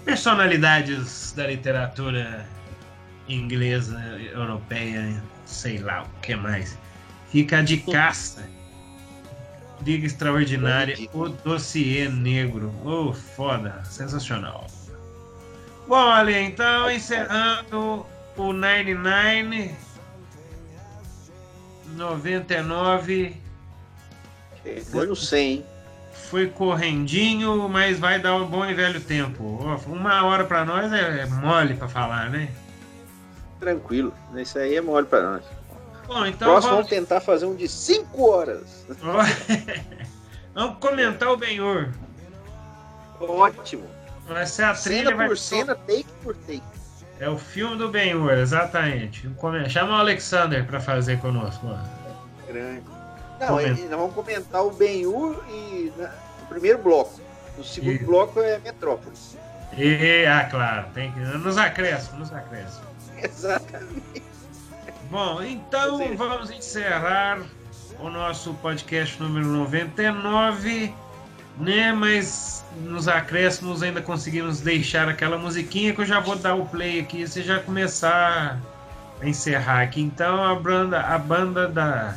Personalidades 0.04 1.32
da 1.36 1.46
literatura 1.46 2.46
inglesa, 3.28 3.98
europeia, 4.34 5.22
sei 5.46 5.78
lá 5.78 6.02
o 6.02 6.20
que 6.20 6.34
mais. 6.34 6.76
Fica 7.30 7.62
de 7.62 7.78
caça. 7.78 8.42
Liga 9.84 10.06
Extraordinária, 10.06 10.96
o 11.12 11.28
dossiê 11.28 12.08
negro. 12.08 12.72
Oh, 12.84 13.12
foda, 13.12 13.82
sensacional. 13.84 14.66
Bom, 15.92 15.98
olha, 15.98 16.40
então, 16.40 16.90
encerrando 16.90 18.06
o 18.34 18.52
99, 18.54 19.74
99, 21.88 23.36
Chegou 24.64 25.06
no 25.06 25.14
100, 25.14 25.52
hein? 25.52 25.66
foi 26.14 26.48
correndinho, 26.48 27.68
mas 27.68 27.98
vai 27.98 28.18
dar 28.18 28.36
um 28.36 28.46
bom 28.46 28.64
e 28.64 28.72
velho 28.72 29.02
tempo. 29.02 29.42
Uma 29.86 30.24
hora 30.24 30.46
pra 30.46 30.64
nós 30.64 30.90
é 30.90 31.26
mole 31.26 31.74
pra 31.74 31.88
falar, 31.88 32.30
né? 32.30 32.48
Tranquilo. 33.60 34.14
Isso 34.34 34.58
aí 34.58 34.76
é 34.76 34.80
mole 34.80 35.06
pra 35.06 35.20
nós. 35.20 35.44
Bom, 36.06 36.24
então 36.24 36.52
Próximo 36.52 36.72
vamos, 36.72 36.86
vamos 36.86 36.88
tentar 36.88 37.20
fazer 37.20 37.44
um 37.44 37.54
de 37.54 37.68
5 37.68 38.30
horas. 38.30 38.86
vamos 40.54 40.78
comentar 40.78 41.28
o 41.28 41.36
Benhur. 41.36 41.90
Ótimo. 43.20 43.91
Vai 44.26 44.46
ser 44.46 44.64
a 44.64 44.74
trilha, 44.74 45.04
Cena 45.04 45.16
vai 45.16 45.28
por 45.28 45.36
cena, 45.38 45.74
take 45.74 46.06
por 46.22 46.34
take. 46.36 46.62
É 47.20 47.28
o 47.28 47.36
filme 47.38 47.76
do 47.76 47.88
Benhur, 47.88 48.32
exatamente. 48.32 49.28
Come- 49.38 49.68
Chama 49.68 49.92
o 49.92 50.00
Alexander 50.00 50.64
pra 50.66 50.80
fazer 50.80 51.18
conosco. 51.20 51.66
ó. 51.68 52.46
Grande. 52.50 52.82
Não, 53.40 53.60
e 53.60 53.68
nós 53.70 53.90
vamos 53.90 54.14
comentar 54.14 54.64
o 54.64 54.70
Ben-Hur 54.70 55.42
e 55.48 55.92
na- 55.96 56.08
no 56.40 56.46
primeiro 56.48 56.78
bloco. 56.78 57.20
No 57.58 57.64
segundo 57.64 57.92
Isso. 57.94 58.04
bloco 58.06 58.40
é 58.40 58.58
Metrópolis. 58.58 59.36
E, 59.76 60.24
ah, 60.26 60.44
claro, 60.50 60.86
tem 60.94 61.10
que. 61.12 61.20
Nos 61.20 61.56
acréscimos, 61.58 62.18
nos 62.18 62.32
acréscimos. 62.32 62.86
Exatamente. 63.22 64.22
Bom, 65.10 65.42
então 65.42 66.16
vamos 66.16 66.50
encerrar 66.50 67.40
o 67.98 68.08
nosso 68.08 68.54
podcast 68.54 69.20
número 69.22 69.46
99, 69.46 70.94
né? 71.58 71.92
Mas 71.92 72.64
nos 72.80 73.08
acréscimos 73.08 73.82
ainda 73.82 74.00
conseguimos 74.00 74.60
deixar 74.60 75.08
aquela 75.08 75.38
musiquinha 75.38 75.94
que 75.94 76.00
eu 76.00 76.06
já 76.06 76.20
vou 76.20 76.36
dar 76.36 76.54
o 76.54 76.66
play 76.66 77.00
aqui, 77.00 77.26
você 77.26 77.42
já 77.42 77.58
começar 77.58 78.60
a 79.20 79.28
encerrar 79.28 79.82
aqui. 79.82 80.00
Então 80.00 80.42
a 80.42 80.54
banda, 80.54 81.00
a 81.00 81.18
banda 81.18 81.68
da 81.68 82.14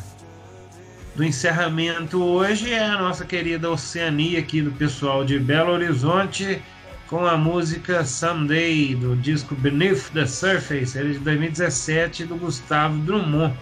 do 1.15 1.23
encerramento 1.23 2.21
hoje 2.21 2.73
é 2.73 2.83
a 2.83 2.97
nossa 2.97 3.23
querida 3.23 3.71
Oceania 3.71 4.39
aqui 4.39 4.61
do 4.61 4.71
pessoal 4.71 5.23
de 5.23 5.39
Belo 5.39 5.71
Horizonte 5.71 6.61
com 7.07 7.25
a 7.25 7.37
música 7.37 8.03
Someday 8.03 8.95
do 8.95 9.15
disco 9.15 9.55
Beneath 9.55 10.11
the 10.13 10.25
Surface, 10.25 10.97
ele 10.97 11.11
é 11.11 11.13
de 11.13 11.19
2017 11.19 12.25
do 12.25 12.35
Gustavo 12.35 12.97
Drummond. 12.97 13.55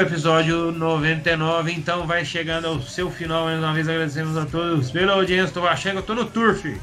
O 0.00 0.02
episódio 0.02 0.72
99 0.72 1.72
então 1.72 2.06
vai 2.06 2.24
chegando 2.24 2.66
ao 2.66 2.80
seu 2.80 3.10
final. 3.10 3.44
Mais 3.44 3.58
uma 3.58 3.74
vez 3.74 3.86
agradecemos 3.86 4.34
a 4.34 4.46
todos 4.46 4.90
pela 4.90 5.12
audiência. 5.12 5.52
Tô 5.52 5.66
achando 5.66 5.92
que 5.92 5.98
eu 5.98 6.02
tô 6.04 6.14
no 6.14 6.24
Turf 6.24 6.80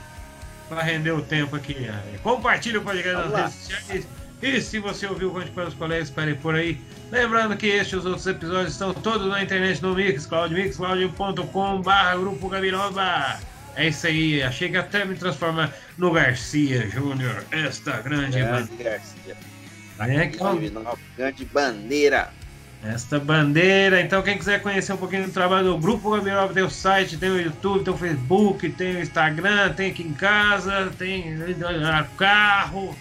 para 0.69 0.83
render 0.83 1.13
o 1.13 1.21
tempo 1.23 1.55
aqui. 1.55 1.89
Compartilhe 2.21 2.77
o 2.77 2.83
podcast 2.83 3.27
nas 3.27 3.33
redes 3.33 3.53
sociais. 3.55 4.07
E 4.39 4.61
se 4.61 4.77
você 4.77 5.07
ouviu, 5.07 5.31
conte 5.31 5.49
para 5.49 5.67
os 5.67 5.73
colegas 5.73 6.11
para 6.11 6.35
por 6.35 6.53
aí. 6.53 6.79
Lembrando 7.11 7.57
que 7.57 7.65
este 7.65 7.95
e 7.95 7.97
os 7.97 8.05
outros 8.05 8.27
episódios 8.27 8.73
estão 8.73 8.93
todos 8.93 9.27
na 9.27 9.41
internet 9.41 9.81
no 9.81 9.95
Mixcloud, 9.95 10.53
mixcloud.com 10.53 11.81
barra 11.81 12.17
Grupo 12.17 12.47
Gabiroba. 12.47 13.39
É 13.75 13.87
isso 13.87 14.05
aí, 14.05 14.43
achei 14.43 14.69
que 14.69 14.77
até 14.77 15.03
me 15.05 15.15
transformar 15.15 15.73
no 15.97 16.11
Garcia 16.11 16.87
Júnior, 16.87 17.43
esta 17.49 17.99
grande, 17.99 18.37
grande 18.37 18.71
Garcia. 18.75 19.35
É 19.99 20.27
grande 21.17 21.45
bandeira. 21.45 22.36
Esta 22.93 23.19
bandeira. 23.19 23.99
Então, 23.99 24.21
quem 24.21 24.37
quiser 24.37 24.61
conhecer 24.61 24.93
um 24.93 24.97
pouquinho 24.97 25.25
do 25.25 25.31
trabalho 25.31 25.73
do 25.73 25.77
Grupo 25.77 26.11
Gabiroba, 26.11 26.53
tem 26.53 26.63
o 26.63 26.69
site, 26.69 27.17
tem 27.17 27.29
o 27.29 27.41
YouTube, 27.41 27.83
tem 27.83 27.93
o 27.93 27.97
Facebook, 27.97 28.69
tem 28.69 28.95
o 28.95 29.01
Instagram, 29.01 29.73
tem 29.73 29.91
aqui 29.91 30.03
em 30.03 30.13
casa, 30.13 30.89
tem 30.97 31.35
no 31.35 32.05
carro, 32.15 32.95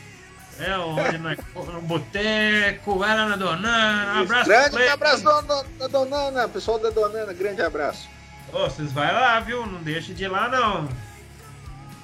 é 0.59 0.77
onde 0.77 1.19
no 1.19 1.83
boteco, 1.83 2.99
vai 2.99 3.15
lá 3.15 3.29
na 3.29 3.37
Donana. 3.37 4.15
Um 4.15 4.23
abraço. 4.23 4.49
Grande 4.49 4.89
abraço 4.89 5.23
da 5.23 5.87
Donana, 5.87 6.49
pessoal 6.49 6.79
da 6.79 6.91
Donana, 6.91 7.33
grande 7.33 7.63
abraço. 7.63 8.09
Ô, 8.53 8.65
vocês 8.65 8.91
vai 8.93 9.13
lá, 9.13 9.39
viu? 9.41 9.67
Não 9.67 9.83
deixe 9.83 10.13
de 10.13 10.25
ir 10.25 10.29
lá, 10.29 10.49
não. 10.49 10.89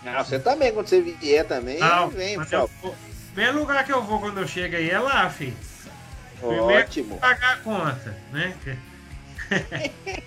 Não, 0.05 0.25
você 0.25 0.39
também, 0.39 0.73
quando 0.73 0.89
você 0.89 1.01
vier 1.01 1.47
também, 1.47 1.79
não, 1.79 2.09
vem, 2.09 2.45
favor. 2.45 2.95
Primeiro 3.35 3.59
lugar 3.61 3.85
que 3.85 3.93
eu 3.93 4.03
vou 4.03 4.21
quando 4.21 4.39
eu 4.39 4.47
chego 4.47 4.77
aí 4.77 4.91
é 4.91 4.99
lá, 4.99 5.29
filho. 5.31 5.57
Ótimo. 6.43 7.19
pagar 7.19 7.55
a 7.55 7.57
conta, 7.59 8.17
né? 8.33 8.55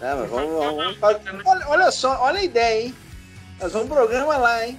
Não, 0.00 0.26
vamos, 0.26 0.52
vamos, 0.58 0.98
vamos 0.98 1.46
olha, 1.46 1.68
olha, 1.68 1.92
só, 1.92 2.20
olha 2.22 2.40
a 2.40 2.42
ideia, 2.42 2.86
hein? 2.86 2.94
Nós 3.60 3.72
vamos 3.72 3.88
programa 3.88 4.36
lá, 4.36 4.66
hein? 4.66 4.78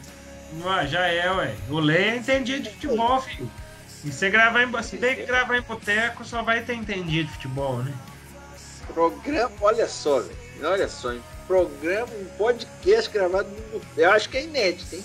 Ué, 0.61 0.87
já 0.87 1.07
é, 1.07 1.31
ué. 1.31 1.55
O 1.69 1.79
Leia 1.79 2.17
entendia 2.17 2.59
de 2.59 2.69
futebol, 2.69 3.21
filho. 3.21 3.49
E 4.03 4.11
você 4.11 4.29
gravar 4.29 4.63
em. 4.63 4.83
Se 4.83 4.97
bem 4.97 5.15
que 5.15 5.25
gravar 5.25 5.57
em 5.57 5.61
boteco, 5.61 6.25
só 6.25 6.43
vai 6.43 6.61
ter 6.61 6.73
entendido 6.73 7.27
de 7.27 7.33
futebol, 7.35 7.77
né? 7.77 7.93
Programa, 8.93 9.51
olha 9.61 9.87
só, 9.87 10.19
velho. 10.19 10.35
Olha 10.61 10.89
só, 10.89 11.13
hein? 11.13 11.23
Programa, 11.47 12.11
um 12.21 12.25
podcast 12.37 13.09
gravado 13.09 13.49
no. 13.71 13.81
Eu 13.95 14.11
acho 14.11 14.27
que 14.27 14.37
é 14.37 14.43
inédito, 14.43 14.95
hein? 14.95 15.03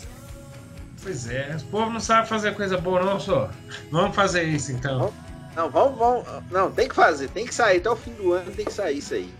Pois 1.01 1.31
é, 1.31 1.57
o 1.61 1.65
povo 1.67 1.91
não 1.91 2.01
sabe 2.01 2.29
fazer 2.29 2.57
coisa 2.57 2.77
boa, 2.77 3.03
não, 3.03 3.21
só. 3.21 3.49
Vamos 3.93 4.17
fazer 4.17 4.43
isso 4.43 4.73
então. 4.73 4.99
Vamos 4.99 5.15
não, 5.57 5.71
vamos, 5.71 5.99
vamos. 5.99 6.27
Não, 6.51 6.71
tem 6.71 6.89
que 6.89 6.95
fazer, 6.95 7.29
tem 7.29 7.47
que 7.47 7.55
sair. 7.55 7.79
Até 7.79 7.91
o 7.91 7.97
fim 7.97 8.13
do 8.13 8.33
ano 8.33 8.51
tem 8.53 8.65
que 8.65 8.73
sair 8.73 8.99
isso 8.99 9.15
aí. 9.15 9.33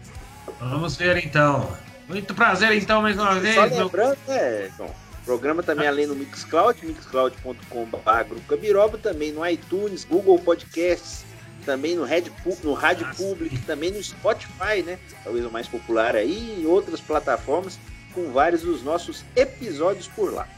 Vamos 0.61 0.97
ver 0.97 1.25
então. 1.25 1.69
Muito 2.09 2.35
prazer 2.35 2.73
então, 2.73 3.03
mais 3.03 3.19
uma 3.19 3.35
vez. 3.35 3.55
Só 3.55 3.65
lembrando, 3.65 4.19
meu... 4.27 4.37
né, 4.37 4.71
Bom, 4.79 4.95
programa 5.25 5.63
também 5.63 5.87
ah. 5.87 5.91
além 5.91 6.07
no 6.07 6.15
Mixcloud, 6.15 6.85
mixcloud.com.br 6.85 8.25
Grupo 8.29 8.49
Cabiroba, 8.49 8.97
também 8.97 9.31
no 9.31 9.47
iTunes, 9.47 10.05
Google 10.05 10.39
Podcasts, 10.39 11.27
também 11.67 11.97
no, 11.97 12.05
Red, 12.05 12.25
no 12.65 12.73
Rádio 12.73 13.07
Nossa. 13.07 13.23
Public, 13.23 13.59
também 13.59 13.91
no 13.91 14.03
Spotify, 14.03 14.83
né? 14.85 14.99
Talvez 15.23 15.45
o 15.45 15.51
mais 15.51 15.69
popular 15.69 16.17
aí, 16.17 16.63
e 16.63 16.67
outras 16.67 16.99
plataformas, 16.99 17.79
com 18.15 18.33
vários 18.33 18.63
dos 18.63 18.83
nossos 18.83 19.23
episódios 19.37 20.09
por 20.09 20.33
lá. 20.33 20.49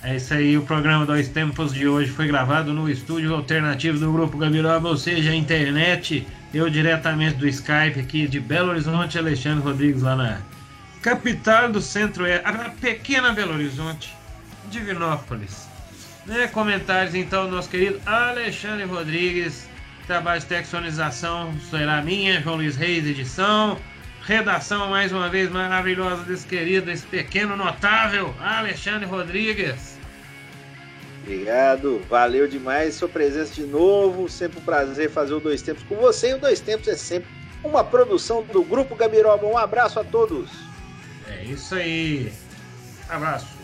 É 0.00 0.14
isso 0.14 0.32
aí, 0.32 0.56
o 0.56 0.62
programa 0.62 1.04
Dois 1.04 1.28
Tempos 1.28 1.74
de 1.74 1.88
hoje 1.88 2.10
foi 2.10 2.28
gravado 2.28 2.72
no 2.72 2.88
estúdio 2.88 3.34
alternativo 3.34 3.98
do 3.98 4.12
Grupo 4.12 4.38
Gabiroba, 4.38 4.88
ou 4.88 4.96
seja, 4.96 5.32
a 5.32 5.34
internet. 5.34 6.24
Eu 6.54 6.70
diretamente 6.70 7.34
do 7.34 7.48
Skype 7.48 7.98
aqui 7.98 8.28
de 8.28 8.38
Belo 8.38 8.70
Horizonte, 8.70 9.18
Alexandre 9.18 9.62
Rodrigues, 9.62 10.02
lá 10.02 10.14
na 10.14 10.40
capital 11.02 11.70
do 11.70 11.80
centro-oeste, 11.80 12.46
a 12.46 12.70
pequena 12.70 13.32
Belo 13.32 13.54
Horizonte, 13.54 14.14
Divinópolis. 14.70 15.68
Né, 16.26 16.46
comentários 16.46 17.14
então, 17.14 17.50
nosso 17.50 17.68
querido 17.68 18.00
Alexandre 18.06 18.84
Rodrigues, 18.84 19.68
trabalho 20.06 20.40
de 20.40 20.46
textonização 20.46 21.52
será 21.70 22.00
minha, 22.02 22.40
João 22.40 22.56
Luiz 22.56 22.76
Reis, 22.76 23.04
edição. 23.04 23.78
Redação 24.28 24.90
mais 24.90 25.10
uma 25.10 25.30
vez 25.30 25.50
maravilhosa 25.50 26.22
desse 26.22 26.46
querido, 26.46 26.84
desse 26.84 27.06
pequeno 27.06 27.56
notável 27.56 28.34
Alexandre 28.38 29.06
Rodrigues. 29.06 29.96
Obrigado, 31.22 32.02
valeu 32.10 32.46
demais 32.46 32.94
sua 32.94 33.08
presença 33.08 33.54
de 33.54 33.62
novo. 33.62 34.28
Sempre 34.28 34.58
um 34.58 34.62
prazer 34.62 35.10
fazer 35.10 35.32
o 35.32 35.40
Dois 35.40 35.62
Tempos 35.62 35.82
com 35.84 35.94
você. 35.94 36.32
E 36.32 36.34
o 36.34 36.38
Dois 36.38 36.60
Tempos 36.60 36.88
é 36.88 36.94
sempre 36.94 37.30
uma 37.64 37.82
produção 37.82 38.42
do 38.42 38.62
Grupo 38.62 38.94
Gabiroba. 38.94 39.46
Um 39.46 39.56
abraço 39.56 39.98
a 39.98 40.04
todos. 40.04 40.50
É 41.26 41.44
isso 41.44 41.74
aí. 41.74 42.30
Abraço. 43.08 43.57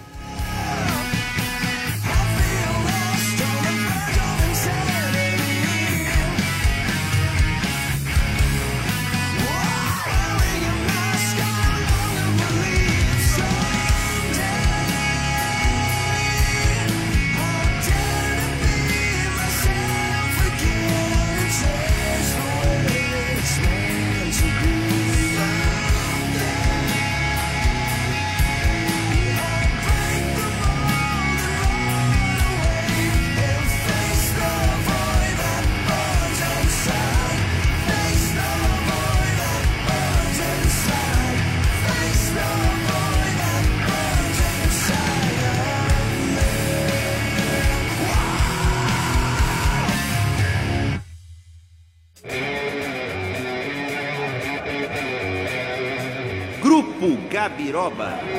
Gabiroba. 57.44 58.33